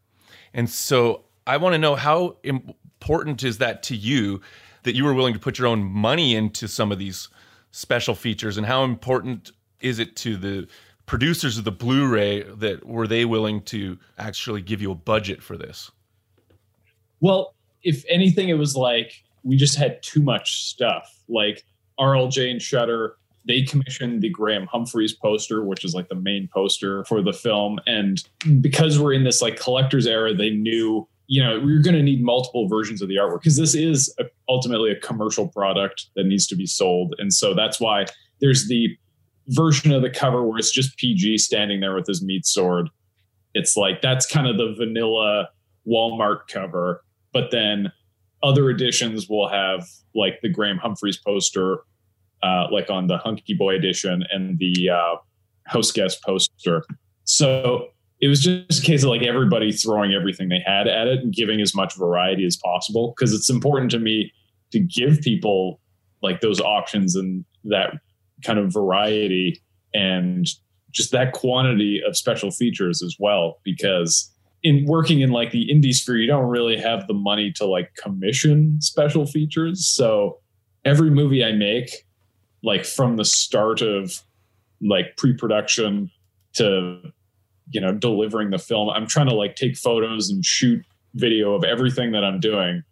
And 0.54 0.68
so 0.68 1.24
I 1.46 1.56
want 1.56 1.74
to 1.74 1.78
know 1.78 1.94
how 1.94 2.36
important 2.42 3.42
is 3.42 3.58
that 3.58 3.82
to 3.84 3.96
you 3.96 4.40
that 4.82 4.94
you 4.94 5.04
were 5.04 5.14
willing 5.14 5.34
to 5.34 5.40
put 5.40 5.58
your 5.58 5.68
own 5.68 5.82
money 5.82 6.34
into 6.34 6.68
some 6.68 6.92
of 6.92 6.98
these 6.98 7.28
special 7.70 8.14
features, 8.14 8.56
and 8.56 8.66
how 8.66 8.84
important 8.84 9.52
is 9.80 9.98
it 9.98 10.16
to 10.16 10.36
the 10.36 10.66
producers 11.06 11.56
of 11.58 11.64
the 11.64 11.72
Blu-ray 11.72 12.42
that 12.42 12.86
were 12.86 13.06
they 13.06 13.24
willing 13.24 13.62
to 13.62 13.98
actually 14.18 14.60
give 14.60 14.82
you 14.82 14.90
a 14.90 14.94
budget 14.94 15.42
for 15.42 15.56
this? 15.56 15.90
Well, 17.20 17.54
if 17.88 18.04
anything, 18.06 18.50
it 18.50 18.58
was 18.58 18.76
like 18.76 19.14
we 19.42 19.56
just 19.56 19.76
had 19.76 20.02
too 20.02 20.20
much 20.20 20.64
stuff. 20.66 21.22
Like 21.26 21.64
RLJ 21.98 22.50
and 22.50 22.60
Shudder, 22.60 23.16
they 23.46 23.62
commissioned 23.62 24.20
the 24.20 24.28
Graham 24.28 24.66
Humphreys 24.66 25.14
poster, 25.14 25.64
which 25.64 25.86
is 25.86 25.94
like 25.94 26.10
the 26.10 26.14
main 26.14 26.50
poster 26.52 27.02
for 27.06 27.22
the 27.22 27.32
film. 27.32 27.78
And 27.86 28.22
because 28.60 28.98
we're 28.98 29.14
in 29.14 29.24
this 29.24 29.40
like 29.40 29.58
collector's 29.58 30.06
era, 30.06 30.34
they 30.34 30.50
knew, 30.50 31.08
you 31.28 31.42
know, 31.42 31.58
we 31.58 31.74
are 31.74 31.80
going 31.80 31.96
to 31.96 32.02
need 32.02 32.22
multiple 32.22 32.68
versions 32.68 33.00
of 33.00 33.08
the 33.08 33.16
artwork 33.16 33.40
because 33.40 33.56
this 33.56 33.74
is 33.74 34.14
a, 34.20 34.24
ultimately 34.50 34.90
a 34.90 35.00
commercial 35.00 35.48
product 35.48 36.08
that 36.14 36.24
needs 36.24 36.46
to 36.48 36.56
be 36.56 36.66
sold. 36.66 37.14
And 37.18 37.32
so 37.32 37.54
that's 37.54 37.80
why 37.80 38.04
there's 38.42 38.68
the 38.68 38.94
version 39.48 39.92
of 39.92 40.02
the 40.02 40.10
cover 40.10 40.46
where 40.46 40.58
it's 40.58 40.70
just 40.70 40.98
PG 40.98 41.38
standing 41.38 41.80
there 41.80 41.94
with 41.94 42.06
his 42.06 42.22
meat 42.22 42.44
sword. 42.44 42.90
It's 43.54 43.78
like 43.78 44.02
that's 44.02 44.26
kind 44.26 44.46
of 44.46 44.58
the 44.58 44.74
vanilla 44.76 45.48
Walmart 45.86 46.48
cover 46.52 47.02
but 47.32 47.50
then 47.50 47.92
other 48.42 48.70
editions 48.70 49.28
will 49.28 49.48
have 49.48 49.86
like 50.14 50.40
the 50.42 50.48
Graham 50.48 50.78
Humphreys 50.78 51.18
poster, 51.18 51.78
uh, 52.42 52.66
like 52.70 52.90
on 52.90 53.06
the 53.06 53.18
Hunky 53.18 53.54
Boy 53.54 53.74
edition 53.74 54.24
and 54.30 54.58
the 54.58 54.90
uh, 54.90 55.16
House 55.64 55.90
Guest 55.90 56.22
poster. 56.22 56.84
So 57.24 57.88
it 58.20 58.28
was 58.28 58.42
just 58.42 58.82
a 58.82 58.86
case 58.86 59.02
of 59.02 59.10
like 59.10 59.22
everybody 59.22 59.72
throwing 59.72 60.12
everything 60.12 60.48
they 60.48 60.62
had 60.64 60.88
at 60.88 61.06
it 61.06 61.20
and 61.20 61.32
giving 61.32 61.60
as 61.60 61.74
much 61.74 61.96
variety 61.96 62.44
as 62.44 62.56
possible 62.56 63.14
because 63.16 63.32
it's 63.32 63.50
important 63.50 63.90
to 63.92 63.98
me 63.98 64.32
to 64.72 64.80
give 64.80 65.20
people 65.20 65.80
like 66.22 66.40
those 66.40 66.60
options 66.60 67.14
and 67.14 67.44
that 67.64 67.94
kind 68.44 68.58
of 68.58 68.72
variety 68.72 69.60
and 69.94 70.48
just 70.90 71.12
that 71.12 71.32
quantity 71.32 72.02
of 72.06 72.16
special 72.16 72.50
features 72.50 73.02
as 73.02 73.14
well 73.18 73.60
because 73.62 74.32
in 74.62 74.84
working 74.86 75.20
in 75.20 75.30
like 75.30 75.50
the 75.52 75.68
indie 75.72 75.94
sphere 75.94 76.16
you 76.16 76.26
don't 76.26 76.48
really 76.48 76.76
have 76.76 77.06
the 77.06 77.14
money 77.14 77.52
to 77.52 77.64
like 77.64 77.94
commission 77.94 78.80
special 78.80 79.26
features. 79.26 79.86
So 79.86 80.40
every 80.84 81.10
movie 81.10 81.44
i 81.44 81.52
make 81.52 82.06
like 82.62 82.84
from 82.84 83.16
the 83.16 83.24
start 83.24 83.82
of 83.82 84.22
like 84.80 85.16
pre-production 85.16 86.10
to 86.54 87.00
you 87.70 87.80
know 87.80 87.92
delivering 87.92 88.50
the 88.50 88.58
film 88.58 88.88
i'm 88.90 89.06
trying 89.06 89.28
to 89.28 89.34
like 89.34 89.56
take 89.56 89.76
photos 89.76 90.30
and 90.30 90.44
shoot 90.44 90.82
video 91.14 91.54
of 91.54 91.64
everything 91.64 92.12
that 92.12 92.24
i'm 92.24 92.40
doing. 92.40 92.82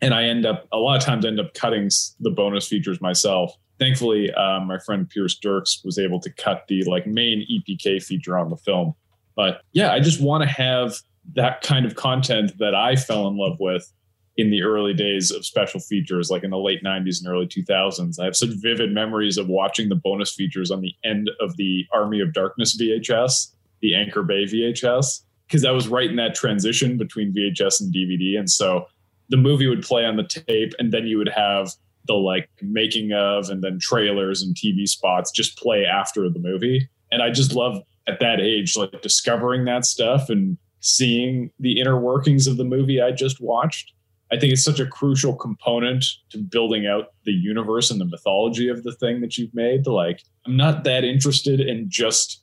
And 0.00 0.14
i 0.14 0.24
end 0.24 0.46
up 0.46 0.66
a 0.72 0.78
lot 0.78 0.96
of 0.96 1.02
times 1.02 1.24
end 1.24 1.40
up 1.40 1.54
cutting 1.54 1.90
the 2.20 2.30
bonus 2.30 2.66
features 2.66 3.00
myself. 3.00 3.52
Thankfully 3.78 4.32
uh, 4.32 4.60
my 4.60 4.78
friend 4.78 5.08
pierce 5.08 5.36
dirks 5.36 5.82
was 5.84 5.98
able 5.98 6.20
to 6.20 6.30
cut 6.30 6.64
the 6.68 6.84
like 6.84 7.06
main 7.06 7.44
epk 7.50 8.02
feature 8.02 8.38
on 8.38 8.50
the 8.50 8.56
film 8.56 8.94
but 9.36 9.62
yeah 9.72 9.92
i 9.92 10.00
just 10.00 10.20
want 10.20 10.42
to 10.42 10.48
have 10.48 10.96
that 11.34 11.62
kind 11.62 11.86
of 11.86 11.94
content 11.94 12.56
that 12.58 12.74
i 12.74 12.96
fell 12.96 13.28
in 13.28 13.36
love 13.36 13.56
with 13.58 13.92
in 14.36 14.50
the 14.50 14.62
early 14.62 14.94
days 14.94 15.30
of 15.30 15.44
special 15.44 15.80
features, 15.80 16.30
like 16.30 16.42
in 16.42 16.50
the 16.50 16.58
late 16.58 16.82
90s 16.82 17.22
and 17.22 17.32
early 17.32 17.46
2000s. 17.46 18.18
I 18.18 18.24
have 18.24 18.36
such 18.36 18.50
vivid 18.60 18.92
memories 18.92 19.38
of 19.38 19.48
watching 19.48 19.88
the 19.88 19.94
bonus 19.94 20.34
features 20.34 20.70
on 20.70 20.80
the 20.80 20.92
end 21.04 21.30
of 21.40 21.56
the 21.56 21.86
Army 21.92 22.20
of 22.20 22.32
Darkness 22.32 22.76
VHS, 22.76 23.52
the 23.80 23.94
Anchor 23.94 24.22
Bay 24.22 24.44
VHS, 24.44 25.20
because 25.46 25.64
I 25.64 25.70
was 25.70 25.88
right 25.88 26.10
in 26.10 26.16
that 26.16 26.34
transition 26.34 26.98
between 26.98 27.32
VHS 27.32 27.80
and 27.80 27.94
DVD. 27.94 28.38
And 28.38 28.50
so 28.50 28.86
the 29.28 29.36
movie 29.36 29.68
would 29.68 29.82
play 29.82 30.04
on 30.04 30.16
the 30.16 30.24
tape, 30.24 30.72
and 30.78 30.92
then 30.92 31.06
you 31.06 31.18
would 31.18 31.28
have 31.28 31.70
the 32.06 32.14
like 32.14 32.50
making 32.60 33.12
of 33.12 33.48
and 33.50 33.62
then 33.62 33.78
trailers 33.78 34.42
and 34.42 34.54
TV 34.56 34.86
spots 34.86 35.30
just 35.30 35.56
play 35.56 35.86
after 35.86 36.28
the 36.28 36.40
movie. 36.40 36.88
And 37.12 37.22
I 37.22 37.30
just 37.30 37.54
love 37.54 37.82
at 38.06 38.20
that 38.20 38.40
age, 38.40 38.76
like 38.76 39.00
discovering 39.02 39.64
that 39.64 39.84
stuff 39.84 40.28
and 40.28 40.58
seeing 40.80 41.50
the 41.58 41.80
inner 41.80 41.98
workings 41.98 42.46
of 42.46 42.56
the 42.56 42.64
movie 42.64 43.00
I 43.00 43.12
just 43.12 43.40
watched 43.40 43.94
I 44.34 44.38
think 44.38 44.52
it's 44.52 44.64
such 44.64 44.80
a 44.80 44.86
crucial 44.86 45.36
component 45.36 46.04
to 46.30 46.38
building 46.38 46.86
out 46.86 47.12
the 47.24 47.32
universe 47.32 47.90
and 47.90 48.00
the 48.00 48.04
mythology 48.06 48.68
of 48.68 48.82
the 48.82 48.92
thing 48.92 49.20
that 49.20 49.38
you've 49.38 49.54
made. 49.54 49.86
Like, 49.86 50.22
I'm 50.44 50.56
not 50.56 50.82
that 50.84 51.04
interested 51.04 51.60
in 51.60 51.86
just 51.88 52.42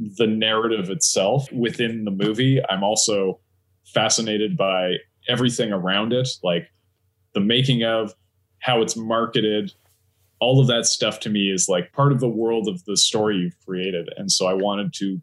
the 0.00 0.26
narrative 0.26 0.90
itself 0.90 1.50
within 1.52 2.04
the 2.04 2.10
movie. 2.10 2.60
I'm 2.68 2.82
also 2.82 3.38
fascinated 3.86 4.56
by 4.56 4.94
everything 5.28 5.72
around 5.72 6.12
it, 6.12 6.28
like 6.42 6.68
the 7.32 7.40
making 7.40 7.84
of, 7.84 8.12
how 8.60 8.82
it's 8.82 8.96
marketed. 8.96 9.72
All 10.40 10.60
of 10.60 10.66
that 10.68 10.86
stuff 10.86 11.20
to 11.20 11.30
me 11.30 11.50
is 11.50 11.68
like 11.68 11.92
part 11.92 12.12
of 12.12 12.20
the 12.20 12.28
world 12.28 12.68
of 12.68 12.84
the 12.84 12.96
story 12.96 13.36
you've 13.36 13.58
created. 13.66 14.08
And 14.16 14.30
so 14.30 14.46
I 14.46 14.54
wanted 14.54 14.92
to 14.94 15.20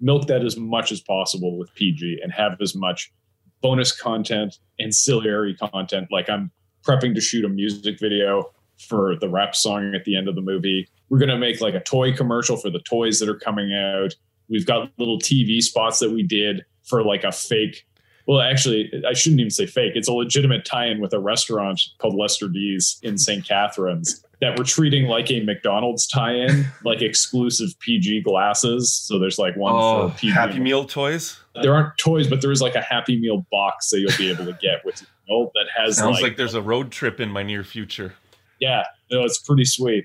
milk 0.00 0.26
that 0.26 0.44
as 0.44 0.56
much 0.56 0.92
as 0.92 1.00
possible 1.00 1.58
with 1.58 1.74
PG 1.74 2.20
and 2.22 2.32
have 2.32 2.60
as 2.60 2.74
much 2.74 3.12
bonus 3.60 3.98
content, 3.98 4.58
ancillary 4.78 5.54
content. 5.54 6.08
Like 6.10 6.28
I'm 6.28 6.50
prepping 6.86 7.14
to 7.14 7.20
shoot 7.20 7.44
a 7.44 7.48
music 7.48 7.98
video 7.98 8.50
for 8.78 9.16
the 9.16 9.28
rap 9.28 9.56
song 9.56 9.94
at 9.94 10.04
the 10.04 10.16
end 10.16 10.28
of 10.28 10.34
the 10.34 10.40
movie. 10.40 10.88
We're 11.08 11.18
going 11.18 11.30
to 11.30 11.38
make 11.38 11.60
like 11.60 11.74
a 11.74 11.80
toy 11.80 12.12
commercial 12.14 12.56
for 12.56 12.70
the 12.70 12.80
toys 12.80 13.18
that 13.18 13.28
are 13.28 13.38
coming 13.38 13.74
out. 13.74 14.14
We've 14.48 14.66
got 14.66 14.92
little 14.98 15.18
TV 15.18 15.60
spots 15.60 15.98
that 15.98 16.10
we 16.10 16.22
did 16.22 16.64
for 16.84 17.02
like 17.02 17.24
a 17.24 17.32
fake. 17.32 17.86
Well, 18.26 18.40
actually, 18.40 18.92
I 19.08 19.14
shouldn't 19.14 19.40
even 19.40 19.50
say 19.50 19.66
fake. 19.66 19.92
It's 19.94 20.08
a 20.08 20.12
legitimate 20.12 20.64
tie 20.64 20.86
in 20.86 21.00
with 21.00 21.12
a 21.12 21.18
restaurant 21.18 21.80
called 21.98 22.14
Lester 22.14 22.48
D's 22.48 22.98
in 23.02 23.16
St. 23.18 23.46
Catharines 23.46 24.22
that 24.40 24.56
we're 24.58 24.64
treating 24.64 25.06
like 25.06 25.30
a 25.30 25.40
McDonald's 25.40 26.06
tie 26.06 26.34
in, 26.34 26.66
like 26.84 27.02
exclusive 27.02 27.70
PG 27.80 28.22
glasses. 28.22 28.92
So 28.94 29.18
there's 29.18 29.38
like 29.38 29.56
one 29.56 29.74
Oh, 29.76 30.08
for 30.10 30.18
PG. 30.18 30.32
Happy 30.32 30.60
Meal 30.60 30.84
toys. 30.84 31.40
There 31.60 31.74
aren't 31.74 31.98
toys, 31.98 32.28
but 32.28 32.40
there 32.40 32.52
is 32.52 32.62
like 32.62 32.76
a 32.76 32.80
Happy 32.80 33.18
Meal 33.18 33.44
box 33.50 33.90
that 33.90 33.98
you'll 34.00 34.16
be 34.16 34.30
able 34.30 34.44
to 34.44 34.56
get 34.62 34.84
with 34.84 35.00
you 35.00 35.06
know, 35.28 35.50
that 35.54 35.66
has 35.76 35.96
Sounds 35.96 36.14
like, 36.14 36.22
like 36.22 36.36
there's 36.36 36.54
a 36.54 36.62
road 36.62 36.92
trip 36.92 37.18
in 37.18 37.30
my 37.30 37.42
near 37.42 37.64
future. 37.64 38.14
yeah, 38.60 38.84
no, 39.10 39.24
it's 39.24 39.38
pretty 39.38 39.64
sweet. 39.64 40.04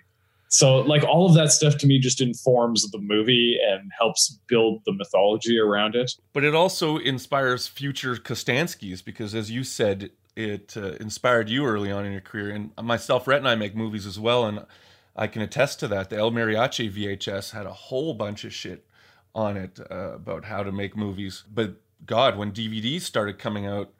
So 0.49 0.79
like 0.81 1.03
all 1.03 1.25
of 1.27 1.34
that 1.36 1.51
stuff 1.51 1.77
to 1.79 1.88
me 1.88 1.97
just 1.99 2.21
informs 2.21 2.89
the 2.91 2.99
movie 2.99 3.57
and 3.67 3.91
helps 3.99 4.39
build 4.47 4.81
the 4.86 4.93
mythology 4.93 5.57
around 5.59 5.95
it. 5.95 6.11
But 6.31 6.43
it 6.43 6.53
also 6.53 6.97
inspires 6.97 7.67
future 7.67 8.15
Kostanskis 8.15 9.03
because, 9.03 9.34
as 9.34 9.49
you 9.49 9.63
said, 9.63 10.11
it 10.36 10.75
uh, 10.75 10.93
inspired 10.99 11.49
you 11.49 11.65
early 11.65 11.91
on 11.91 12.05
in 12.05 12.11
your 12.11 12.21
career. 12.21 12.51
And 12.51 12.71
myself, 12.81 13.27
Rhett, 13.27 13.39
and 13.39 13.47
I 13.47 13.55
make 13.55 13.75
movies 13.75 14.05
as 14.05 14.19
well. 14.19 14.45
And 14.45 14.65
I 15.15 15.27
can 15.27 15.41
attest 15.41 15.79
to 15.81 15.88
that. 15.89 16.09
The 16.09 16.17
El 16.17 16.31
Mariachi 16.31 16.91
VHS 16.91 17.51
had 17.51 17.65
a 17.65 17.73
whole 17.73 18.13
bunch 18.13 18.43
of 18.43 18.53
shit 18.53 18.86
on 19.36 19.57
it 19.57 19.79
uh, 19.91 20.13
about 20.15 20.45
how 20.45 20.63
to 20.63 20.71
make 20.71 20.95
movies. 20.95 21.43
But 21.51 21.75
God, 22.05 22.38
when 22.38 22.51
DVDs 22.51 23.01
started 23.01 23.39
coming 23.39 23.65
out 23.65 23.93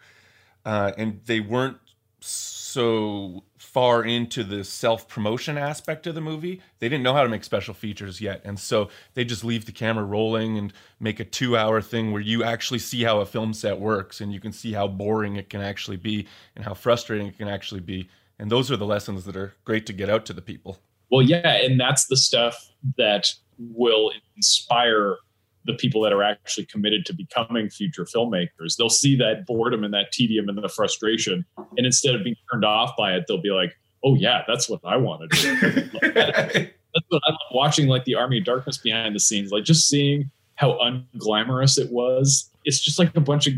uh, 0.66 0.92
and 0.98 1.22
they 1.26 1.40
weren't 1.40 1.78
so 2.20 3.44
far 3.74 4.04
into 4.04 4.44
the 4.44 4.64
self 4.64 5.08
promotion 5.08 5.58
aspect 5.58 6.06
of 6.06 6.14
the 6.14 6.22
movie, 6.22 6.62
they 6.78 6.88
didn't 6.88 7.04
know 7.04 7.16
how 7.16 7.24
to 7.24 7.30
make 7.30 7.44
special 7.44 7.74
features 7.74 8.22
yet. 8.22 8.40
And 8.46 8.60
so 8.60 8.90
they 9.16 9.26
just 9.26 9.44
leave 9.44 9.66
the 9.66 9.72
camera 9.72 10.06
rolling 10.06 10.60
and 10.60 10.72
make 11.00 11.20
a 11.20 11.26
two 11.26 11.58
hour 11.58 11.82
thing 11.82 12.12
where 12.12 12.22
you 12.22 12.44
actually 12.44 12.80
see 12.80 13.04
how 13.04 13.20
a 13.20 13.26
film 13.26 13.52
set 13.52 13.80
works 13.80 14.22
and 14.22 14.32
you 14.32 14.40
can 14.40 14.54
see 14.54 14.74
how 14.74 14.88
boring 14.88 15.38
it 15.38 15.50
can 15.50 15.60
actually 15.60 15.98
be 15.98 16.28
and 16.56 16.64
how 16.64 16.76
frustrating 16.76 17.28
it 17.28 17.38
can 17.38 17.48
actually 17.48 17.82
be. 17.82 18.08
And 18.38 18.52
those 18.52 18.72
are 18.72 18.78
the 18.78 18.86
lessons 18.86 19.26
that 19.26 19.36
are 19.36 19.54
great 19.66 19.88
to 19.88 19.94
get 19.94 20.10
out 20.10 20.26
to 20.28 20.34
the 20.34 20.42
people. 20.42 20.78
Well, 21.10 21.24
yeah, 21.24 21.56
and 21.56 21.80
that's 21.80 22.06
the 22.06 22.18
stuff 22.18 22.72
that 22.98 23.28
will 23.58 24.12
inspire 24.36 25.18
the 25.66 25.74
people 25.74 26.02
that 26.02 26.14
are 26.14 26.24
actually 26.24 26.66
committed 26.66 27.06
to 27.06 27.14
becoming 27.14 27.70
future 27.70 28.06
filmmakers. 28.06 28.76
They'll 28.78 28.90
see 28.90 29.16
that 29.18 29.46
boredom 29.46 29.84
and 29.84 29.94
that 29.94 30.12
tedium 30.12 30.50
and 30.50 30.58
the 30.58 30.70
frustration, 30.70 31.46
uh-huh. 31.58 31.68
and 31.78 31.86
instead 31.86 32.16
of 32.16 32.24
being 32.24 32.36
turned 32.52 32.66
off 32.66 32.92
by 32.98 33.14
it, 33.14 33.26
they'll 33.28 33.42
be 33.42 33.52
like, 33.52 33.78
"Oh 34.04 34.16
yeah, 34.16 34.44
that's 34.48 34.70
what 34.70 34.82
I 34.84 34.98
want 34.98 35.30
to 35.32 35.42
do." 35.42 36.70
That's 36.96 37.06
what 37.10 37.24
I 37.28 37.32
love 37.32 37.40
watching, 37.52 37.88
like 37.88 38.06
the 38.06 38.14
Army 38.14 38.38
of 38.38 38.46
Darkness 38.46 38.78
behind 38.78 39.16
the 39.16 39.20
scenes, 39.20 39.52
like 39.52 39.64
just 39.64 39.90
seeing 39.90 40.30
how 40.54 40.78
unglamorous 40.78 41.80
it 41.80 41.92
was. 41.92 42.52
It's 42.66 42.80
just 42.80 43.00
like 43.00 43.18
a 43.18 43.20
bunch 43.20 43.48
of 43.48 43.54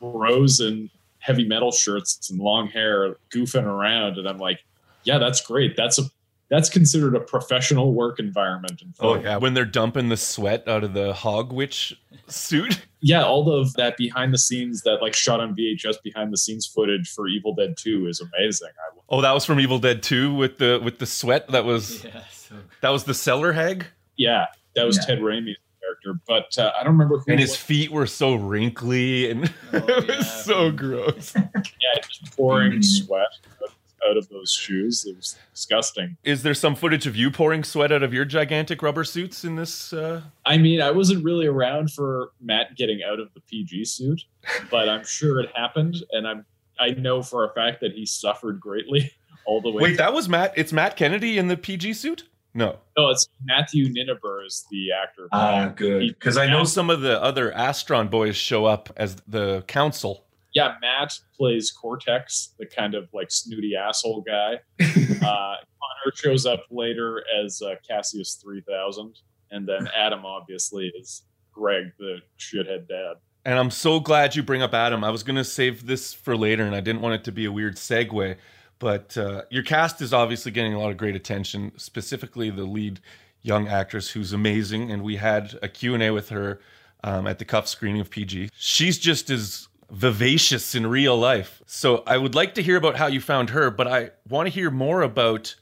bros 0.00 0.60
in 0.60 0.88
heavy 1.18 1.44
metal 1.44 1.72
shirts 1.72 2.30
and 2.30 2.38
long 2.38 2.68
hair 2.68 3.16
goofing 3.34 3.64
around, 3.64 4.18
and 4.18 4.28
I'm 4.28 4.38
like, 4.38 4.60
"Yeah, 5.02 5.18
that's 5.18 5.40
great. 5.40 5.76
That's 5.76 5.98
a 5.98 6.04
that's 6.48 6.68
considered 6.68 7.14
a 7.16 7.20
professional 7.20 7.92
work 7.92 8.18
environment. 8.18 8.80
In 8.82 8.94
Oh 9.00 9.14
yeah, 9.20 9.36
when 9.36 9.54
they're 9.54 9.64
dumping 9.64 10.08
the 10.08 10.16
sweat 10.16 10.66
out 10.68 10.84
of 10.84 10.94
the 10.94 11.12
hog 11.12 11.52
witch 11.52 11.98
suit. 12.28 12.86
yeah, 13.00 13.22
all 13.24 13.50
of 13.52 13.72
that 13.74 13.96
behind 13.96 14.32
the 14.34 14.38
scenes, 14.38 14.82
that 14.82 15.02
like 15.02 15.14
shot 15.14 15.40
on 15.40 15.54
VHS 15.56 16.02
behind 16.02 16.32
the 16.32 16.38
scenes 16.38 16.66
footage 16.66 17.08
for 17.10 17.28
Evil 17.28 17.54
Dead 17.54 17.76
Two 17.76 18.06
is 18.06 18.20
amazing. 18.20 18.68
I, 18.78 18.96
Oh, 19.08 19.20
that 19.20 19.32
was 19.32 19.44
from 19.44 19.60
Evil 19.60 19.78
Dead 19.78 20.02
2 20.02 20.34
with 20.34 20.58
the 20.58 20.80
with 20.82 20.98
the 20.98 21.06
sweat. 21.06 21.46
That 21.52 21.64
was 21.64 22.02
Yeah, 22.04 22.22
so 22.32 22.56
that 22.80 22.88
was 22.90 23.04
the 23.04 23.14
cellar 23.14 23.52
hag, 23.52 23.86
yeah, 24.16 24.46
that 24.74 24.84
was 24.84 24.96
Yeah. 24.96 25.02
Ted 25.14 25.18
Raimi's 25.20 25.58
character, 25.80 26.20
but 26.26 26.58
uh, 26.58 26.72
I 26.76 26.82
don't 26.82 26.94
remember 26.94 27.18
who. 27.18 27.30
and 27.30 27.38
his 27.38 27.50
was. 27.50 27.56
feet 27.56 27.92
were 27.92 28.06
so 28.08 28.34
wrinkly 28.34 29.30
and 29.30 29.44
Oh, 29.72 29.76
it 29.76 30.08
yeah. 30.08 30.16
was 30.16 30.44
so 30.44 30.72
gross. 30.72 31.34
yeah, 31.36 32.00
just 32.08 32.36
pouring 32.36 32.72
Mhm. 32.80 32.84
sweat 32.84 33.26
out- 33.62 33.70
out 34.08 34.16
of 34.16 34.28
those 34.28 34.52
shoes. 34.52 35.04
It 35.04 35.16
was 35.16 35.36
disgusting. 35.52 36.16
Is 36.24 36.42
there 36.42 36.54
some 36.54 36.74
footage 36.74 37.06
of 37.06 37.16
you 37.16 37.30
pouring 37.30 37.64
sweat 37.64 37.92
out 37.92 38.02
of 38.02 38.14
your 38.14 38.24
gigantic 38.24 38.82
rubber 38.82 39.04
suits 39.04 39.44
in 39.44 39.56
this? 39.56 39.92
Uh... 39.92 40.22
I 40.44 40.58
mean, 40.58 40.80
I 40.80 40.90
wasn't 40.90 41.24
really 41.24 41.46
around 41.46 41.92
for 41.92 42.30
Matt 42.40 42.76
getting 42.76 43.02
out 43.02 43.20
of 43.20 43.32
the 43.34 43.40
PG 43.40 43.84
suit, 43.86 44.24
but 44.70 44.88
I'm 44.88 45.04
sure 45.04 45.40
it 45.40 45.50
happened, 45.54 45.96
and 46.12 46.26
I'm 46.26 46.44
I 46.78 46.90
know 46.90 47.22
for 47.22 47.44
a 47.44 47.54
fact 47.54 47.80
that 47.80 47.92
he 47.92 48.06
suffered 48.06 48.60
greatly 48.60 49.12
all 49.46 49.60
the 49.60 49.70
way. 49.70 49.82
Wait, 49.82 49.98
that 49.98 50.12
was 50.12 50.28
Matt. 50.28 50.52
It's 50.56 50.72
Matt 50.72 50.96
Kennedy 50.96 51.38
in 51.38 51.48
the 51.48 51.56
PG 51.56 51.94
suit. 51.94 52.24
No, 52.54 52.78
no, 52.96 53.10
it's 53.10 53.28
Matthew 53.44 53.92
Ninaber 53.92 54.46
is 54.46 54.64
the 54.70 54.90
actor. 54.90 55.28
Ah, 55.30 55.72
good. 55.76 56.00
Because 56.00 56.38
I 56.38 56.44
I 56.44 56.46
know 56.46 56.58
know 56.58 56.64
some 56.64 56.88
of 56.88 57.02
the 57.02 57.22
other 57.22 57.52
Astron 57.52 58.10
boys 58.10 58.34
show 58.34 58.64
up 58.64 58.90
as 58.96 59.16
the 59.28 59.62
council. 59.66 60.25
Yeah, 60.56 60.76
Matt 60.80 61.12
plays 61.36 61.70
Cortex, 61.70 62.54
the 62.58 62.64
kind 62.64 62.94
of 62.94 63.10
like 63.12 63.30
snooty 63.30 63.76
asshole 63.76 64.22
guy. 64.22 64.54
uh, 64.80 64.86
Connor 65.20 66.14
shows 66.14 66.46
up 66.46 66.64
later 66.70 67.22
as 67.38 67.60
uh, 67.60 67.74
Cassius 67.86 68.40
3000. 68.42 69.18
And 69.50 69.68
then 69.68 69.86
Adam, 69.94 70.24
obviously, 70.24 70.90
is 70.98 71.24
Greg, 71.52 71.92
the 71.98 72.20
shithead 72.38 72.88
dad. 72.88 73.16
And 73.44 73.58
I'm 73.58 73.70
so 73.70 74.00
glad 74.00 74.34
you 74.34 74.42
bring 74.42 74.62
up 74.62 74.72
Adam. 74.72 75.04
I 75.04 75.10
was 75.10 75.22
going 75.22 75.36
to 75.36 75.44
save 75.44 75.84
this 75.84 76.14
for 76.14 76.34
later, 76.34 76.64
and 76.64 76.74
I 76.74 76.80
didn't 76.80 77.02
want 77.02 77.16
it 77.16 77.24
to 77.24 77.32
be 77.32 77.44
a 77.44 77.52
weird 77.52 77.76
segue. 77.76 78.36
But 78.78 79.14
uh, 79.18 79.42
your 79.50 79.62
cast 79.62 80.00
is 80.00 80.14
obviously 80.14 80.52
getting 80.52 80.72
a 80.72 80.80
lot 80.80 80.90
of 80.90 80.96
great 80.96 81.16
attention, 81.16 81.72
specifically 81.76 82.48
the 82.48 82.64
lead 82.64 83.00
young 83.42 83.68
actress 83.68 84.08
who's 84.08 84.32
amazing. 84.32 84.90
And 84.90 85.02
we 85.02 85.16
had 85.16 85.58
a 85.60 85.68
Q&A 85.68 86.10
with 86.12 86.30
her 86.30 86.60
um, 87.04 87.26
at 87.26 87.38
the 87.38 87.44
Cuff 87.44 87.68
screening 87.68 88.00
of 88.00 88.08
PG. 88.08 88.48
She's 88.56 88.98
just 88.98 89.28
as 89.28 89.68
vivacious 89.90 90.74
in 90.74 90.86
real 90.86 91.16
life. 91.16 91.62
So 91.66 92.02
I 92.06 92.18
would 92.18 92.34
like 92.34 92.54
to 92.54 92.62
hear 92.62 92.76
about 92.76 92.96
how 92.96 93.06
you 93.06 93.20
found 93.20 93.50
her, 93.50 93.70
but 93.70 93.86
I 93.86 94.10
want 94.28 94.46
to 94.46 94.52
hear 94.52 94.70
more 94.70 95.02
about 95.02 95.54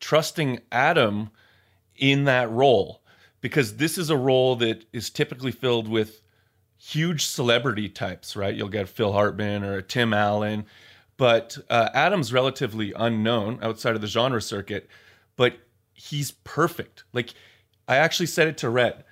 trusting 0.00 0.60
Adam 0.70 1.30
in 1.96 2.24
that 2.24 2.50
role 2.50 3.02
because 3.40 3.76
this 3.76 3.98
is 3.98 4.10
a 4.10 4.16
role 4.16 4.56
that 4.56 4.84
is 4.92 5.10
typically 5.10 5.52
filled 5.52 5.88
with 5.88 6.22
huge 6.78 7.24
celebrity 7.24 7.88
types, 7.88 8.34
right? 8.34 8.54
You'll 8.54 8.68
get 8.68 8.88
Phil 8.88 9.12
Hartman 9.12 9.64
or 9.64 9.76
a 9.76 9.82
Tim 9.82 10.12
Allen, 10.12 10.66
but 11.16 11.58
uh, 11.70 11.90
Adam's 11.94 12.32
relatively 12.32 12.92
unknown 12.96 13.58
outside 13.62 13.94
of 13.94 14.00
the 14.00 14.06
genre 14.06 14.42
circuit, 14.42 14.88
but 15.36 15.58
he's 15.92 16.32
perfect. 16.32 17.04
Like 17.12 17.34
I 17.86 17.96
actually 17.96 18.26
said 18.26 18.48
it 18.48 18.58
to 18.58 18.70
Rhett. 18.70 19.04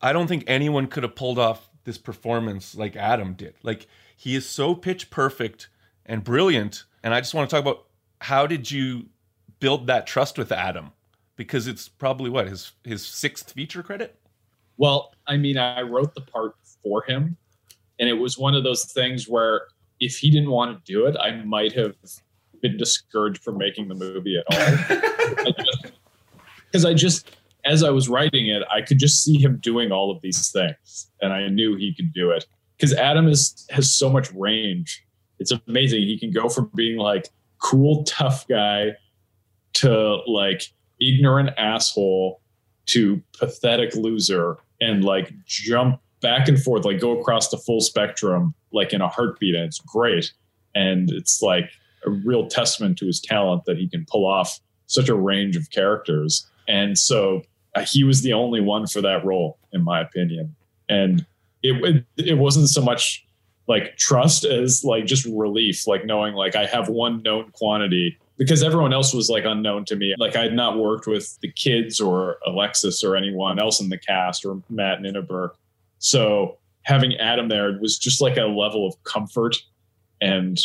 I 0.00 0.12
don't 0.12 0.26
think 0.26 0.44
anyone 0.46 0.86
could 0.86 1.02
have 1.02 1.14
pulled 1.14 1.38
off 1.38 1.68
this 1.84 1.98
performance 1.98 2.74
like 2.74 2.96
Adam 2.96 3.34
did. 3.34 3.54
Like 3.62 3.86
he 4.20 4.36
is 4.36 4.46
so 4.46 4.74
pitch 4.74 5.08
perfect 5.08 5.70
and 6.04 6.22
brilliant. 6.22 6.84
And 7.02 7.14
I 7.14 7.20
just 7.20 7.32
want 7.32 7.48
to 7.48 7.56
talk 7.56 7.64
about 7.64 7.86
how 8.20 8.46
did 8.46 8.70
you 8.70 9.06
build 9.60 9.86
that 9.86 10.06
trust 10.06 10.36
with 10.36 10.52
Adam? 10.52 10.90
Because 11.36 11.66
it's 11.66 11.88
probably 11.88 12.28
what 12.28 12.46
his 12.46 12.72
his 12.84 13.02
sixth 13.02 13.52
feature 13.52 13.82
credit. 13.82 14.20
Well, 14.76 15.14
I 15.26 15.38
mean, 15.38 15.56
I 15.56 15.80
wrote 15.80 16.14
the 16.14 16.20
part 16.20 16.54
for 16.82 17.02
him, 17.04 17.38
and 17.98 18.10
it 18.10 18.12
was 18.12 18.36
one 18.36 18.54
of 18.54 18.62
those 18.62 18.92
things 18.92 19.26
where 19.26 19.62
if 20.00 20.18
he 20.18 20.30
didn't 20.30 20.50
want 20.50 20.76
to 20.76 20.92
do 20.92 21.06
it, 21.06 21.16
I 21.16 21.42
might 21.42 21.72
have 21.72 21.96
been 22.60 22.76
discouraged 22.76 23.42
from 23.42 23.56
making 23.56 23.88
the 23.88 23.94
movie 23.94 24.36
at 24.36 24.44
all. 24.54 25.56
Because 26.66 26.84
I 26.84 26.94
just, 26.94 27.36
as 27.64 27.82
I 27.82 27.90
was 27.90 28.08
writing 28.08 28.46
it, 28.46 28.62
I 28.70 28.80
could 28.82 29.00
just 29.00 29.24
see 29.24 29.42
him 29.42 29.56
doing 29.56 29.90
all 29.90 30.12
of 30.12 30.22
these 30.22 30.52
things, 30.52 31.10
and 31.20 31.32
I 31.32 31.48
knew 31.48 31.74
he 31.74 31.92
could 31.92 32.12
do 32.12 32.30
it. 32.30 32.46
Because 32.80 32.94
Adam 32.94 33.28
is 33.28 33.66
has 33.70 33.92
so 33.92 34.08
much 34.08 34.32
range. 34.32 35.04
It's 35.38 35.52
amazing. 35.66 36.02
He 36.02 36.18
can 36.18 36.32
go 36.32 36.48
from 36.48 36.70
being 36.74 36.96
like 36.96 37.28
cool, 37.58 38.04
tough 38.04 38.48
guy 38.48 38.92
to 39.74 40.16
like 40.26 40.62
ignorant 40.98 41.50
asshole 41.58 42.40
to 42.86 43.22
pathetic 43.38 43.94
loser 43.94 44.56
and 44.80 45.04
like 45.04 45.32
jump 45.44 46.00
back 46.22 46.48
and 46.48 46.60
forth, 46.62 46.84
like 46.84 47.00
go 47.00 47.18
across 47.18 47.48
the 47.50 47.58
full 47.58 47.80
spectrum, 47.80 48.54
like 48.72 48.92
in 48.92 49.00
a 49.00 49.08
heartbeat. 49.08 49.54
And 49.54 49.64
it's 49.64 49.80
great. 49.80 50.32
And 50.74 51.10
it's 51.10 51.42
like 51.42 51.70
a 52.06 52.10
real 52.10 52.46
testament 52.46 52.98
to 52.98 53.06
his 53.06 53.20
talent 53.20 53.64
that 53.66 53.76
he 53.76 53.88
can 53.88 54.06
pull 54.10 54.26
off 54.26 54.58
such 54.86 55.08
a 55.08 55.14
range 55.14 55.56
of 55.56 55.70
characters. 55.70 56.46
And 56.66 56.96
so 56.98 57.42
uh, 57.74 57.84
he 57.88 58.04
was 58.04 58.22
the 58.22 58.32
only 58.32 58.60
one 58.60 58.86
for 58.86 59.00
that 59.02 59.24
role, 59.24 59.58
in 59.72 59.84
my 59.84 60.00
opinion. 60.00 60.56
And 60.88 61.26
it, 61.62 62.04
it, 62.16 62.28
it 62.28 62.38
wasn't 62.38 62.68
so 62.68 62.82
much 62.82 63.26
like 63.68 63.96
trust 63.96 64.44
as 64.44 64.84
like 64.84 65.06
just 65.06 65.24
relief, 65.26 65.86
like 65.86 66.04
knowing 66.04 66.34
like 66.34 66.56
I 66.56 66.66
have 66.66 66.88
one 66.88 67.22
known 67.22 67.50
quantity 67.52 68.18
because 68.36 68.62
everyone 68.62 68.92
else 68.92 69.12
was 69.14 69.28
like 69.28 69.44
unknown 69.44 69.84
to 69.84 69.96
me. 69.96 70.14
Like 70.18 70.34
I 70.34 70.42
had 70.42 70.54
not 70.54 70.78
worked 70.78 71.06
with 71.06 71.38
the 71.40 71.52
kids 71.52 72.00
or 72.00 72.38
Alexis 72.46 73.04
or 73.04 73.14
anyone 73.14 73.60
else 73.60 73.80
in 73.80 73.88
the 73.88 73.98
cast 73.98 74.44
or 74.44 74.60
Matt 74.70 75.00
Ninaber. 75.00 75.50
So 75.98 76.58
having 76.82 77.14
Adam 77.16 77.48
there 77.48 77.78
was 77.80 77.98
just 77.98 78.20
like 78.20 78.36
a 78.36 78.46
level 78.46 78.86
of 78.86 79.02
comfort 79.04 79.56
and 80.20 80.58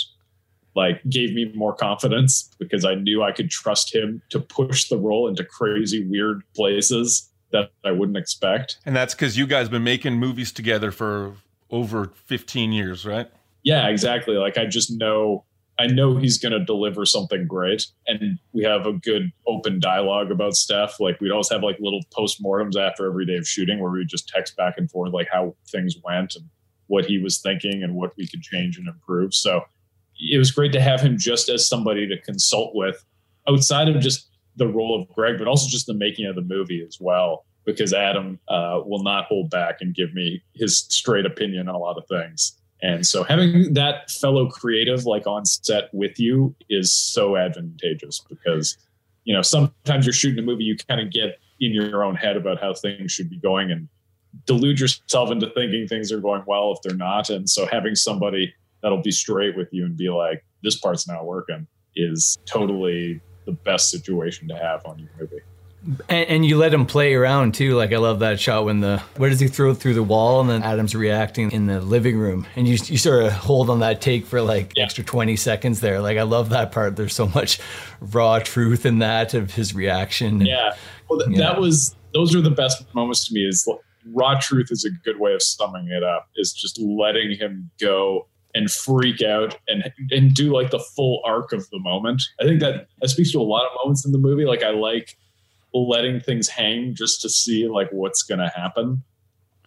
like 0.75 1.01
gave 1.09 1.33
me 1.33 1.51
more 1.53 1.73
confidence 1.73 2.49
because 2.59 2.85
I 2.85 2.95
knew 2.95 3.23
I 3.23 3.31
could 3.31 3.49
trust 3.49 3.93
him 3.93 4.21
to 4.29 4.39
push 4.39 4.89
the 4.89 4.97
role 4.97 5.27
into 5.27 5.43
crazy 5.43 6.05
weird 6.07 6.41
places 6.55 7.29
that 7.55 7.71
I 7.87 7.91
wouldn't 7.91 8.17
expect. 8.17 8.77
And 8.85 8.95
that's 8.95 9.13
because 9.13 9.37
you 9.37 9.47
guys 9.47 9.63
have 9.63 9.71
been 9.71 9.83
making 9.83 10.15
movies 10.15 10.51
together 10.51 10.91
for 10.91 11.33
over 11.71 12.11
15 12.25 12.71
years, 12.71 13.05
right? 13.05 13.29
Yeah, 13.63 13.87
exactly. 13.87 14.35
Like 14.35 14.57
I 14.57 14.65
just 14.65 14.91
know 14.91 15.45
I 15.77 15.87
know 15.87 16.15
he's 16.15 16.37
going 16.37 16.53
to 16.53 16.63
deliver 16.63 17.05
something 17.05 17.47
great. 17.47 17.85
And 18.07 18.39
we 18.53 18.63
have 18.63 18.85
a 18.85 18.93
good 18.93 19.31
open 19.45 19.79
dialogue 19.79 20.31
about 20.31 20.53
stuff. 20.55 20.99
Like 20.99 21.19
we'd 21.19 21.31
always 21.31 21.49
have 21.49 21.63
like 21.63 21.77
little 21.79 22.01
postmortems 22.17 22.77
after 22.77 23.05
every 23.07 23.25
day 23.25 23.35
of 23.35 23.47
shooting 23.47 23.79
where 23.79 23.91
we 23.91 24.05
just 24.05 24.29
text 24.29 24.55
back 24.55 24.75
and 24.77 24.89
forth 24.89 25.11
like 25.11 25.27
how 25.29 25.55
things 25.69 25.95
went 26.03 26.35
and 26.35 26.45
what 26.87 27.05
he 27.05 27.17
was 27.17 27.41
thinking 27.41 27.83
and 27.83 27.95
what 27.95 28.15
we 28.15 28.27
could 28.27 28.41
change 28.41 28.77
and 28.77 28.87
improve. 28.87 29.33
So 29.33 29.63
it 30.17 30.37
was 30.37 30.51
great 30.51 30.71
to 30.73 30.81
have 30.81 31.01
him 31.01 31.17
just 31.17 31.49
as 31.49 31.67
somebody 31.67 32.07
to 32.07 32.21
consult 32.21 32.73
with 32.73 33.03
outside 33.47 33.89
of 33.89 33.99
just 33.99 34.29
the 34.55 34.67
role 34.67 34.99
of 34.99 35.07
Greg, 35.13 35.37
but 35.37 35.47
also 35.47 35.69
just 35.69 35.87
the 35.87 35.93
making 35.93 36.25
of 36.25 36.35
the 36.35 36.41
movie 36.41 36.83
as 36.85 36.97
well. 36.99 37.45
Because 37.65 37.93
Adam 37.93 38.39
uh, 38.47 38.81
will 38.85 39.01
not 39.01 39.25
hold 39.25 39.49
back 39.49 39.77
and 39.81 39.95
give 39.95 40.13
me 40.13 40.43
his 40.53 40.77
straight 40.89 41.25
opinion 41.25 41.67
on 41.67 41.73
a 41.73 41.79
lot 41.79 41.97
of 41.97 42.07
things. 42.07 42.59
And 42.81 43.07
so 43.07 43.23
having 43.23 43.73
that 43.73 44.11
fellow 44.11 44.47
creative 44.47 45.05
like 45.05 45.25
on 45.25 45.45
set 45.45 45.89
with 45.91 46.19
you 46.19 46.55
is 46.69 46.93
so 46.93 47.35
advantageous 47.35 48.23
because, 48.29 48.77
you 49.23 49.33
know, 49.33 49.41
sometimes 49.41 50.05
you're 50.05 50.13
shooting 50.13 50.37
a 50.37 50.45
movie, 50.45 50.63
you 50.63 50.77
kind 50.87 51.01
of 51.01 51.11
get 51.11 51.39
in 51.59 51.71
your 51.71 52.03
own 52.03 52.15
head 52.15 52.37
about 52.37 52.61
how 52.61 52.75
things 52.75 53.11
should 53.11 53.29
be 53.29 53.39
going 53.39 53.71
and 53.71 53.87
delude 54.45 54.79
yourself 54.79 55.31
into 55.31 55.49
thinking 55.51 55.87
things 55.87 56.11
are 56.11 56.19
going 56.19 56.43
well 56.45 56.73
if 56.73 56.79
they're 56.83 56.97
not. 56.97 57.29
And 57.29 57.49
so 57.49 57.65
having 57.65 57.95
somebody 57.95 58.53
that'll 58.83 59.01
be 59.01 59.11
straight 59.11 59.57
with 59.57 59.69
you 59.71 59.85
and 59.85 59.97
be 59.97 60.09
like, 60.09 60.45
this 60.61 60.77
part's 60.77 61.07
not 61.07 61.25
working 61.25 61.65
is 61.95 62.37
totally 62.45 63.21
the 63.45 63.51
best 63.51 63.89
situation 63.89 64.47
to 64.49 64.55
have 64.55 64.85
on 64.85 64.99
your 64.99 65.09
movie. 65.19 65.41
And, 66.09 66.29
and, 66.29 66.45
you 66.45 66.57
let 66.57 66.73
him 66.73 66.87
play 66.87 67.13
around 67.13 67.53
too. 67.53 67.75
Like 67.75 67.93
I 67.93 67.97
love 67.97 68.19
that 68.19 68.39
shot 68.39 68.65
when 68.65 68.79
the 68.79 68.97
where 69.17 69.29
does 69.29 69.39
he 69.39 69.47
throw 69.47 69.75
through 69.75 69.93
the 69.93 70.01
wall 70.01 70.41
and 70.41 70.49
then 70.49 70.63
Adam's 70.63 70.95
reacting 70.95 71.51
in 71.51 71.67
the 71.67 71.79
living 71.79 72.17
room, 72.17 72.47
and 72.55 72.67
you 72.67 72.73
you 72.73 72.97
sort 72.97 73.23
of 73.23 73.31
hold 73.31 73.69
on 73.69 73.81
that 73.81 74.01
take 74.01 74.25
for 74.25 74.41
like 74.41 74.73
yeah. 74.75 74.83
extra 74.83 75.03
twenty 75.03 75.35
seconds 75.35 75.81
there. 75.81 76.01
Like 76.01 76.17
I 76.17 76.23
love 76.23 76.49
that 76.49 76.71
part. 76.71 76.95
There's 76.95 77.13
so 77.13 77.27
much 77.27 77.59
raw 78.01 78.39
truth 78.39 78.83
in 78.83 78.97
that 78.99 79.35
of 79.35 79.53
his 79.53 79.75
reaction. 79.75 80.41
Yeah, 80.41 80.75
well, 81.07 81.19
th- 81.19 81.37
that 81.37 81.61
was 81.61 81.95
those 82.15 82.33
are 82.35 82.41
the 82.41 82.49
best 82.49 82.83
moments 82.95 83.27
to 83.27 83.33
me. 83.35 83.41
Is 83.41 83.69
raw 84.11 84.39
truth 84.39 84.69
is 84.71 84.85
a 84.85 84.89
good 84.89 85.19
way 85.19 85.35
of 85.35 85.43
summing 85.43 85.89
it 85.89 86.03
up. 86.03 86.29
Is 86.35 86.51
just 86.51 86.79
letting 86.79 87.37
him 87.37 87.69
go 87.79 88.25
and 88.55 88.71
freak 88.71 89.21
out 89.21 89.57
and 89.67 89.91
and 90.09 90.33
do 90.33 90.51
like 90.51 90.71
the 90.71 90.79
full 90.79 91.21
arc 91.23 91.53
of 91.53 91.69
the 91.69 91.79
moment. 91.79 92.23
I 92.41 92.45
think 92.45 92.61
that 92.61 92.87
that 93.01 93.09
speaks 93.09 93.31
to 93.33 93.39
a 93.39 93.43
lot 93.43 93.65
of 93.65 93.71
moments 93.83 94.05
in 94.05 94.11
the 94.11 94.17
movie. 94.17 94.45
Like 94.45 94.63
I 94.63 94.71
like 94.71 95.17
letting 95.75 96.21
things 96.21 96.47
hang 96.47 96.95
just 96.95 97.21
to 97.21 97.29
see 97.29 97.67
like 97.67 97.89
what's 97.91 98.23
going 98.23 98.39
to 98.39 98.47
happen 98.47 99.03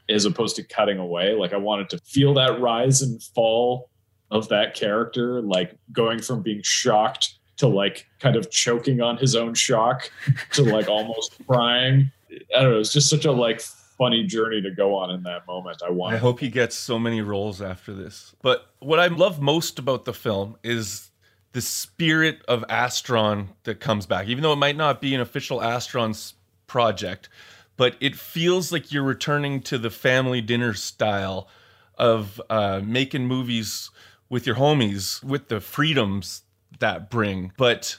as 0.09 0.25
opposed 0.25 0.57
to 0.57 0.63
cutting 0.63 0.99
away 0.99 1.35
like 1.35 1.53
i 1.53 1.57
wanted 1.57 1.91
to 1.91 1.99
feel 1.99 2.33
that 2.33 2.59
rise 2.61 3.03
and 3.03 3.23
fall 3.23 3.91
of 4.31 4.49
that 4.49 4.75
character 4.75 5.43
like 5.43 5.77
going 5.93 6.19
from 6.19 6.41
being 6.41 6.63
shocked 6.65 7.35
to 7.59 7.69
like 7.69 8.07
kind 8.21 8.37
of 8.37 8.51
choking 8.51 9.03
on 9.03 9.19
his 9.19 9.37
own 9.37 9.53
shock 9.53 10.11
to 10.53 10.63
like 10.63 10.89
almost 10.89 11.37
crying 11.47 12.11
i 12.57 12.63
don't 12.63 12.73
know 12.73 12.81
it's 12.81 12.93
just 12.93 13.11
such 13.11 13.27
a 13.27 13.33
like 13.33 13.61
funny 13.99 14.25
journey 14.25 14.63
to 14.63 14.71
go 14.71 14.95
on 14.95 15.11
in 15.11 15.23
that 15.25 15.47
moment 15.47 15.83
i 15.85 15.91
want 15.91 16.15
i 16.15 16.19
hope 16.19 16.41
he 16.41 16.49
gets 16.49 16.77
so 16.77 16.99
many 16.99 17.21
roles 17.21 17.61
after 17.61 17.93
this 17.93 18.35
but 18.43 18.73
what 18.79 18.99
i 18.99 19.09
love 19.09 19.41
most 19.41 19.79
about 19.79 20.05
the 20.05 20.15
film 20.15 20.57
is 20.63 21.11
the 21.53 21.61
spirit 21.61 22.43
of 22.47 22.65
Astron 22.69 23.49
that 23.65 23.81
comes 23.81 24.07
back, 24.07 24.29
even 24.29 24.43
though 24.43 24.53
it 24.53 24.57
might 24.57 24.77
not 24.77 25.01
be 25.01 25.15
an 25.15 25.21
official 25.21 25.59
Astron's 25.61 26.35
project, 26.67 27.29
but 27.77 27.97
it 28.01 28.17
feels 28.17 28.71
like 28.71 28.93
you're 28.93 29.03
returning 29.03 29.61
to 29.63 29.79
the 29.79 29.91
family 29.91 30.41
dinner 30.41 30.75
style 30.75 31.49
of 31.97 32.41
uh, 32.51 32.81
making 32.85 33.27
movies 33.27 33.91
with 34.29 34.47
your 34.47 34.57
homies, 34.57 35.23
with 35.25 35.49
the 35.49 35.61
freedoms 35.61 36.43
that 36.81 37.11
bring. 37.11 37.53
But 37.57 37.99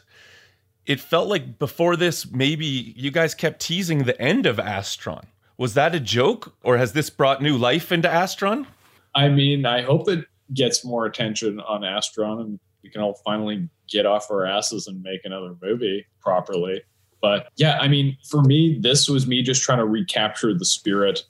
it 0.85 0.99
felt 0.99 1.27
like 1.27 1.57
before 1.57 1.95
this, 1.95 2.29
maybe 2.31 2.65
you 2.65 3.11
guys 3.11 3.33
kept 3.33 3.61
teasing 3.61 4.03
the 4.03 4.19
end 4.21 4.45
of 4.45 4.57
Astron. 4.57 5.25
Was 5.60 5.74
that 5.74 5.93
a 5.93 5.99
joke, 5.99 6.55
or 6.64 6.78
has 6.78 6.93
this 6.93 7.10
brought 7.10 7.41
new 7.41 7.57
life 7.57 7.91
into 7.91 8.07
Astron? 8.07 8.66
I 9.14 9.28
mean, 9.28 9.66
I 9.66 9.82
hope 9.82 10.07
it 10.07 10.24
gets 10.53 10.86
more 10.86 11.05
attention 11.05 11.60
on 11.60 11.82
Astron 11.82 12.39
and 12.39 12.60
we 12.82 12.89
can 12.89 13.01
all 13.01 13.16
finally 13.26 13.68
get 13.89 14.05
off 14.05 14.32
our 14.32 14.45
asses 14.45 14.88
and 14.88 15.03
make 15.03 15.26
another 15.26 15.57
movie 15.62 16.05
properly. 16.22 16.82
But 17.22 17.49
yeah, 17.57 17.78
I 17.82 17.89
mean, 17.89 18.18
for 18.30 18.41
me, 18.41 18.80
this 18.80 19.10
was 19.10 19.28
me 19.28 19.43
just 19.43 19.62
trying 19.62 19.80
to 19.80 19.86
recapture 19.86 20.57
the 20.57 20.64
spirit 20.64 21.26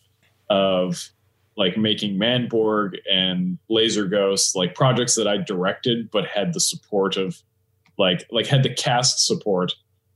of 0.51 1.09
like 1.57 1.75
making 1.75 2.19
Manborg 2.19 2.97
and 3.11 3.57
Laser 3.67 4.05
Ghost, 4.05 4.55
like 4.55 4.75
projects 4.75 5.15
that 5.15 5.27
I 5.27 5.37
directed 5.37 6.11
but 6.11 6.27
had 6.27 6.53
the 6.53 6.59
support 6.59 7.17
of 7.17 7.41
like 7.97 8.27
like 8.29 8.45
had 8.45 8.61
the 8.61 8.75
cast 8.75 9.25
support 9.25 9.73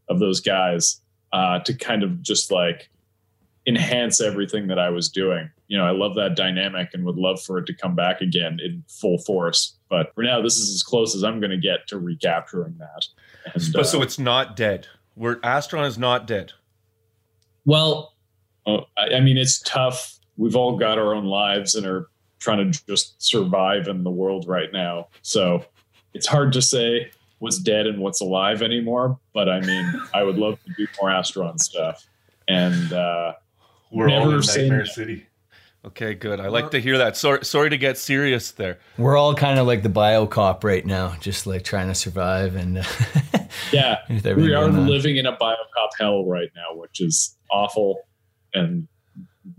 of 0.08 0.20
those 0.20 0.40
guys 0.40 1.02
uh, 1.32 1.58
to 1.62 1.74
kind 1.74 2.04
of 2.04 2.22
just 2.22 2.52
like 2.52 2.92
enhance 3.66 4.20
everything 4.20 4.68
that 4.68 4.80
I 4.80 4.90
was 4.90 5.10
doing. 5.10 5.50
You 5.68 5.78
know, 5.78 5.86
I 5.86 5.92
love 5.92 6.16
that 6.16 6.36
dynamic 6.36 6.90
and 6.94 7.06
would 7.06 7.16
love 7.16 7.42
for 7.42 7.58
it 7.58 7.66
to 7.68 7.74
come 7.74 7.96
back 7.96 8.22
again 8.22 8.60
in 8.64 8.84
full 8.88 9.18
force. 9.20 9.78
But 9.90 10.14
for 10.16 10.24
now, 10.24 10.42
this 10.42 10.58
is 10.58 10.74
as 10.74 10.84
close 10.84 11.16
as 11.16 11.24
I'm 11.24 11.40
going 11.40 11.52
to 11.52 11.58
get 11.58 11.88
to 11.88 11.98
recapturing 11.98 12.76
that. 12.80 13.06
And, 13.54 13.64
but 13.74 13.82
uh, 13.82 13.86
so 13.86 14.02
it's 14.02 14.20
not 14.20 14.56
dead. 14.56 14.88
Where 15.16 15.36
Astron 15.38 15.88
is 15.88 15.98
not 15.98 16.28
dead. 16.28 16.54
Well, 17.66 18.14
uh, 18.66 18.82
I, 18.98 19.16
I 19.16 19.20
mean, 19.22 19.38
it's 19.38 19.62
tough. 19.62 20.20
We've 20.38 20.56
all 20.56 20.78
got 20.78 20.98
our 20.98 21.14
own 21.14 21.26
lives 21.26 21.76
and 21.76 21.86
are 21.86 22.10
trying 22.40 22.72
to 22.72 22.86
just 22.86 23.22
survive 23.22 23.88
in 23.88 24.04
the 24.04 24.12
world 24.12 24.48
right 24.48 24.74
now. 24.74 25.08
So 25.22 25.66
it's 26.14 26.28
hard 26.28 26.52
to 26.54 26.62
say 26.62 27.12
what's 27.40 27.60
dead 27.60 27.88
and 27.88 28.00
what's 28.00 28.20
alive 28.20 28.62
anymore. 28.62 29.20
But 29.34 29.48
I 29.48 29.62
mean, 29.62 30.02
I 30.14 30.24
would 30.24 30.38
love 30.38 30.60
to 30.66 30.74
do 30.78 30.88
more 31.00 31.10
Astron 31.10 31.60
stuff. 31.60 32.06
And 32.48 32.92
uh, 32.92 33.34
We're 33.94 34.10
all 34.10 34.32
in 34.32 34.44
saying 34.44 34.70
Nightmare 34.70 34.86
no. 34.86 34.92
City. 34.92 35.28
Okay, 35.86 36.14
good. 36.14 36.40
I 36.40 36.48
like 36.48 36.72
to 36.72 36.80
hear 36.80 36.98
that. 37.00 37.18
Sorry, 37.18 37.44
sorry 37.44 37.70
to 37.70 37.78
get 37.78 37.98
serious 37.98 38.52
there. 38.52 38.80
We're 38.98 39.18
all 39.18 39.36
kind 39.36 39.60
of 39.60 39.68
like 39.68 39.84
the 39.84 39.90
bio 39.90 40.26
cop 40.28 40.64
right 40.64 40.86
now, 40.86 41.16
just 41.20 41.46
like 41.46 41.64
trying 41.64 41.90
to 41.90 41.96
survive 41.96 42.56
and 42.56 42.86
Yeah, 43.74 43.98
we 44.10 44.54
are 44.54 44.70
living 44.70 45.18
in 45.18 45.26
a 45.26 45.36
biocop 45.36 45.90
hell 46.00 46.26
right 46.26 46.50
now, 46.56 46.76
which 46.76 47.02
is 47.02 47.38
awful 47.52 48.00
and 48.54 48.88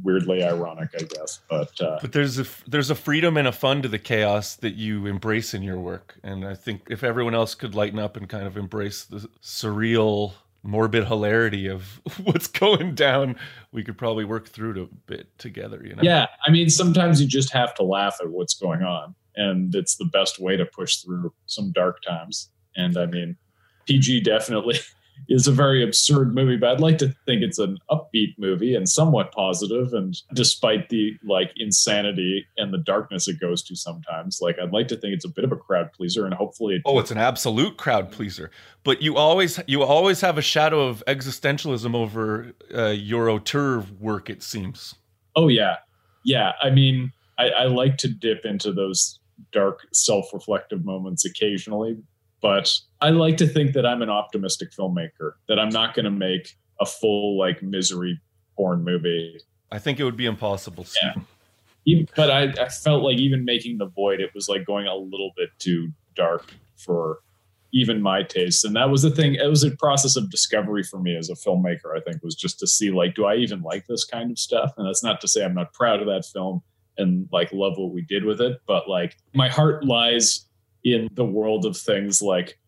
weirdly 0.03 0.43
ironic, 0.43 0.91
I 0.99 1.03
guess. 1.03 1.41
But 1.49 1.81
uh, 1.81 1.99
But 2.01 2.13
there's 2.13 2.39
a 2.39 2.47
there's 2.67 2.91
a 2.91 2.95
freedom 2.95 3.37
and 3.37 3.47
a 3.47 3.53
fun 3.53 3.83
to 3.83 3.89
the 3.89 3.99
chaos 3.99 4.57
that 4.57 4.75
you 4.75 5.07
embrace 5.07 5.55
in 5.55 5.63
your 5.63 5.79
work, 5.79 6.19
and 6.23 6.47
I 6.47 6.55
think 6.55 6.83
if 6.89 7.05
everyone 7.05 7.35
else 7.35 7.55
could 7.55 7.75
lighten 7.75 7.99
up 7.99 8.17
and 8.17 8.29
kind 8.29 8.47
of 8.47 8.57
embrace 8.57 9.05
the 9.05 9.29
surreal, 9.43 10.33
morbid 10.65 11.07
hilarity 11.07 11.69
of 11.69 12.01
what's 12.25 12.49
going 12.49 12.95
down, 12.95 13.37
we 13.71 13.85
could 13.85 13.97
probably 13.97 14.25
work 14.25 14.49
through 14.49 14.83
a 14.83 14.87
bit 15.07 15.39
together. 15.39 15.81
You 15.85 15.95
know? 15.95 16.03
yeah, 16.03 16.27
I 16.47 16.51
mean, 16.51 16.71
sometimes 16.71 17.21
you 17.21 17.29
just 17.29 17.53
have 17.53 17.75
to 17.77 17.85
laugh 17.85 18.17
at 18.21 18.31
what's 18.31 18.55
going 18.55 18.83
on, 18.83 19.15
and 19.37 19.75
it's 19.75 19.97
the 19.97 20.07
best 20.07 20.41
way 20.41 20.57
to 20.57 20.65
push 20.65 20.97
through 20.97 21.33
some 21.47 21.71
dark 21.73 22.03
times. 22.03 22.51
And 22.77 22.97
I 22.97 23.07
mean, 23.07 23.37
PG 23.87 24.23
definitely 24.23 24.79
is 25.29 25.47
a 25.47 25.53
very 25.53 25.83
absurd 25.83 26.35
movie, 26.35 26.57
but 26.57 26.71
I'd 26.71 26.81
like 26.81 26.99
to 26.99 27.15
think 27.27 27.43
it's 27.43 27.59
an 27.59 27.79
upbeat 27.91 28.35
movie 28.39 28.75
and 28.75 28.89
somewhat 28.89 29.33
positive. 29.33 29.93
And 29.93 30.17
despite 30.35 30.89
the 30.89 31.17
like 31.25 31.53
insanity 31.57 32.47
and 32.57 32.73
the 32.73 32.79
darkness 32.79 33.29
it 33.29 33.41
goes 33.41 33.63
to 33.65 33.77
sometimes, 33.77 34.41
like 34.41 34.59
I'd 34.59 34.73
like 34.73 34.89
to 34.89 34.97
think 34.97 35.15
it's 35.15 35.25
a 35.25 35.29
bit 35.29 35.45
of 35.45 35.53
a 35.53 35.57
crowd 35.57 35.93
pleaser, 35.93 36.25
and 36.25 36.35
hopefully, 36.35 36.77
it 36.77 36.83
Oh, 36.85 36.99
it's 36.99 37.11
an 37.11 37.19
absolute 37.19 37.77
crowd 37.77 38.11
pleaser. 38.11 38.51
But 38.83 39.03
you 39.03 39.17
always 39.17 39.61
you 39.67 39.83
always 39.83 40.21
have 40.21 40.39
a 40.39 40.43
shadow 40.43 40.87
of 40.87 41.03
existentialism 41.07 41.95
over 41.95 42.53
uh, 42.75 42.89
your 42.89 43.31
auteur 43.31 43.85
work. 43.99 44.29
It 44.31 44.43
seems. 44.43 44.95
Oh 45.37 45.49
yeah, 45.49 45.77
yeah. 46.25 46.53
I 46.63 46.71
mean, 46.71 47.13
I, 47.39 47.49
I 47.49 47.65
like 47.65 47.97
to 47.99 48.09
dip 48.09 48.45
into 48.45 48.73
those 48.73 49.19
dark, 49.53 49.81
self-reflective 49.93 50.85
moments 50.85 51.25
occasionally, 51.25 51.97
but 52.45 52.79
I 53.01 53.09
like 53.09 53.39
to 53.39 53.47
think 53.47 53.73
that 53.73 53.87
I'm 53.87 54.03
an 54.03 54.11
optimistic 54.11 54.71
filmmaker. 54.71 55.33
That 55.49 55.59
I'm 55.59 55.71
not 55.71 55.95
going 55.95 56.05
to 56.05 56.11
make 56.11 56.59
a 56.79 56.85
full 56.85 57.39
like 57.39 57.63
misery 57.63 58.21
porn 58.55 58.85
movie. 58.85 59.41
I 59.73 59.79
think 59.79 59.99
it 59.99 60.05
would 60.05 60.19
be 60.19 60.27
impossible. 60.27 60.87
Yeah. 61.03 61.15
Even, 61.87 62.07
but 62.15 62.31
I, 62.31 62.53
I 62.63 62.69
felt 62.69 63.03
like 63.03 63.17
even 63.17 63.47
making 63.47 63.79
the 63.79 63.87
void, 63.87 64.21
it 64.21 64.31
was 64.35 64.47
like 64.47 64.67
going 64.67 64.87
a 64.87 64.95
little 64.95 65.31
bit 65.39 65.49
too 65.59 65.89
dark 66.15 66.53
for 66.77 67.21
even 67.73 68.03
my 68.03 68.23
taste. 68.23 68.63
And 68.63 68.77
that 68.77 68.91
was 68.91 69.01
the 69.01 69.11
thing. 69.11 69.37
It 69.37 69.49
was 69.49 69.65
a 69.65 69.71
process 69.71 70.15
of 70.15 70.31
discovery 70.31 70.83
for 70.83 71.01
me 71.01 71.17
as 71.17 71.31
a 71.31 71.35
filmmaker. 71.35 71.97
I 71.97 72.01
think 72.01 72.23
was 72.23 72.35
just 72.35 72.59
to 72.59 72.67
see 72.67 72.91
like, 72.91 73.15
do 73.15 73.25
I 73.25 73.37
even 73.37 73.63
like 73.63 73.87
this 73.87 74.05
kind 74.05 74.31
of 74.31 74.39
stuff? 74.39 74.75
And 74.77 74.87
that's 74.87 75.03
not 75.03 75.23
to 75.23 75.29
say 75.29 75.43
I'm 75.43 75.55
not 75.55 75.73
proud 75.73 76.01
of 76.01 76.07
that 76.09 76.27
film 76.27 76.63
and 76.99 77.27
like 77.33 77.55
love 77.55 77.79
what 77.79 77.95
we 77.95 78.03
did 78.03 78.23
with 78.23 78.43
it, 78.43 78.61
but 78.67 78.87
like 78.87 79.17
my 79.33 79.49
heart 79.49 79.87
lies 79.87 80.45
in 80.85 81.09
the 81.13 81.25
world 81.25 81.65
of 81.65 81.77
things 81.77 82.23
like 82.23 82.59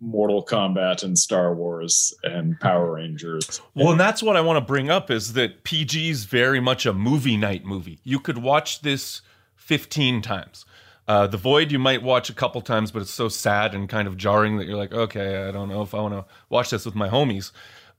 Mortal 0.00 0.44
Kombat 0.44 1.02
and 1.02 1.18
Star 1.18 1.54
Wars 1.54 2.14
and 2.22 2.58
Power 2.60 2.94
Rangers. 2.94 3.60
Well, 3.74 3.90
and 3.90 4.00
that's 4.00 4.22
what 4.22 4.36
I 4.36 4.40
want 4.40 4.56
to 4.56 4.66
bring 4.66 4.90
up 4.90 5.10
is 5.10 5.32
that 5.32 5.64
PG 5.64 6.08
is 6.08 6.24
very 6.24 6.60
much 6.60 6.86
a 6.86 6.92
movie 6.92 7.36
night 7.36 7.64
movie. 7.64 7.98
You 8.04 8.20
could 8.20 8.38
watch 8.38 8.82
this 8.82 9.22
15 9.56 10.22
times. 10.22 10.64
Uh, 11.08 11.26
the 11.26 11.38
Void 11.38 11.72
you 11.72 11.78
might 11.78 12.02
watch 12.02 12.28
a 12.28 12.34
couple 12.34 12.60
times, 12.60 12.90
but 12.90 13.00
it's 13.00 13.10
so 13.10 13.28
sad 13.28 13.74
and 13.74 13.88
kind 13.88 14.06
of 14.06 14.16
jarring 14.16 14.58
that 14.58 14.66
you're 14.66 14.76
like, 14.76 14.92
okay, 14.92 15.48
I 15.48 15.50
don't 15.50 15.68
know 15.68 15.82
if 15.82 15.94
I 15.94 16.00
want 16.00 16.14
to 16.14 16.24
watch 16.50 16.70
this 16.70 16.84
with 16.84 16.94
my 16.94 17.08
homies. 17.08 17.50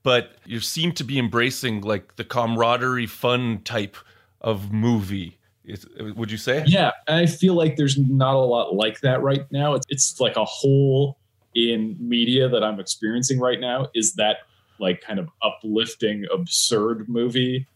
But 0.02 0.32
you 0.46 0.60
seem 0.60 0.92
to 0.92 1.04
be 1.04 1.18
embracing 1.18 1.82
like 1.82 2.16
the 2.16 2.24
camaraderie, 2.24 3.06
fun 3.06 3.60
type 3.64 3.96
of 4.40 4.72
movie. 4.72 5.38
Is, 5.70 5.86
would 6.16 6.30
you 6.30 6.38
say? 6.38 6.64
Yeah, 6.66 6.90
I 7.08 7.26
feel 7.26 7.54
like 7.54 7.76
there's 7.76 7.98
not 7.98 8.34
a 8.34 8.38
lot 8.38 8.74
like 8.74 9.00
that 9.00 9.22
right 9.22 9.46
now. 9.50 9.74
It's, 9.74 9.86
it's 9.88 10.20
like 10.20 10.36
a 10.36 10.44
hole 10.44 11.18
in 11.54 11.96
media 11.98 12.48
that 12.48 12.62
I'm 12.62 12.80
experiencing 12.80 13.38
right 13.40 13.60
now 13.60 13.88
is 13.94 14.14
that 14.14 14.38
like 14.78 15.00
kind 15.00 15.18
of 15.18 15.28
uplifting, 15.42 16.24
absurd 16.32 17.08
movie 17.08 17.66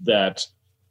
that 0.00 0.46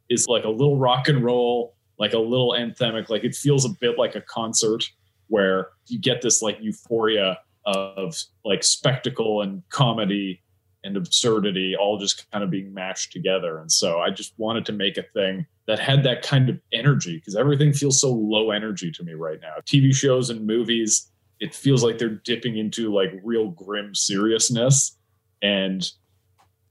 is 0.08 0.26
like 0.26 0.44
a 0.44 0.48
little 0.48 0.78
rock 0.78 1.08
and 1.08 1.22
roll, 1.22 1.74
like 1.98 2.12
a 2.12 2.18
little 2.18 2.52
anthemic. 2.52 3.08
Like 3.08 3.24
it 3.24 3.34
feels 3.34 3.64
a 3.64 3.70
bit 3.80 3.98
like 3.98 4.14
a 4.14 4.20
concert 4.20 4.84
where 5.28 5.68
you 5.86 5.98
get 5.98 6.22
this 6.22 6.42
like 6.42 6.58
euphoria 6.60 7.38
of 7.66 8.16
like 8.44 8.64
spectacle 8.64 9.42
and 9.42 9.62
comedy 9.68 10.42
and 10.84 10.96
absurdity 10.96 11.76
all 11.76 11.98
just 11.98 12.30
kind 12.30 12.42
of 12.42 12.50
being 12.50 12.72
mashed 12.72 13.12
together. 13.12 13.58
And 13.58 13.70
so 13.70 14.00
I 14.00 14.10
just 14.10 14.32
wanted 14.38 14.64
to 14.66 14.72
make 14.72 14.96
a 14.96 15.02
thing 15.02 15.46
that 15.68 15.78
had 15.78 16.02
that 16.02 16.22
kind 16.22 16.48
of 16.48 16.58
energy 16.72 17.18
because 17.18 17.36
everything 17.36 17.74
feels 17.74 18.00
so 18.00 18.10
low 18.10 18.50
energy 18.50 18.90
to 18.90 19.04
me 19.04 19.12
right 19.12 19.38
now. 19.40 19.52
TV 19.66 19.94
shows 19.94 20.30
and 20.30 20.46
movies, 20.46 21.12
it 21.40 21.54
feels 21.54 21.84
like 21.84 21.98
they're 21.98 22.08
dipping 22.08 22.56
into 22.56 22.92
like 22.92 23.10
real 23.22 23.50
grim 23.50 23.94
seriousness. 23.94 24.96
And 25.42 25.88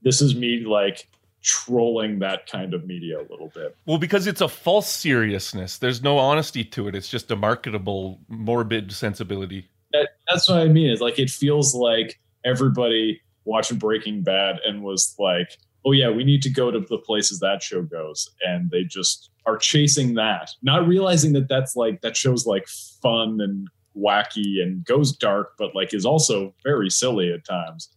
this 0.01 0.19
is 0.19 0.35
me 0.35 0.65
like 0.65 1.07
trolling 1.43 2.17
that 2.19 2.47
kind 2.47 2.73
of 2.73 2.87
media 2.87 3.19
a 3.19 3.25
little 3.29 3.51
bit. 3.53 3.77
Well, 3.85 3.99
because 3.99 4.25
it's 4.25 4.41
a 4.41 4.47
false 4.47 4.89
seriousness. 4.89 5.77
There's 5.77 6.01
no 6.01 6.17
honesty 6.17 6.63
to 6.63 6.87
it. 6.87 6.95
It's 6.95 7.07
just 7.07 7.29
a 7.29 7.35
marketable, 7.35 8.19
morbid 8.27 8.91
sensibility. 8.91 9.69
That, 9.93 10.09
that's 10.27 10.49
what 10.49 10.57
I 10.57 10.65
mean. 10.65 10.89
Is 10.89 11.01
like 11.01 11.19
it 11.19 11.29
feels 11.29 11.75
like 11.75 12.19
everybody 12.43 13.21
watching 13.45 13.77
Breaking 13.77 14.23
Bad 14.23 14.57
and 14.65 14.81
was 14.81 15.13
like, 15.19 15.59
"Oh 15.87 15.93
yeah, 15.93 16.09
we 16.09 16.23
need 16.23 16.41
to 16.43 16.49
go 16.49 16.69
to 16.69 16.79
the 16.81 16.97
places 16.97 17.39
that 17.39 17.63
show 17.63 17.81
goes," 17.81 18.29
and 18.45 18.69
they 18.69 18.83
just 18.83 19.31
are 19.45 19.57
chasing 19.57 20.15
that, 20.15 20.51
not 20.61 20.87
realizing 20.87 21.33
that 21.33 21.47
that's 21.47 21.75
like 21.75 22.01
that 22.01 22.17
show's 22.17 22.45
like 22.45 22.67
fun 22.67 23.39
and 23.39 23.69
wacky 23.97 24.61
and 24.61 24.85
goes 24.85 25.15
dark, 25.15 25.53
but 25.57 25.73
like 25.73 25.93
is 25.93 26.05
also 26.05 26.53
very 26.63 26.89
silly 26.89 27.31
at 27.31 27.45
times. 27.45 27.89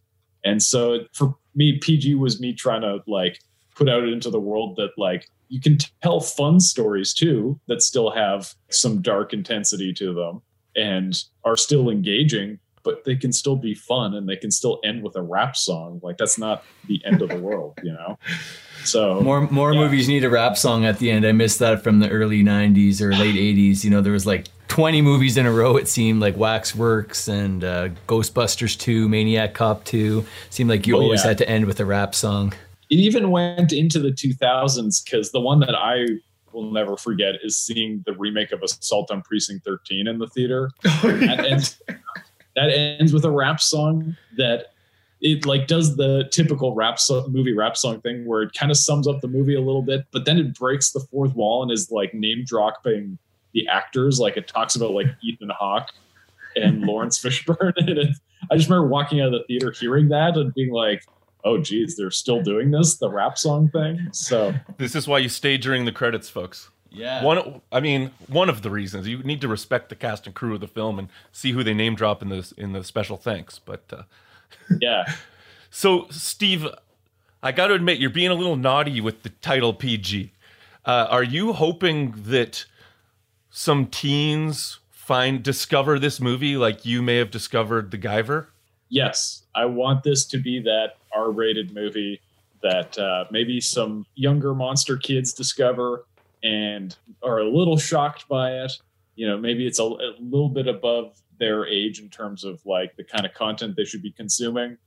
And 0.43 0.63
so 0.63 0.99
for 1.13 1.35
me, 1.53 1.77
PG 1.77 2.15
was 2.15 2.39
me 2.39 2.53
trying 2.53 2.81
to 2.81 2.99
like 3.05 3.39
put 3.75 3.89
out 3.89 4.07
into 4.07 4.29
the 4.29 4.39
world 4.39 4.77
that 4.77 4.91
like 4.97 5.29
you 5.49 5.59
can 5.59 5.77
tell 6.01 6.21
fun 6.21 6.59
stories 6.59 7.13
too 7.13 7.59
that 7.67 7.81
still 7.81 8.09
have 8.09 8.53
some 8.69 9.01
dark 9.01 9.33
intensity 9.33 9.93
to 9.93 10.13
them 10.13 10.41
and 10.75 11.23
are 11.43 11.57
still 11.57 11.89
engaging, 11.89 12.57
but 12.83 13.03
they 13.05 13.15
can 13.15 13.31
still 13.31 13.55
be 13.55 13.73
fun 13.73 14.13
and 14.15 14.27
they 14.27 14.35
can 14.35 14.51
still 14.51 14.79
end 14.83 15.03
with 15.03 15.15
a 15.15 15.21
rap 15.21 15.55
song. 15.55 15.99
Like 16.03 16.17
that's 16.17 16.37
not 16.37 16.63
the 16.87 17.01
end 17.05 17.21
of 17.21 17.29
the 17.29 17.37
world, 17.47 17.77
you 17.83 17.91
know? 17.93 18.17
So 18.83 19.21
More 19.21 19.41
more 19.49 19.73
Yeah. 19.73 19.79
movies 19.81 20.07
need 20.07 20.23
a 20.23 20.29
rap 20.29 20.57
song 20.57 20.85
at 20.85 20.99
the 20.99 21.11
end. 21.11 21.25
I 21.25 21.31
missed 21.31 21.59
that 21.59 21.83
from 21.83 21.99
the 21.99 22.09
early 22.09 22.43
'90s 22.43 23.01
or 23.01 23.13
late 23.13 23.35
'80s. 23.35 23.83
You 23.83 23.89
know, 23.91 24.01
there 24.01 24.13
was 24.13 24.25
like 24.25 24.47
20 24.69 25.01
movies 25.01 25.37
in 25.37 25.45
a 25.45 25.51
row. 25.51 25.75
It 25.77 25.87
seemed 25.87 26.21
like 26.21 26.35
Waxworks 26.37 27.27
and 27.27 27.63
uh, 27.63 27.89
Ghostbusters 28.07 28.77
2, 28.79 29.09
Maniac 29.09 29.53
Cop 29.53 29.83
2. 29.83 30.25
Seemed 30.49 30.69
like 30.69 30.87
you 30.87 30.95
Oh, 30.97 31.01
always 31.01 31.21
yeah. 31.23 31.27
had 31.29 31.37
to 31.39 31.49
end 31.49 31.65
with 31.65 31.79
a 31.81 31.85
rap 31.85 32.15
song. 32.15 32.53
it 32.89 32.95
even 32.95 33.31
went 33.31 33.71
into 33.73 33.99
the 33.99 34.11
2000s 34.11 35.03
because 35.03 35.31
the 35.31 35.41
one 35.41 35.59
that 35.59 35.75
I 35.75 36.05
will 36.53 36.71
never 36.71 36.97
forget 36.97 37.35
is 37.43 37.57
seeing 37.57 38.01
the 38.05 38.13
remake 38.13 38.51
of 38.51 38.61
Assault 38.63 39.11
on 39.11 39.21
Precinct 39.21 39.63
13 39.65 40.07
in 40.07 40.17
the 40.19 40.27
theater. 40.27 40.69
that, 40.83 41.45
ends, 41.49 41.81
that 42.55 42.69
ends 42.69 43.13
with 43.13 43.25
a 43.25 43.31
rap 43.31 43.61
song 43.61 44.15
that 44.37 44.67
it 45.21 45.45
like 45.45 45.67
does 45.67 45.95
the 45.97 46.27
typical 46.31 46.73
rap 46.73 46.99
so- 46.99 47.27
movie 47.27 47.53
rap 47.53 47.77
song 47.77 48.01
thing 48.01 48.25
where 48.25 48.41
it 48.41 48.53
kind 48.53 48.71
of 48.71 48.77
sums 48.77 49.07
up 49.07 49.21
the 49.21 49.27
movie 49.27 49.55
a 49.55 49.61
little 49.61 49.83
bit, 49.83 50.05
but 50.11 50.25
then 50.25 50.37
it 50.37 50.55
breaks 50.57 50.91
the 50.91 50.99
fourth 50.99 51.35
wall 51.35 51.61
and 51.61 51.71
is 51.71 51.91
like 51.91 52.13
name 52.13 52.43
dropping 52.45 53.17
the 53.53 53.67
actors. 53.67 54.19
Like 54.19 54.37
it 54.37 54.47
talks 54.47 54.75
about 54.75 54.91
like 54.91 55.07
Ethan 55.23 55.51
Hawke 55.57 55.89
and 56.55 56.81
Lawrence 56.85 57.21
Fishburne. 57.21 57.73
And 58.41 58.49
I 58.49 58.57
just 58.57 58.67
remember 58.67 58.87
walking 58.87 59.21
out 59.21 59.27
of 59.27 59.33
the 59.33 59.43
theater 59.43 59.71
hearing 59.71 60.09
that 60.09 60.35
and 60.35 60.51
being 60.55 60.71
like, 60.71 61.05
oh 61.43 61.59
geez, 61.59 61.95
they're 61.95 62.09
still 62.09 62.41
doing 62.41 62.71
this, 62.71 62.97
the 62.97 63.09
rap 63.09 63.37
song 63.37 63.69
thing. 63.69 63.99
So 64.13 64.55
This 64.77 64.95
is 64.95 65.07
why 65.07 65.19
you 65.19 65.29
stay 65.29 65.57
during 65.57 65.85
the 65.85 65.91
credits, 65.91 66.27
folks. 66.29 66.71
Yeah. 66.91 67.23
One, 67.23 67.61
I 67.71 67.79
mean, 67.79 68.11
one 68.27 68.49
of 68.49 68.61
the 68.61 68.69
reasons 68.69 69.07
you 69.07 69.19
need 69.23 69.41
to 69.41 69.47
respect 69.47 69.89
the 69.89 69.95
cast 69.95 70.25
and 70.25 70.35
crew 70.35 70.55
of 70.55 70.59
the 70.59 70.67
film 70.67 70.99
and 70.99 71.09
see 71.31 71.51
who 71.51 71.63
they 71.63 71.73
name 71.73 71.95
drop 71.95 72.21
in 72.21 72.29
the 72.29 72.53
in 72.57 72.73
the 72.73 72.83
special 72.83 73.17
thanks. 73.17 73.59
But 73.59 73.83
uh, 73.91 74.03
yeah. 74.81 75.13
so, 75.69 76.07
Steve, 76.09 76.67
I 77.41 77.51
got 77.51 77.67
to 77.67 77.73
admit 77.73 77.99
you're 77.99 78.09
being 78.09 78.31
a 78.31 78.35
little 78.35 78.57
naughty 78.57 78.99
with 78.99 79.23
the 79.23 79.29
title 79.29 79.73
PG. 79.73 80.33
Uh, 80.85 81.07
are 81.09 81.23
you 81.23 81.53
hoping 81.53 82.13
that 82.17 82.65
some 83.49 83.85
teens 83.85 84.79
find 84.89 85.43
discover 85.43 85.97
this 85.97 86.19
movie 86.19 86.57
like 86.57 86.85
you 86.85 87.01
may 87.01 87.17
have 87.17 87.31
discovered 87.31 87.91
The 87.91 87.97
Guyver? 87.97 88.47
yes, 88.91 89.43
I 89.55 89.65
want 89.65 90.03
this 90.03 90.25
to 90.25 90.37
be 90.37 90.59
that 90.59 90.97
R-rated 91.15 91.73
movie 91.73 92.21
that 92.61 92.97
uh, 92.99 93.25
maybe 93.31 93.59
some 93.59 94.05
younger 94.13 94.53
monster 94.53 94.97
kids 94.97 95.33
discover 95.33 96.05
and 96.43 96.95
are 97.23 97.39
a 97.39 97.49
little 97.49 97.77
shocked 97.77 98.27
by 98.27 98.51
it. 98.51 98.71
You 99.15 99.27
know, 99.27 99.37
maybe 99.37 99.67
it's 99.67 99.79
a, 99.79 99.83
a 99.83 100.15
little 100.19 100.49
bit 100.49 100.67
above 100.67 101.21
their 101.39 101.65
age 101.65 101.99
in 101.99 102.09
terms 102.09 102.43
of 102.43 102.65
like 102.65 102.95
the 102.95 103.03
kind 103.03 103.25
of 103.25 103.33
content 103.33 103.75
they 103.75 103.85
should 103.85 104.03
be 104.03 104.11
consuming. 104.11 104.77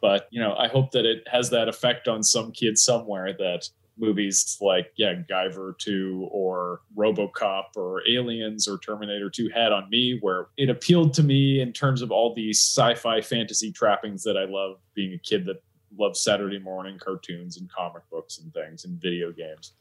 But 0.00 0.28
you 0.30 0.40
know, 0.40 0.54
I 0.56 0.68
hope 0.68 0.90
that 0.92 1.06
it 1.06 1.26
has 1.30 1.50
that 1.50 1.68
effect 1.68 2.08
on 2.08 2.22
some 2.22 2.52
kid 2.52 2.78
somewhere 2.78 3.32
that 3.38 3.68
movies 3.98 4.56
like 4.60 4.92
yeah 4.96 5.14
Guyver 5.30 5.76
2 5.78 6.28
or 6.30 6.80
RoboCop 6.96 7.76
or 7.76 8.02
Aliens 8.08 8.66
or 8.66 8.78
Terminator 8.78 9.28
2 9.30 9.50
had 9.50 9.72
on 9.72 9.88
me 9.90 10.18
where 10.20 10.48
it 10.56 10.70
appealed 10.70 11.14
to 11.14 11.22
me 11.22 11.60
in 11.60 11.72
terms 11.72 12.02
of 12.02 12.10
all 12.10 12.34
these 12.34 12.58
sci-fi 12.58 13.20
fantasy 13.20 13.70
trappings 13.70 14.22
that 14.22 14.36
I 14.36 14.44
love 14.44 14.78
being 14.94 15.12
a 15.12 15.18
kid 15.18 15.44
that 15.46 15.62
loves 15.98 16.20
Saturday 16.20 16.58
morning 16.58 16.98
cartoons 16.98 17.58
and 17.58 17.70
comic 17.70 18.02
books 18.10 18.38
and 18.38 18.52
things 18.54 18.84
and 18.84 19.00
video 19.00 19.30
games 19.30 19.72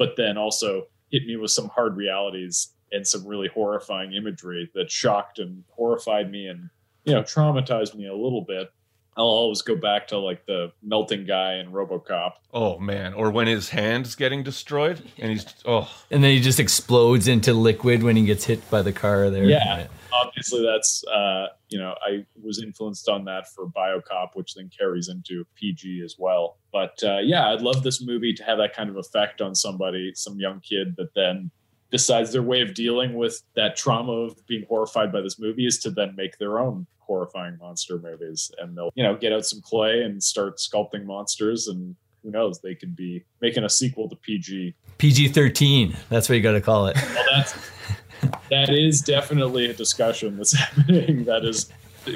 but 0.00 0.16
then 0.16 0.38
also 0.38 0.86
hit 1.10 1.26
me 1.26 1.36
with 1.36 1.50
some 1.50 1.68
hard 1.68 1.94
realities 1.94 2.72
and 2.90 3.06
some 3.06 3.24
really 3.26 3.48
horrifying 3.48 4.14
imagery 4.14 4.70
that 4.74 4.90
shocked 4.90 5.38
and 5.38 5.62
horrified 5.68 6.30
me 6.30 6.46
and 6.46 6.70
you 7.04 7.14
know 7.14 7.22
traumatized 7.22 7.94
me 7.94 8.06
a 8.06 8.14
little 8.14 8.40
bit 8.40 8.72
I'll 9.16 9.26
always 9.26 9.60
go 9.60 9.76
back 9.76 10.08
to 10.08 10.18
like 10.18 10.46
the 10.46 10.72
melting 10.82 11.26
guy 11.26 11.56
in 11.56 11.72
RoboCop. 11.72 12.34
Oh 12.54 12.78
man, 12.78 13.12
or 13.12 13.30
when 13.30 13.48
his 13.48 13.68
hand's 13.68 14.14
getting 14.14 14.42
destroyed 14.44 15.02
and 15.18 15.32
he's 15.32 15.44
oh, 15.66 15.92
And 16.10 16.22
then 16.22 16.30
he 16.30 16.40
just 16.40 16.60
explodes 16.60 17.26
into 17.28 17.52
liquid 17.52 18.02
when 18.02 18.16
he 18.16 18.24
gets 18.24 18.44
hit 18.44 18.70
by 18.70 18.82
the 18.82 18.92
car 18.92 19.28
there. 19.28 19.44
Yeah. 19.44 19.88
Obviously, 20.12 20.62
that's 20.64 21.04
uh, 21.06 21.48
you 21.68 21.78
know 21.78 21.94
I 22.02 22.24
was 22.42 22.62
influenced 22.62 23.08
on 23.08 23.24
that 23.26 23.48
for 23.48 23.66
BioCop, 23.66 24.30
which 24.34 24.54
then 24.54 24.70
carries 24.76 25.08
into 25.08 25.44
PG 25.54 26.02
as 26.04 26.16
well. 26.18 26.58
But 26.72 26.98
uh, 27.02 27.18
yeah, 27.18 27.48
I'd 27.48 27.62
love 27.62 27.82
this 27.82 28.02
movie 28.02 28.34
to 28.34 28.44
have 28.44 28.58
that 28.58 28.74
kind 28.74 28.90
of 28.90 28.96
effect 28.96 29.40
on 29.40 29.54
somebody, 29.54 30.12
some 30.14 30.38
young 30.38 30.60
kid 30.60 30.96
that 30.96 31.14
then 31.14 31.50
decides 31.90 32.32
their 32.32 32.42
way 32.42 32.60
of 32.60 32.74
dealing 32.74 33.14
with 33.14 33.42
that 33.56 33.76
trauma 33.76 34.12
of 34.12 34.46
being 34.46 34.64
horrified 34.68 35.12
by 35.12 35.20
this 35.20 35.38
movie 35.38 35.66
is 35.66 35.78
to 35.80 35.90
then 35.90 36.14
make 36.16 36.38
their 36.38 36.58
own 36.58 36.86
horrifying 36.98 37.58
monster 37.58 37.98
movies 37.98 38.52
and 38.58 38.76
they'll 38.76 38.92
you 38.94 39.02
know 39.02 39.16
get 39.16 39.32
out 39.32 39.44
some 39.44 39.60
clay 39.60 40.02
and 40.02 40.22
start 40.22 40.58
sculpting 40.58 41.04
monsters 41.04 41.66
and 41.66 41.96
who 42.22 42.30
knows 42.30 42.60
they 42.60 42.74
could 42.74 42.94
be 42.94 43.24
making 43.40 43.64
a 43.64 43.68
sequel 43.68 44.08
to 44.08 44.14
pg 44.14 44.72
PG 44.98 45.28
13. 45.28 45.96
That's 46.10 46.28
what 46.28 46.36
you 46.36 46.42
got 46.42 46.52
to 46.52 46.60
call 46.60 46.86
it. 46.86 46.96
well 47.14 47.24
that's 47.34 47.54
that 48.50 48.70
is 48.70 49.00
definitely 49.00 49.66
a 49.70 49.74
discussion 49.74 50.36
that's 50.36 50.52
happening 50.56 51.24
that 51.24 51.44
is 51.44 51.70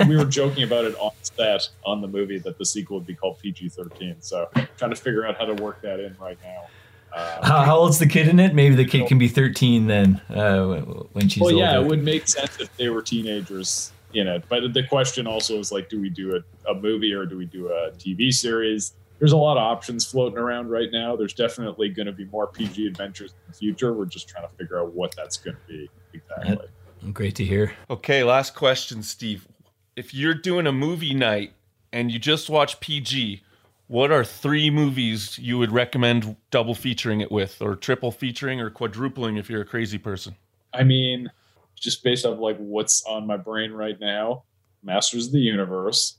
we 0.08 0.16
were 0.16 0.24
joking 0.24 0.62
about 0.64 0.84
it 0.84 0.94
on 0.96 1.12
set 1.22 1.68
on 1.84 2.00
the 2.00 2.08
movie 2.08 2.38
that 2.38 2.58
the 2.58 2.64
sequel 2.64 2.98
would 2.98 3.06
be 3.06 3.14
called 3.14 3.38
pg-13 3.38 4.16
so 4.20 4.48
trying 4.76 4.90
to 4.90 4.96
figure 4.96 5.26
out 5.26 5.36
how 5.36 5.44
to 5.44 5.54
work 5.62 5.80
that 5.82 6.00
in 6.00 6.16
right 6.20 6.38
now 6.42 6.64
uh, 7.12 7.46
How, 7.46 7.62
how 7.62 7.76
old's 7.76 8.00
the 8.00 8.08
kid 8.08 8.26
in 8.26 8.40
it? 8.40 8.56
Maybe 8.56 8.74
the 8.74 8.84
kid 8.84 9.06
can 9.06 9.18
be 9.18 9.28
13 9.28 9.86
then 9.86 10.20
uh, 10.30 10.80
when 11.12 11.28
she's 11.28 11.42
well 11.42 11.52
yeah 11.52 11.76
older. 11.76 11.86
it 11.86 11.90
would 11.90 12.02
make 12.02 12.26
sense 12.26 12.58
if 12.58 12.76
they 12.76 12.88
were 12.88 13.02
teenagers 13.02 13.92
in 14.14 14.26
it 14.26 14.42
but 14.48 14.72
the 14.72 14.82
question 14.82 15.26
also 15.26 15.58
is 15.58 15.70
like 15.70 15.88
do 15.88 16.00
we 16.00 16.08
do 16.08 16.36
a, 16.36 16.70
a 16.70 16.74
movie 16.74 17.12
or 17.12 17.24
do 17.24 17.36
we 17.36 17.44
do 17.44 17.68
a 17.68 17.90
tv 17.92 18.32
series 18.32 18.94
there's 19.24 19.32
a 19.32 19.36
lot 19.36 19.56
of 19.56 19.62
options 19.62 20.04
floating 20.04 20.38
around 20.38 20.68
right 20.68 20.90
now 20.92 21.16
there's 21.16 21.32
definitely 21.32 21.88
going 21.88 22.06
to 22.06 22.12
be 22.12 22.26
more 22.26 22.46
pg 22.46 22.86
adventures 22.86 23.30
in 23.30 23.52
the 23.52 23.54
future 23.56 23.92
we're 23.94 24.04
just 24.04 24.28
trying 24.28 24.46
to 24.46 24.54
figure 24.56 24.80
out 24.80 24.92
what 24.92 25.14
that's 25.16 25.38
going 25.38 25.56
to 25.56 25.72
be 25.72 25.88
exactly 26.12 26.68
Great 27.12 27.34
to 27.36 27.44
hear. 27.44 27.74
Okay, 27.90 28.24
last 28.24 28.54
question, 28.54 29.02
Steve. 29.02 29.46
If 29.94 30.14
you're 30.14 30.34
doing 30.34 30.66
a 30.66 30.72
movie 30.72 31.14
night 31.14 31.52
and 31.92 32.10
you 32.10 32.18
just 32.18 32.48
watch 32.48 32.80
PG, 32.80 33.42
what 33.88 34.10
are 34.10 34.24
three 34.24 34.70
movies 34.70 35.38
you 35.38 35.58
would 35.58 35.70
recommend 35.70 36.36
double 36.50 36.74
featuring 36.74 37.20
it 37.20 37.30
with, 37.30 37.60
or 37.60 37.76
triple 37.76 38.10
featuring, 38.10 38.60
or 38.60 38.70
quadrupling 38.70 39.36
if 39.36 39.50
you're 39.50 39.60
a 39.60 39.66
crazy 39.66 39.98
person? 39.98 40.36
I 40.72 40.82
mean, 40.82 41.30
just 41.78 42.02
based 42.02 42.24
off 42.24 42.38
like 42.38 42.56
what's 42.56 43.04
on 43.04 43.26
my 43.26 43.36
brain 43.36 43.72
right 43.72 44.00
now, 44.00 44.44
Masters 44.82 45.26
of 45.26 45.32
the 45.32 45.40
Universe. 45.40 46.18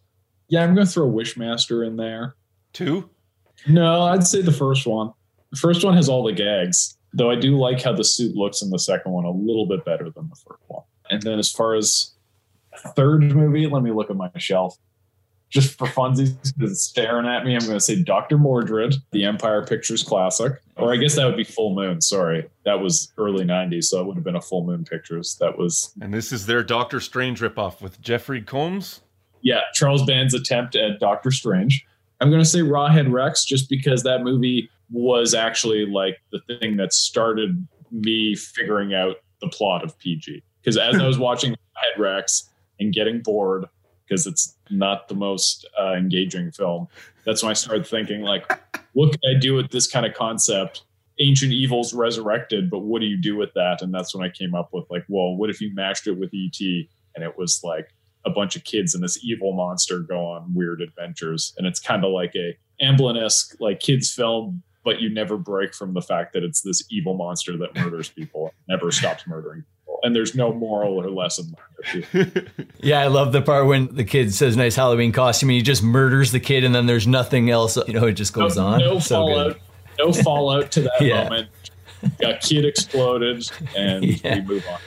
Yeah, 0.50 0.64
I'm 0.64 0.76
gonna 0.76 0.86
throw 0.86 1.10
Wishmaster 1.10 1.86
in 1.86 1.98
there. 1.98 2.36
Two? 2.76 3.10
No, 3.68 4.04
I'd 4.04 4.28
say 4.28 4.42
the 4.42 4.52
first 4.52 4.86
one. 4.86 5.12
The 5.52 5.58
first 5.58 5.84
one 5.86 5.96
has 5.96 6.10
all 6.10 6.24
the 6.24 6.34
gags, 6.34 6.98
though 7.14 7.32
I 7.32 7.36
do 7.36 7.58
like 7.58 7.82
how 7.82 7.94
the 7.94 8.04
suit 8.04 8.36
looks 8.36 8.62
in 8.62 8.70
the 8.70 8.78
second 8.80 9.14
one 9.14 9.24
a 9.24 9.32
little 9.32 9.66
bit 9.66 9.86
better 9.86 10.10
than 10.10 10.28
the 10.30 10.36
first 10.36 10.62
one. 10.68 10.84
And 11.10 11.22
then 11.22 11.40
as 11.40 11.50
far 11.50 11.76
as 11.76 12.12
third 12.96 13.22
movie, 13.34 13.66
let 13.68 13.82
me 13.82 13.92
look 13.92 14.10
at 14.10 14.18
my 14.18 14.30
shelf. 14.38 14.78
Just 15.50 15.78
for 15.78 15.88
funsies, 15.88 16.36
because 16.58 16.72
it's 16.72 16.82
staring 16.82 17.26
at 17.28 17.46
me, 17.46 17.54
I'm 17.54 17.62
going 17.62 17.78
to 17.78 17.80
say 17.80 18.04
Dr. 18.04 18.38
Mordrid, 18.38 18.96
the 19.12 19.24
Empire 19.24 19.64
Pictures 19.66 20.04
classic. 20.04 20.54
Or 20.76 20.92
I 20.92 20.98
guess 20.98 21.16
that 21.16 21.26
would 21.26 21.38
be 21.38 21.46
Full 21.46 21.74
Moon. 21.76 22.02
Sorry. 22.02 22.50
That 22.66 22.82
was 22.82 23.14
early 23.18 23.46
90s, 23.46 23.86
so 23.86 24.02
it 24.02 24.06
would 24.06 24.16
have 24.16 24.26
been 24.26 24.36
a 24.36 24.42
Full 24.42 24.66
Moon 24.66 24.84
Pictures. 24.84 25.38
That 25.40 25.58
was 25.58 25.94
And 26.02 26.14
this 26.14 26.34
is 26.34 26.46
their 26.46 26.62
Doctor 26.64 27.00
Strange 27.00 27.40
ripoff 27.40 27.80
with 27.82 28.02
Jeffrey 28.02 28.42
Combs. 28.42 29.00
yeah, 29.44 29.62
Charles 29.74 30.04
Band's 30.04 30.34
attempt 30.34 30.76
at 30.76 31.00
Doctor 31.00 31.32
Strange. 31.32 31.86
I'm 32.22 32.30
going 32.30 32.42
to 32.42 32.48
say 32.48 32.60
Rawhead 32.60 33.12
Rex 33.12 33.46
just 33.46 33.70
because 33.70 34.04
that 34.04 34.24
movie 34.24 34.70
was 34.90 35.34
actually 35.34 35.86
like 35.86 36.22
the 36.32 36.40
thing 36.60 36.78
that 36.78 36.94
started 36.94 37.68
me 37.92 38.36
figuring 38.36 38.94
out 38.94 39.18
the 39.42 39.50
plot 39.50 39.84
of 39.84 39.98
PG. 40.00 40.44
Because 40.62 40.78
as 40.78 40.96
I 40.96 41.06
was 41.06 41.20
watching 41.20 41.52
Rawhead 41.52 42.00
Rex 42.00 42.50
and 42.80 42.94
getting 42.94 43.22
bored 43.22 43.66
because 44.08 44.28
it's 44.28 44.56
not 44.70 45.08
the 45.08 45.16
most 45.16 45.68
uh, 45.80 45.94
engaging 45.94 46.52
film, 46.52 46.88
that's 47.26 47.42
when 47.44 47.50
I 47.50 47.54
started 47.54 47.88
thinking 47.88 48.22
like, 48.22 48.48
what 48.94 49.12
can 49.12 49.36
I 49.36 49.40
do 49.40 49.56
with 49.56 49.72
this 49.72 49.88
kind 49.88 50.06
of 50.06 50.14
concept? 50.14 50.84
Ancient 51.20 51.52
evils 51.52 51.94
resurrected, 51.94 52.70
but 52.70 52.80
what 52.80 53.00
do 53.00 53.08
you 53.08 53.18
do 53.18 53.36
with 53.36 53.54
that? 53.56 53.82
And 53.82 53.94
that's 53.94 54.14
when 54.14 54.26
I 54.26 54.30
came 54.30 54.54
up 54.54 54.70
with 54.74 54.86
like, 54.90 55.06
well, 55.08 55.36
what 55.36 55.50
if 55.50 55.62
you 55.62 55.74
mashed 55.74 56.08
it 56.08 56.18
with 56.18 56.32
ET 56.34 56.60
and 57.16 57.24
it 57.24 57.38
was 57.38 57.62
like 57.64 57.95
a 58.26 58.30
bunch 58.30 58.56
of 58.56 58.64
kids 58.64 58.96
and 58.96 59.04
this 59.04 59.24
evil 59.24 59.54
monster 59.54 60.00
go 60.00 60.26
on 60.26 60.54
weird 60.54 60.82
adventures 60.82 61.54
and 61.58 61.68
it's 61.68 61.80
kind 61.80 62.04
of 62.04 62.12
like 62.12 62.34
a 62.36 62.58
Amblin-esque 62.84 63.56
like 63.60 63.80
kids 63.80 64.12
film 64.12 64.62
but 64.84 65.02
you 65.02 65.10
never 65.10 65.38
break 65.38 65.74
from 65.74 65.94
the 65.94 66.02
fact 66.02 66.34
that 66.34 66.44
it's 66.44 66.62
this 66.62 66.84
evil 66.92 67.16
monster 67.16 67.58
that 67.58 67.76
murders 67.76 68.10
people 68.10 68.54
never 68.68 68.92
stops 68.92 69.26
murdering 69.28 69.64
people 69.80 70.00
and 70.04 70.16
there's 70.16 70.36
no 70.36 70.54
moral 70.54 71.00
or 71.02 71.10
lesson 71.10 71.54
learned. 71.94 72.52
Yeah, 72.80 73.00
I 73.00 73.08
love 73.08 73.32
the 73.32 73.42
part 73.42 73.66
when 73.66 73.94
the 73.96 74.04
kid 74.04 74.34
says 74.34 74.56
nice 74.56 74.76
Halloween 74.76 75.12
costume 75.12 75.50
and 75.50 75.56
he 75.56 75.62
just 75.64 75.82
murders 75.82 76.32
the 76.32 76.40
kid 76.40 76.64
and 76.64 76.76
then 76.76 76.86
there's 76.86 77.08
nothing 77.08 77.50
else. 77.50 77.78
You 77.88 77.94
know, 77.94 78.06
it 78.08 78.14
just 78.14 78.34
goes 78.34 78.58
no, 78.58 78.66
on. 78.66 78.80
no 78.80 79.00
so 79.00 79.16
fallout 79.16 79.54
good. 79.54 79.62
no 80.06 80.14
fallout 80.14 80.72
to 80.74 80.82
that 80.82 80.92
Yeah. 81.02 81.24
moment 81.24 81.50
a 82.24 82.38
kid 82.38 82.66
exploded 82.66 83.50
and 83.76 84.04
Yeah. 84.04 84.36
we 84.36 84.42
move 84.42 84.66
on 84.72 84.80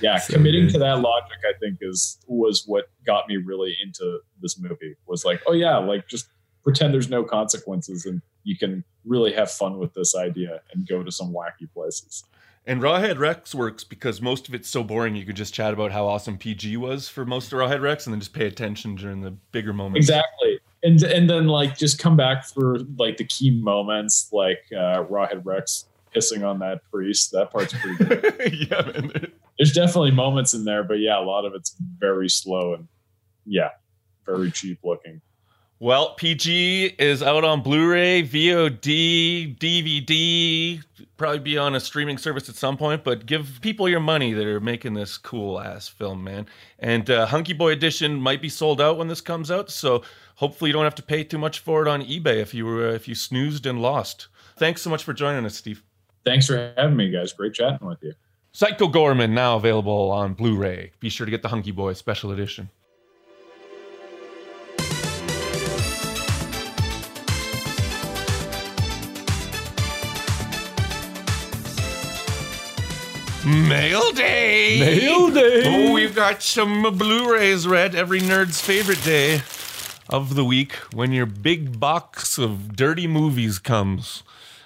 yeah 0.00 0.18
So 0.18 0.34
committing 0.34 0.64
good. 0.66 0.72
to 0.74 0.78
that 0.80 1.00
logic 1.00 1.38
i 1.48 1.52
think 1.60 1.78
is 1.80 2.18
was 2.26 2.64
what 2.66 2.86
got 3.06 3.28
me 3.28 3.36
really 3.36 3.76
into 3.82 4.20
this 4.40 4.58
movie 4.58 4.96
was 5.06 5.24
like 5.24 5.42
oh 5.46 5.52
yeah 5.52 5.76
like 5.78 6.08
just 6.08 6.26
pretend 6.62 6.94
there's 6.94 7.10
no 7.10 7.22
consequences 7.24 8.06
and 8.06 8.22
you 8.42 8.56
can 8.56 8.84
really 9.04 9.32
have 9.32 9.50
fun 9.50 9.78
with 9.78 9.92
this 9.94 10.14
idea 10.16 10.60
and 10.72 10.86
go 10.88 11.02
to 11.02 11.12
some 11.12 11.32
wacky 11.32 11.70
places 11.72 12.24
And 12.66 12.80
Rawhead 12.80 13.18
Rex 13.18 13.54
works 13.54 13.84
because 13.84 14.22
most 14.22 14.48
of 14.48 14.54
it's 14.54 14.68
so 14.70 14.82
boring 14.82 15.14
you 15.16 15.26
could 15.26 15.36
just 15.36 15.52
chat 15.52 15.74
about 15.74 15.92
how 15.92 16.06
awesome 16.06 16.38
PG 16.38 16.78
was 16.78 17.08
for 17.08 17.26
most 17.26 17.52
of 17.52 17.58
Rawhead 17.58 17.82
Rex 17.82 18.06
and 18.06 18.14
then 18.14 18.20
just 18.20 18.32
pay 18.32 18.46
attention 18.46 18.94
during 18.96 19.20
the 19.20 19.32
bigger 19.52 19.72
moments. 19.74 20.08
exactly 20.08 20.58
and 20.82 21.02
and 21.02 21.28
then 21.28 21.46
like 21.48 21.76
just 21.76 21.98
come 21.98 22.16
back 22.16 22.44
for 22.46 22.78
like 22.98 23.16
the 23.18 23.24
key 23.24 23.50
moments 23.50 24.28
like 24.32 24.62
uh 24.72 25.02
rawhead 25.04 25.44
rex 25.44 25.86
pissing 26.14 26.46
on 26.48 26.58
that 26.60 26.80
priest 26.90 27.32
that 27.32 27.50
part's 27.50 27.74
pretty 27.74 28.04
good 28.04 28.68
yeah, 28.70 28.80
man. 28.82 29.32
There's 29.58 29.72
definitely 29.72 30.10
moments 30.10 30.54
in 30.54 30.64
there, 30.64 30.82
but 30.82 30.94
yeah, 30.94 31.18
a 31.18 31.22
lot 31.22 31.44
of 31.44 31.54
it's 31.54 31.76
very 31.98 32.28
slow 32.28 32.74
and 32.74 32.88
yeah, 33.46 33.70
very 34.26 34.50
cheap 34.50 34.80
looking. 34.82 35.20
Well, 35.80 36.14
PG 36.14 36.94
is 36.98 37.22
out 37.22 37.44
on 37.44 37.60
Blu-ray, 37.60 38.22
VOD, 38.22 39.58
DVD, 39.58 40.82
probably 41.16 41.40
be 41.40 41.58
on 41.58 41.74
a 41.74 41.80
streaming 41.80 42.16
service 42.16 42.48
at 42.48 42.54
some 42.54 42.76
point. 42.76 43.04
But 43.04 43.26
give 43.26 43.58
people 43.60 43.88
your 43.88 44.00
money 44.00 44.32
that 44.32 44.46
are 44.46 44.60
making 44.60 44.94
this 44.94 45.18
cool 45.18 45.60
ass 45.60 45.88
film, 45.88 46.24
man. 46.24 46.46
And 46.78 47.10
uh, 47.10 47.26
Hunky 47.26 47.52
Boy 47.52 47.72
Edition 47.72 48.20
might 48.20 48.40
be 48.40 48.48
sold 48.48 48.80
out 48.80 48.96
when 48.96 49.08
this 49.08 49.20
comes 49.20 49.50
out, 49.50 49.70
so 49.70 50.02
hopefully 50.36 50.70
you 50.70 50.72
don't 50.72 50.84
have 50.84 50.94
to 50.94 51.02
pay 51.02 51.24
too 51.24 51.38
much 51.38 51.58
for 51.58 51.82
it 51.82 51.88
on 51.88 52.02
eBay 52.02 52.36
if 52.36 52.54
you 52.54 52.64
were 52.66 52.88
uh, 52.88 52.92
if 52.92 53.08
you 53.08 53.14
snoozed 53.14 53.66
and 53.66 53.82
lost. 53.82 54.28
Thanks 54.56 54.80
so 54.80 54.90
much 54.90 55.02
for 55.02 55.12
joining 55.12 55.44
us, 55.44 55.56
Steve. 55.56 55.82
Thanks 56.24 56.46
for 56.46 56.72
having 56.76 56.96
me, 56.96 57.10
guys. 57.10 57.32
Great 57.32 57.52
chatting 57.52 57.86
with 57.86 58.02
you. 58.02 58.14
Psycho 58.56 58.86
Goreman 58.86 59.32
now 59.32 59.56
available 59.56 60.12
on 60.12 60.34
Blu-ray. 60.34 60.92
Be 61.00 61.08
sure 61.08 61.24
to 61.24 61.30
get 61.30 61.42
the 61.42 61.48
Hunky 61.48 61.72
Boy 61.72 61.92
Special 61.94 62.30
Edition. 62.30 62.70
Mail 73.44 74.12
day. 74.12 74.78
Mail 74.78 75.30
day. 75.30 75.88
Oh, 75.88 75.92
we've 75.92 76.14
got 76.14 76.40
some 76.40 76.96
Blu-rays 76.96 77.66
read 77.66 77.96
every 77.96 78.20
nerd's 78.20 78.60
favorite 78.60 79.02
day 79.02 79.42
of 80.08 80.36
the 80.36 80.44
week 80.44 80.74
when 80.92 81.10
your 81.10 81.26
big 81.26 81.80
box 81.80 82.38
of 82.38 82.76
dirty 82.76 83.08
movies 83.08 83.58
comes. 83.58 84.22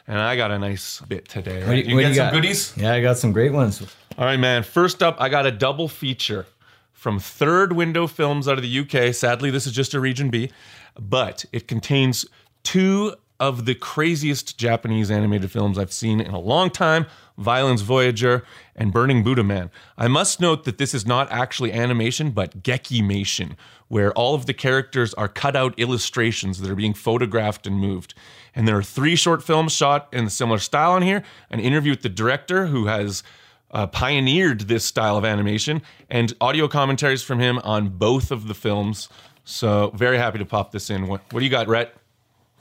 And 0.09 0.19
I 0.19 0.37
got 0.37 0.51
a 0.51 0.59
nice 0.59 1.01
bit 1.03 1.29
today. 1.29 1.59
What 1.61 1.69
Right? 1.69 1.85
do 1.85 1.91
You, 1.91 1.97
what 1.97 2.01
get 2.03 2.09
do 2.09 2.15
some 2.15 2.27
got? 2.27 2.33
goodies? 2.33 2.73
Yeah, 2.77 2.95
I 2.95 3.01
got 3.03 3.19
some 3.19 3.33
great 3.33 3.53
ones. 3.53 3.83
All 4.17 4.25
right, 4.25 4.39
man. 4.41 4.63
First 4.63 5.03
up, 5.03 5.17
I 5.21 5.29
got 5.29 5.45
a 5.47 5.51
double 5.53 5.87
feature 5.87 6.47
from 6.93 7.19
Third 7.21 7.75
Window 7.75 8.07
Films 8.07 8.49
out 8.49 8.57
of 8.59 8.63
the 8.63 8.79
UK. 8.81 9.15
Sadly, 9.15 9.51
this 9.51 9.67
is 9.67 9.73
just 9.73 9.93
a 9.95 10.01
region 10.01 10.31
B, 10.31 10.51
but 10.99 11.45
it 11.53 11.69
contains 11.69 12.25
two 12.65 13.15
of 13.39 13.67
the 13.67 13.75
craziest 13.75 14.59
Japanese 14.59 15.11
animated 15.13 15.53
films 15.53 15.79
I've 15.79 15.93
seen 15.93 16.21
in 16.21 16.33
a 16.33 16.41
long 16.41 16.71
time 16.71 17.07
Violence 17.37 17.83
Voyager 17.83 18.45
and 18.75 18.93
Burning 18.93 19.23
Buddha 19.23 19.45
Man. 19.45 19.71
I 19.97 20.09
must 20.09 20.41
note 20.41 20.65
that 20.65 20.79
this 20.79 20.93
is 20.93 21.07
not 21.07 21.31
actually 21.31 21.73
animation, 21.73 22.33
but 22.33 22.65
gekimation, 22.65 23.55
where 23.87 24.13
all 24.15 24.35
of 24.35 24.47
the 24.47 24.55
characters 24.55 25.15
are 25.15 25.29
cut 25.29 25.55
out 25.55 25.79
illustrations 25.79 26.61
that 26.61 26.69
are 26.69 26.75
being 26.75 26.95
photographed 26.95 27.65
and 27.65 27.77
moved. 27.79 28.13
And 28.59 28.67
there 28.67 28.77
are 28.77 28.83
three 28.83 29.15
short 29.15 29.41
films 29.45 29.71
shot 29.71 30.09
in 30.13 30.25
a 30.25 30.31
similar 30.31 30.59
style 30.59 30.91
on 30.91 31.03
here 31.03 31.23
an 31.49 31.61
interview 31.61 31.93
with 31.93 32.03
the 32.03 32.09
director 32.09 32.67
who 32.67 32.87
has 32.87 33.23
uh, 33.71 33.87
pioneered 33.87 34.63
this 34.63 34.85
style 34.85 35.17
of 35.17 35.25
animation, 35.25 35.81
and 36.11 36.35
audio 36.41 36.67
commentaries 36.67 37.23
from 37.23 37.39
him 37.39 37.61
on 37.61 37.89
both 37.89 38.33
of 38.33 38.49
the 38.49 38.55
films. 38.55 39.09
So, 39.45 39.93
very 39.95 40.19
happy 40.19 40.39
to 40.39 40.45
pop 40.45 40.73
this 40.73 40.91
in. 40.91 41.07
What, 41.07 41.21
what 41.31 41.39
do 41.39 41.45
you 41.45 41.51
got, 41.53 41.69
Rhett? 41.69 41.95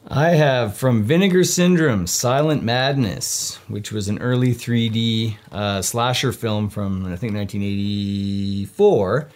I 0.07 0.29
have 0.29 0.77
from 0.77 1.03
Vinegar 1.03 1.43
Syndrome, 1.43 2.05
Silent 2.05 2.61
Madness, 2.61 3.55
which 3.67 3.91
was 3.91 4.07
an 4.07 4.19
early 4.19 4.53
3D 4.53 5.35
uh, 5.51 5.81
slasher 5.81 6.31
film 6.31 6.69
from, 6.69 7.07
I 7.07 7.15
think, 7.15 7.33
1984. 7.33 9.29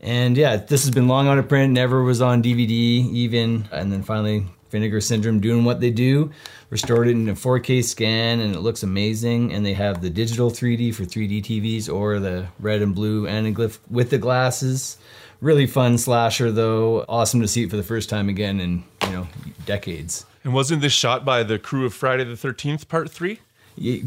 And 0.00 0.36
yeah, 0.36 0.56
this 0.56 0.84
has 0.84 0.94
been 0.94 1.08
long 1.08 1.28
out 1.28 1.36
of 1.36 1.46
print, 1.46 1.74
never 1.74 2.02
was 2.02 2.22
on 2.22 2.42
DVD 2.42 2.70
even. 2.70 3.68
And 3.70 3.92
then 3.92 4.02
finally, 4.02 4.46
Vinegar 4.70 5.00
Syndrome 5.00 5.40
doing 5.40 5.64
what 5.64 5.80
they 5.80 5.90
do, 5.90 6.30
restored 6.70 7.08
it 7.08 7.12
in 7.12 7.28
a 7.28 7.34
4K 7.34 7.84
scan, 7.84 8.40
and 8.40 8.54
it 8.54 8.60
looks 8.60 8.82
amazing. 8.82 9.52
And 9.52 9.64
they 9.64 9.74
have 9.74 10.02
the 10.02 10.10
digital 10.10 10.50
3D 10.50 10.94
for 10.94 11.04
3D 11.04 11.42
TVs 11.42 11.92
or 11.92 12.18
the 12.18 12.48
red 12.60 12.82
and 12.82 12.94
blue 12.94 13.26
anaglyph 13.26 13.78
with 13.90 14.10
the 14.10 14.18
glasses. 14.18 14.98
Really 15.40 15.66
fun 15.66 15.98
slasher 15.98 16.50
though. 16.50 17.04
Awesome 17.08 17.40
to 17.40 17.48
see 17.48 17.64
it 17.64 17.70
for 17.70 17.76
the 17.76 17.82
first 17.82 18.08
time 18.08 18.28
again 18.28 18.58
in 18.58 18.84
you 19.02 19.10
know 19.10 19.28
decades. 19.66 20.24
And 20.44 20.54
wasn't 20.54 20.80
this 20.80 20.92
shot 20.92 21.24
by 21.24 21.42
the 21.42 21.58
crew 21.58 21.84
of 21.84 21.92
Friday 21.92 22.24
the 22.24 22.34
13th, 22.34 22.88
part 22.88 23.10
three? 23.10 23.40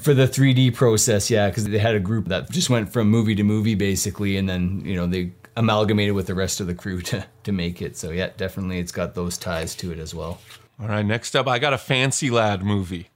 For 0.01 0.15
the 0.15 0.25
3D 0.25 0.73
process, 0.73 1.29
yeah, 1.29 1.47
because 1.47 1.65
they 1.65 1.77
had 1.77 1.93
a 1.93 1.99
group 1.99 2.25
that 2.29 2.49
just 2.49 2.71
went 2.71 2.91
from 2.91 3.07
movie 3.09 3.35
to 3.35 3.43
movie 3.43 3.75
basically, 3.75 4.35
and 4.37 4.49
then 4.49 4.81
you 4.83 4.95
know 4.95 5.05
they 5.05 5.31
amalgamated 5.59 6.15
with 6.15 6.25
the 6.25 6.33
rest 6.33 6.61
of 6.61 6.67
the 6.67 6.73
crew 6.73 7.01
to 7.01 7.25
to 7.43 7.51
make 7.51 7.81
it. 7.81 7.97
So 7.97 8.11
yeah, 8.11 8.29
definitely 8.37 8.79
it's 8.79 8.93
got 8.93 9.13
those 9.13 9.37
ties 9.37 9.75
to 9.75 9.91
it 9.91 9.99
as 9.99 10.15
well. 10.15 10.39
All 10.81 10.87
right, 10.87 11.05
next 11.05 11.35
up, 11.35 11.47
I 11.47 11.59
got 11.59 11.73
a 11.73 11.77
Fancy 11.77 12.29
Lad 12.29 12.63
movie 12.63 13.09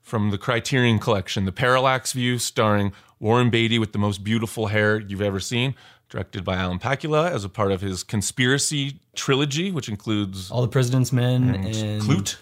from 0.00 0.30
the 0.30 0.38
Criterion 0.38 1.00
Collection, 1.00 1.44
The 1.44 1.52
Parallax 1.52 2.12
View, 2.12 2.38
starring 2.38 2.92
Warren 3.18 3.50
Beatty 3.50 3.80
with 3.80 3.92
the 3.92 3.98
most 3.98 4.22
beautiful 4.22 4.68
hair 4.68 5.00
you've 5.00 5.20
ever 5.20 5.40
seen 5.40 5.74
directed 6.08 6.44
by 6.44 6.56
Alan 6.56 6.78
Pakula 6.78 7.30
as 7.30 7.44
a 7.44 7.48
part 7.48 7.72
of 7.72 7.80
his 7.80 8.02
conspiracy 8.02 9.00
trilogy, 9.14 9.70
which 9.70 9.88
includes 9.88 10.50
All 10.50 10.62
the 10.62 10.68
President's 10.68 11.12
Men 11.12 11.42
mm-hmm. 11.42 11.66
and, 11.66 11.76
and 11.76 12.02
Klute. 12.02 12.36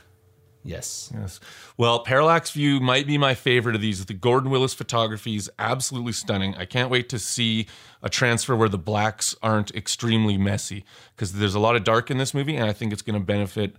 Yes. 0.67 1.13
Yes. 1.15 1.41
Well, 1.77 2.01
Parallax 2.01 2.51
View 2.51 2.81
might 2.81 3.07
be 3.07 3.19
my 3.19 3.35
favorite 3.35 3.75
of 3.75 3.81
these. 3.81 4.05
The 4.05 4.15
Gordon 4.15 4.51
Willis 4.51 4.75
photography 4.75 5.37
is 5.37 5.51
absolutely 5.59 6.13
stunning. 6.13 6.55
I 6.57 6.65
can't 6.65 6.91
wait 6.91 7.09
to 7.11 7.19
see 7.19 7.67
a 8.03 8.09
transfer 8.09 8.57
where 8.57 8.69
the 8.69 8.79
blacks 8.79 9.35
aren't 9.43 9.75
extremely 9.75 10.37
messy 10.37 10.85
because 11.15 11.33
there's 11.35 11.55
a 11.55 11.61
lot 11.61 11.77
of 11.77 11.85
dark 11.85 12.11
in 12.11 12.19
this 12.19 12.35
movie, 12.35 12.57
and 12.57 12.69
I 12.69 12.73
think 12.73 12.93
it's 12.93 13.03
going 13.03 13.19
to 13.19 13.25
benefit 13.25 13.77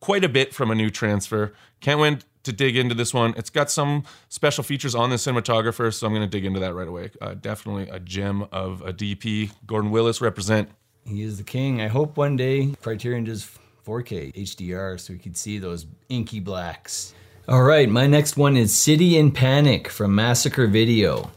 quite 0.00 0.24
a 0.24 0.28
bit 0.28 0.54
from 0.54 0.70
a 0.70 0.74
new 0.74 0.90
transfer. 0.90 1.52
Can't 1.80 2.00
wait 2.00 2.24
to 2.42 2.52
dig 2.52 2.76
into 2.76 2.94
this 2.94 3.14
one. 3.14 3.34
It's 3.36 3.50
got 3.50 3.70
some 3.70 4.04
special 4.28 4.64
features 4.64 4.94
on 4.94 5.10
the 5.10 5.16
cinematographer, 5.16 5.92
so 5.94 6.06
I'm 6.06 6.12
going 6.12 6.28
to 6.28 6.30
dig 6.30 6.44
into 6.44 6.60
that 6.60 6.74
right 6.74 6.88
away. 6.88 7.10
Uh, 7.20 7.34
definitely 7.34 7.88
a 7.88 8.00
gem 8.00 8.46
of 8.50 8.82
a 8.82 8.92
DP. 8.92 9.52
Gordon 9.66 9.90
Willis 9.90 10.20
represent. 10.20 10.70
He 11.04 11.22
is 11.22 11.38
the 11.38 11.44
king. 11.44 11.80
I 11.80 11.88
hope 11.88 12.16
one 12.16 12.36
day 12.36 12.74
Criterion 12.80 13.24
does 13.24 13.58
4K 13.86 14.32
HDR 14.34 14.98
so 14.98 15.12
we 15.12 15.18
could 15.18 15.36
see 15.36 15.58
those 15.58 15.86
inky 16.08 16.40
blacks. 16.40 17.14
All 17.48 17.62
right, 17.62 17.88
my 17.88 18.06
next 18.06 18.36
one 18.36 18.56
is 18.56 18.72
City 18.72 19.16
in 19.16 19.32
Panic 19.32 19.88
from 19.88 20.14
Massacre 20.14 20.68
Video. 20.68 21.30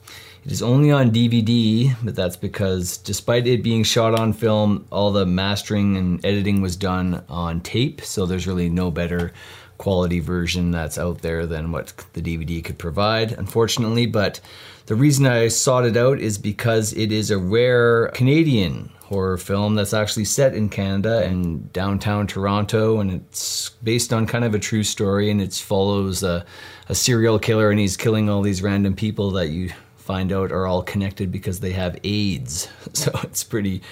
It 0.46 0.52
is 0.52 0.62
only 0.62 0.92
on 0.92 1.10
DVD, 1.10 1.96
but 2.04 2.16
that's 2.16 2.38
because 2.38 2.98
despite 2.98 3.48
it 3.48 3.64
being 3.64 3.84
shot 3.84 4.20
on 4.20 4.32
film, 4.32 4.86
all 4.92 5.12
the 5.12 5.26
mastering 5.26 5.98
and 5.98 6.24
editing 6.24 6.62
was 6.62 6.76
done 6.76 7.24
on 7.28 7.62
tape, 7.62 8.02
so 8.02 8.28
there's 8.28 8.46
really 8.46 8.70
no 8.70 8.92
better 8.92 9.34
quality 9.80 10.20
version 10.20 10.70
that's 10.70 11.00
out 11.00 11.22
there 11.22 11.48
than 11.48 11.72
what 11.72 11.94
the 12.14 12.22
DVD 12.22 12.64
could 12.64 12.78
provide, 12.78 13.32
unfortunately. 13.32 14.06
But 14.06 14.40
the 14.86 14.94
reason 14.94 15.26
I 15.26 15.48
sought 15.48 15.86
it 15.86 15.98
out 15.98 16.20
is 16.20 16.38
because 16.38 16.94
it 16.94 17.12
is 17.12 17.32
a 17.32 17.40
rare 17.40 18.10
Canadian 18.10 18.92
horror 19.06 19.38
film 19.38 19.76
that's 19.76 19.94
actually 19.94 20.26
set 20.26 20.56
in 20.56 20.68
Canada 20.68 21.24
and 21.24 21.72
downtown 21.72 22.26
Toronto, 22.26 23.00
and 23.00 23.12
it's 23.12 23.70
based 23.84 24.12
on 24.12 24.26
kind 24.26 24.44
of 24.44 24.56
a 24.56 24.60
true 24.60 24.84
story, 24.84 25.30
and 25.30 25.40
it 25.40 25.54
follows 25.54 26.24
a, 26.24 26.44
a 26.90 26.96
serial 26.96 27.38
killer, 27.38 27.70
and 27.70 27.80
he's 27.80 27.96
killing 27.96 28.30
all 28.30 28.42
these 28.42 28.64
random 28.64 28.96
people 28.96 29.30
that 29.32 29.50
you 29.50 29.72
find 29.96 30.32
out 30.32 30.52
are 30.52 30.66
all 30.66 30.82
connected 30.82 31.32
because 31.32 31.60
they 31.60 31.72
have 31.72 31.98
AIDS. 32.04 32.68
So 32.94 33.12
it's 33.24 33.44
pretty 33.44 33.84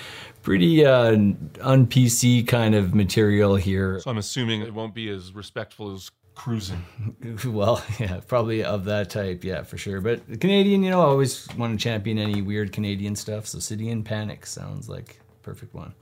pretty 0.42 0.86
uh, 0.86 1.12
un 1.12 1.88
PC 1.88 2.48
kind 2.48 2.74
of 2.74 2.96
material 2.96 3.56
here. 3.56 4.00
So 4.00 4.10
I'm 4.10 4.18
assuming 4.18 4.62
it 4.62 4.74
won't 4.74 4.96
be 4.96 5.10
as 5.10 5.34
respectful 5.34 5.94
as 5.94 6.10
cruising. 6.36 6.84
well, 7.46 7.84
yeah, 8.00 8.20
probably 8.28 8.64
of 8.64 8.86
that 8.86 9.10
type, 9.10 9.44
yeah, 9.44 9.64
for 9.64 9.78
sure. 9.78 10.02
But 10.02 10.40
Canadian, 10.40 10.84
you 10.84 10.90
know, 10.90 11.02
I 11.02 11.06
always 11.06 11.48
want 11.56 11.78
to 11.78 11.84
champion 11.84 12.18
any 12.18 12.42
weird 12.42 12.72
Canadian 12.72 13.16
stuff. 13.16 13.48
So 13.48 13.60
City 13.60 13.90
in 13.90 14.04
Panic 14.04 14.46
sounds 14.46 14.90
like 14.90 15.20
perfect 15.42 15.74
one. 15.74 15.94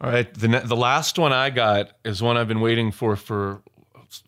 All 0.00 0.10
right, 0.10 0.32
the 0.34 0.48
the 0.64 0.76
last 0.76 1.18
one 1.18 1.32
I 1.32 1.50
got 1.50 1.92
is 2.04 2.22
one 2.22 2.36
I've 2.36 2.48
been 2.48 2.60
waiting 2.60 2.90
for 2.90 3.14
for 3.16 3.62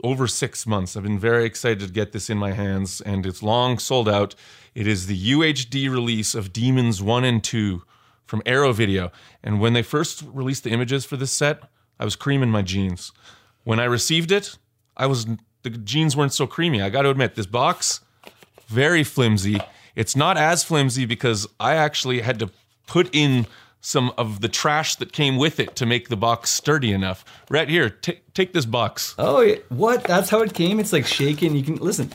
over 0.02 0.26
six 0.26 0.66
months. 0.66 0.96
I've 0.96 1.02
been 1.02 1.18
very 1.18 1.44
excited 1.44 1.80
to 1.80 1.92
get 1.92 2.12
this 2.12 2.30
in 2.30 2.38
my 2.38 2.52
hands, 2.52 3.00
and 3.00 3.26
it's 3.26 3.42
long 3.42 3.78
sold 3.78 4.08
out. 4.08 4.34
It 4.74 4.86
is 4.86 5.06
the 5.06 5.32
UHD 5.32 5.90
release 5.90 6.34
of 6.34 6.52
Demons 6.52 7.02
One 7.02 7.24
and 7.24 7.42
Two 7.42 7.82
from 8.24 8.42
Arrow 8.46 8.72
Video. 8.72 9.12
And 9.42 9.60
when 9.60 9.72
they 9.72 9.82
first 9.82 10.24
released 10.32 10.64
the 10.64 10.70
images 10.70 11.04
for 11.04 11.16
this 11.16 11.32
set, 11.32 11.62
I 11.98 12.04
was 12.04 12.16
creaming 12.16 12.50
my 12.50 12.62
jeans. 12.62 13.12
When 13.64 13.80
I 13.80 13.84
received 13.84 14.32
it, 14.32 14.58
I 14.96 15.06
was 15.06 15.26
the 15.62 15.70
jeans 15.70 16.16
weren't 16.16 16.32
so 16.32 16.46
creamy. 16.46 16.82
I 16.82 16.90
got 16.90 17.02
to 17.02 17.10
admit, 17.10 17.34
this 17.34 17.46
box 17.46 18.00
very 18.66 19.04
flimsy. 19.04 19.60
It's 19.94 20.16
not 20.16 20.36
as 20.36 20.64
flimsy 20.64 21.06
because 21.06 21.46
I 21.60 21.74
actually 21.74 22.20
had 22.20 22.38
to 22.40 22.50
put 22.86 23.14
in 23.14 23.46
some 23.80 24.12
of 24.16 24.40
the 24.40 24.48
trash 24.48 24.96
that 24.96 25.12
came 25.12 25.36
with 25.36 25.60
it 25.60 25.76
to 25.76 25.86
make 25.86 26.08
the 26.08 26.16
box 26.16 26.50
sturdy 26.50 26.92
enough. 26.92 27.24
Right 27.50 27.68
here, 27.68 27.90
t- 27.90 28.20
take 28.32 28.52
this 28.52 28.64
box. 28.64 29.14
Oh, 29.18 29.54
what? 29.68 30.04
That's 30.04 30.30
how 30.30 30.40
it 30.40 30.54
came. 30.54 30.80
It's 30.80 30.92
like 30.92 31.06
shaking. 31.06 31.54
You 31.54 31.62
can 31.62 31.76
listen. 31.76 32.10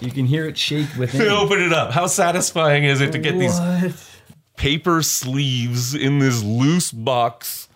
You 0.00 0.12
can 0.12 0.26
hear 0.26 0.46
it 0.46 0.56
shake 0.56 0.88
within. 0.96 1.28
Open 1.28 1.60
it 1.60 1.72
up. 1.72 1.90
How 1.90 2.06
satisfying 2.06 2.84
is 2.84 3.00
it 3.00 3.12
to 3.12 3.18
get 3.18 3.34
what? 3.34 3.40
these 3.82 4.10
paper 4.56 5.02
sleeves 5.02 5.94
in 5.94 6.20
this 6.20 6.42
loose 6.42 6.92
box? 6.92 7.67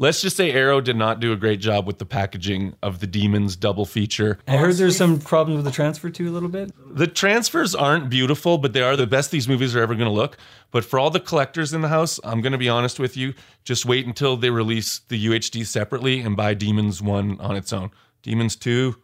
Let's 0.00 0.20
just 0.22 0.36
say 0.36 0.52
Arrow 0.52 0.80
did 0.80 0.94
not 0.94 1.18
do 1.18 1.32
a 1.32 1.36
great 1.36 1.58
job 1.58 1.84
with 1.84 1.98
the 1.98 2.06
packaging 2.06 2.76
of 2.84 3.00
the 3.00 3.06
Demons 3.08 3.56
double 3.56 3.84
feature. 3.84 4.38
I 4.46 4.56
heard 4.56 4.76
there's 4.76 4.96
some 4.96 5.18
problems 5.18 5.56
with 5.56 5.64
the 5.64 5.72
transfer 5.72 6.08
too 6.08 6.28
a 6.28 6.30
little 6.30 6.48
bit. 6.48 6.70
The 6.94 7.08
transfers 7.08 7.74
aren't 7.74 8.08
beautiful, 8.08 8.58
but 8.58 8.72
they 8.72 8.82
are 8.82 8.94
the 8.94 9.08
best 9.08 9.32
these 9.32 9.48
movies 9.48 9.74
are 9.74 9.82
ever 9.82 9.96
going 9.96 10.08
to 10.08 10.14
look. 10.14 10.36
But 10.70 10.84
for 10.84 11.00
all 11.00 11.10
the 11.10 11.18
collectors 11.18 11.72
in 11.72 11.80
the 11.80 11.88
house, 11.88 12.20
I'm 12.22 12.40
going 12.40 12.52
to 12.52 12.58
be 12.58 12.68
honest 12.68 13.00
with 13.00 13.16
you, 13.16 13.34
just 13.64 13.86
wait 13.86 14.06
until 14.06 14.36
they 14.36 14.50
release 14.50 15.00
the 15.08 15.26
UHD 15.26 15.66
separately 15.66 16.20
and 16.20 16.36
buy 16.36 16.54
Demons 16.54 17.02
1 17.02 17.40
on 17.40 17.56
its 17.56 17.72
own. 17.72 17.90
Demons 18.22 18.54
2, 18.54 18.94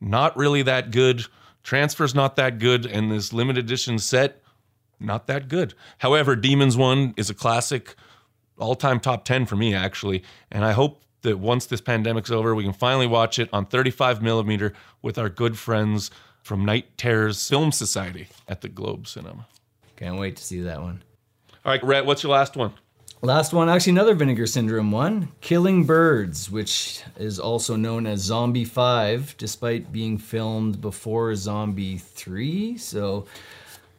not 0.00 0.36
really 0.36 0.62
that 0.62 0.90
good. 0.90 1.24
Transfer's 1.62 2.16
not 2.16 2.34
that 2.34 2.58
good, 2.58 2.84
and 2.84 3.12
this 3.12 3.32
limited 3.32 3.64
edition 3.64 4.00
set, 4.00 4.42
not 4.98 5.28
that 5.28 5.46
good. 5.46 5.74
However, 5.98 6.34
Demons 6.34 6.76
1 6.76 7.14
is 7.16 7.30
a 7.30 7.34
classic 7.34 7.94
all 8.62 8.74
time 8.74 9.00
top 9.00 9.24
10 9.24 9.46
for 9.46 9.56
me, 9.56 9.74
actually. 9.74 10.22
And 10.50 10.64
I 10.64 10.72
hope 10.72 11.02
that 11.22 11.38
once 11.38 11.66
this 11.66 11.80
pandemic's 11.80 12.30
over, 12.30 12.54
we 12.54 12.64
can 12.64 12.72
finally 12.72 13.06
watch 13.06 13.38
it 13.38 13.48
on 13.52 13.66
35 13.66 14.22
millimeter 14.22 14.72
with 15.02 15.18
our 15.18 15.28
good 15.28 15.58
friends 15.58 16.10
from 16.42 16.64
Night 16.64 16.96
Terrors 16.96 17.48
Film 17.48 17.72
Society 17.72 18.28
at 18.48 18.60
the 18.60 18.68
Globe 18.68 19.06
Cinema. 19.06 19.46
Can't 19.96 20.18
wait 20.18 20.36
to 20.36 20.44
see 20.44 20.60
that 20.62 20.80
one. 20.80 21.02
All 21.64 21.72
right, 21.72 21.84
Rhett, 21.84 22.06
what's 22.06 22.22
your 22.22 22.32
last 22.32 22.56
one? 22.56 22.72
Last 23.24 23.52
one, 23.52 23.68
actually, 23.68 23.92
another 23.92 24.16
Vinegar 24.16 24.48
Syndrome 24.48 24.90
one 24.90 25.28
Killing 25.40 25.84
Birds, 25.84 26.50
which 26.50 27.04
is 27.16 27.38
also 27.38 27.76
known 27.76 28.04
as 28.04 28.18
Zombie 28.18 28.64
5, 28.64 29.36
despite 29.38 29.92
being 29.92 30.18
filmed 30.18 30.80
before 30.80 31.32
Zombie 31.36 31.98
3. 31.98 32.76
So 32.78 33.26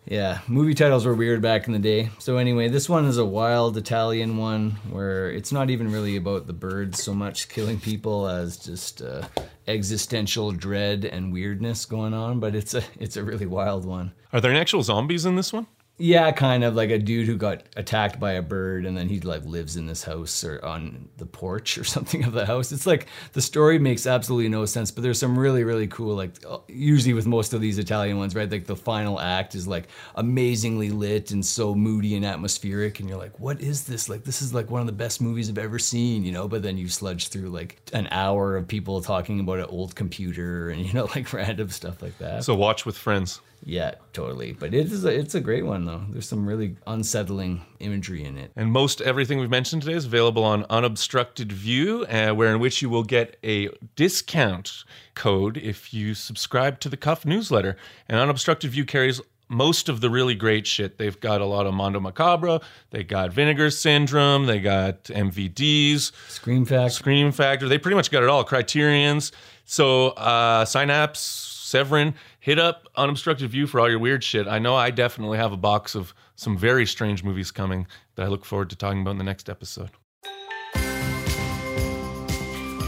yeah, 0.05 0.39
movie 0.47 0.73
titles 0.73 1.05
were 1.05 1.13
weird 1.13 1.41
back 1.41 1.67
in 1.67 1.73
the 1.73 1.79
day. 1.79 2.09
So 2.19 2.37
anyway, 2.37 2.67
this 2.67 2.89
one 2.89 3.05
is 3.05 3.17
a 3.17 3.25
wild 3.25 3.77
Italian 3.77 4.37
one 4.37 4.71
where 4.89 5.31
it's 5.31 5.51
not 5.51 5.69
even 5.69 5.91
really 5.91 6.15
about 6.15 6.47
the 6.47 6.53
birds 6.53 7.01
so 7.01 7.13
much 7.13 7.49
killing 7.49 7.79
people 7.79 8.27
as 8.27 8.57
just 8.57 9.01
uh, 9.01 9.27
existential 9.67 10.51
dread 10.51 11.05
and 11.05 11.31
weirdness 11.31 11.85
going 11.85 12.13
on. 12.13 12.39
But 12.39 12.55
it's 12.55 12.73
a 12.73 12.83
it's 12.99 13.17
a 13.17 13.23
really 13.23 13.45
wild 13.45 13.85
one. 13.85 14.11
Are 14.33 14.41
there 14.41 14.53
actual 14.53 14.83
zombies 14.83 15.25
in 15.25 15.35
this 15.35 15.53
one? 15.53 15.67
Yeah, 15.99 16.31
kind 16.31 16.63
of 16.63 16.73
like 16.73 16.89
a 16.89 16.97
dude 16.97 17.27
who 17.27 17.37
got 17.37 17.63
attacked 17.75 18.19
by 18.19 18.31
a 18.31 18.41
bird 18.41 18.87
and 18.87 18.97
then 18.97 19.07
he 19.07 19.19
like 19.19 19.45
lives 19.45 19.77
in 19.77 19.85
this 19.85 20.03
house 20.03 20.43
or 20.43 20.63
on 20.65 21.07
the 21.17 21.25
porch 21.27 21.77
or 21.77 21.83
something 21.83 22.23
of 22.23 22.33
the 22.33 22.47
house. 22.47 22.71
It's 22.71 22.87
like 22.87 23.07
the 23.33 23.41
story 23.41 23.77
makes 23.77 24.07
absolutely 24.07 24.49
no 24.49 24.65
sense, 24.65 24.89
but 24.89 25.03
there's 25.03 25.19
some 25.19 25.37
really 25.37 25.63
really 25.63 25.85
cool 25.87 26.15
like 26.15 26.31
usually 26.67 27.13
with 27.13 27.27
most 27.27 27.53
of 27.53 27.61
these 27.61 27.77
Italian 27.77 28.17
ones, 28.17 28.33
right? 28.33 28.49
Like 28.49 28.65
the 28.65 28.75
final 28.75 29.19
act 29.19 29.53
is 29.53 29.67
like 29.67 29.87
amazingly 30.15 30.89
lit 30.89 31.29
and 31.29 31.45
so 31.45 31.75
moody 31.75 32.15
and 32.15 32.25
atmospheric 32.25 32.99
and 32.99 33.07
you're 33.07 33.19
like, 33.19 33.39
"What 33.39 33.61
is 33.61 33.83
this? 33.83 34.09
Like 34.09 34.23
this 34.23 34.41
is 34.41 34.51
like 34.51 34.71
one 34.71 34.81
of 34.81 34.87
the 34.87 34.93
best 34.93 35.21
movies 35.21 35.47
I've 35.47 35.59
ever 35.59 35.77
seen," 35.77 36.23
you 36.23 36.31
know? 36.31 36.47
But 36.47 36.63
then 36.63 36.75
you 36.75 36.89
sludge 36.89 37.27
through 37.27 37.49
like 37.49 37.79
an 37.93 38.07
hour 38.09 38.57
of 38.57 38.67
people 38.67 38.99
talking 39.01 39.39
about 39.39 39.59
an 39.59 39.65
old 39.65 39.95
computer 39.95 40.69
and 40.69 40.83
you 40.83 40.91
know 40.91 41.05
like 41.15 41.31
random 41.31 41.69
stuff 41.69 42.01
like 42.01 42.17
that. 42.17 42.45
So 42.45 42.55
watch 42.55 42.83
with 42.83 42.97
friends. 42.97 43.41
Yeah, 43.65 43.95
totally. 44.11 44.53
But 44.53 44.73
it 44.73 44.91
is 44.91 45.05
a, 45.05 45.09
it's 45.09 45.35
a 45.35 45.41
great 45.41 45.65
one 45.65 45.85
though. 45.85 46.03
There's 46.09 46.27
some 46.27 46.45
really 46.45 46.75
unsettling 46.85 47.61
imagery 47.79 48.23
in 48.23 48.37
it. 48.37 48.51
And 48.55 48.71
most 48.71 49.01
everything 49.01 49.39
we've 49.39 49.49
mentioned 49.49 49.83
today 49.83 49.95
is 49.95 50.05
available 50.05 50.43
on 50.43 50.65
Unobstructed 50.69 51.51
View, 51.51 52.05
uh, 52.05 52.31
where 52.33 52.53
in 52.53 52.59
which 52.59 52.81
you 52.81 52.89
will 52.89 53.03
get 53.03 53.37
a 53.43 53.69
discount 53.95 54.83
code 55.15 55.57
if 55.57 55.93
you 55.93 56.13
subscribe 56.13 56.79
to 56.81 56.89
the 56.89 56.97
Cuff 56.97 57.25
newsletter. 57.25 57.77
And 58.09 58.19
Unobstructed 58.19 58.71
View 58.71 58.85
carries 58.85 59.21
most 59.49 59.87
of 59.87 60.01
the 60.01 60.09
really 60.09 60.35
great 60.35 60.65
shit. 60.65 60.97
They've 60.97 61.19
got 61.19 61.41
a 61.41 61.45
lot 61.45 61.65
of 61.65 61.73
Mondo 61.73 61.99
Macabro, 61.99 62.61
they 62.89 63.03
got 63.03 63.31
Vinegar 63.31 63.69
Syndrome, 63.69 64.45
they 64.45 64.59
got 64.59 65.03
MVDs, 65.05 66.11
Scream 66.29 66.65
Factor. 66.65 66.89
Scream 66.89 67.31
Factor. 67.31 67.69
They 67.69 67.77
pretty 67.77 67.95
much 67.95 68.11
got 68.11 68.23
it 68.23 68.29
all. 68.29 68.43
Criterions. 68.43 69.31
So 69.65 70.09
uh, 70.09 70.65
Synapse, 70.65 71.19
Severin, 71.19 72.13
hit 72.43 72.59
up 72.59 72.89
Unobstructed 72.97 73.49
View 73.49 73.65
for 73.67 73.79
all 73.79 73.89
your 73.89 73.99
weird 73.99 74.21
shit. 74.21 74.47
I 74.47 74.59
know 74.59 74.75
I 74.75 74.91
definitely 74.91 75.37
have 75.37 75.53
a 75.53 75.57
box 75.57 75.95
of 75.95 76.13
some 76.35 76.57
very 76.57 76.85
strange 76.85 77.23
movies 77.23 77.51
coming 77.51 77.87
that 78.15 78.23
I 78.23 78.27
look 78.27 78.43
forward 78.43 78.69
to 78.71 78.75
talking 78.75 78.99
about 78.99 79.11
in 79.11 79.17
the 79.17 79.23
next 79.23 79.49
episode. 79.49 79.91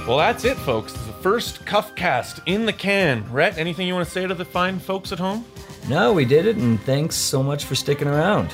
Well, 0.06 0.18
that's 0.18 0.44
it, 0.44 0.58
folks. 0.58 0.92
The 0.92 1.14
first 1.24 1.66
Cuff 1.66 1.96
Cast 1.96 2.42
in 2.46 2.66
the 2.66 2.74
can. 2.74 3.32
Rhett, 3.32 3.58
anything 3.58 3.88
you 3.88 3.94
want 3.94 4.06
to 4.06 4.12
say 4.12 4.28
to 4.28 4.34
the 4.34 4.44
fine 4.44 4.78
folks 4.78 5.14
at 5.14 5.20
home? 5.20 5.46
No, 5.88 6.12
we 6.12 6.26
did 6.26 6.46
it, 6.48 6.58
and 6.58 6.78
thanks 6.82 7.16
so 7.16 7.42
much 7.42 7.64
for 7.64 7.76
sticking 7.76 8.10
around. 8.10 8.54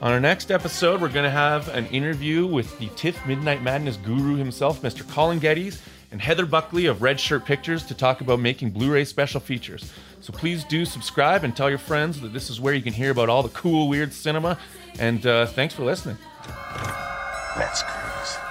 On 0.00 0.12
our 0.12 0.20
next 0.20 0.50
episode, 0.50 1.02
we're 1.02 1.10
going 1.10 1.24
to 1.24 1.30
have 1.30 1.68
an 1.68 1.84
interview 1.88 2.46
with 2.46 2.78
the 2.78 2.88
TIFF 2.96 3.26
Midnight 3.26 3.62
Madness 3.62 3.98
guru 3.98 4.36
himself, 4.36 4.80
Mr. 4.80 5.06
Colin 5.10 5.40
Geddes, 5.40 5.82
and 6.10 6.22
Heather 6.22 6.46
Buckley 6.46 6.86
of 6.86 7.02
Red 7.02 7.20
Shirt 7.20 7.44
Pictures 7.44 7.84
to 7.84 7.94
talk 7.94 8.22
about 8.22 8.40
making 8.40 8.70
Blu 8.70 8.90
ray 8.92 9.04
special 9.04 9.40
features. 9.40 9.92
So 10.28 10.34
please 10.34 10.62
do 10.62 10.84
subscribe 10.84 11.42
and 11.42 11.56
tell 11.56 11.70
your 11.70 11.78
friends 11.78 12.20
that 12.20 12.34
this 12.34 12.50
is 12.50 12.60
where 12.60 12.74
you 12.74 12.82
can 12.82 12.92
hear 12.92 13.10
about 13.10 13.30
all 13.30 13.42
the 13.42 13.48
cool, 13.48 13.88
weird 13.88 14.12
cinema. 14.12 14.58
And 14.98 15.26
uh, 15.26 15.46
thanks 15.46 15.72
for 15.72 15.84
listening. 15.84 16.18
Let's 17.56 17.82
go. 17.82 18.47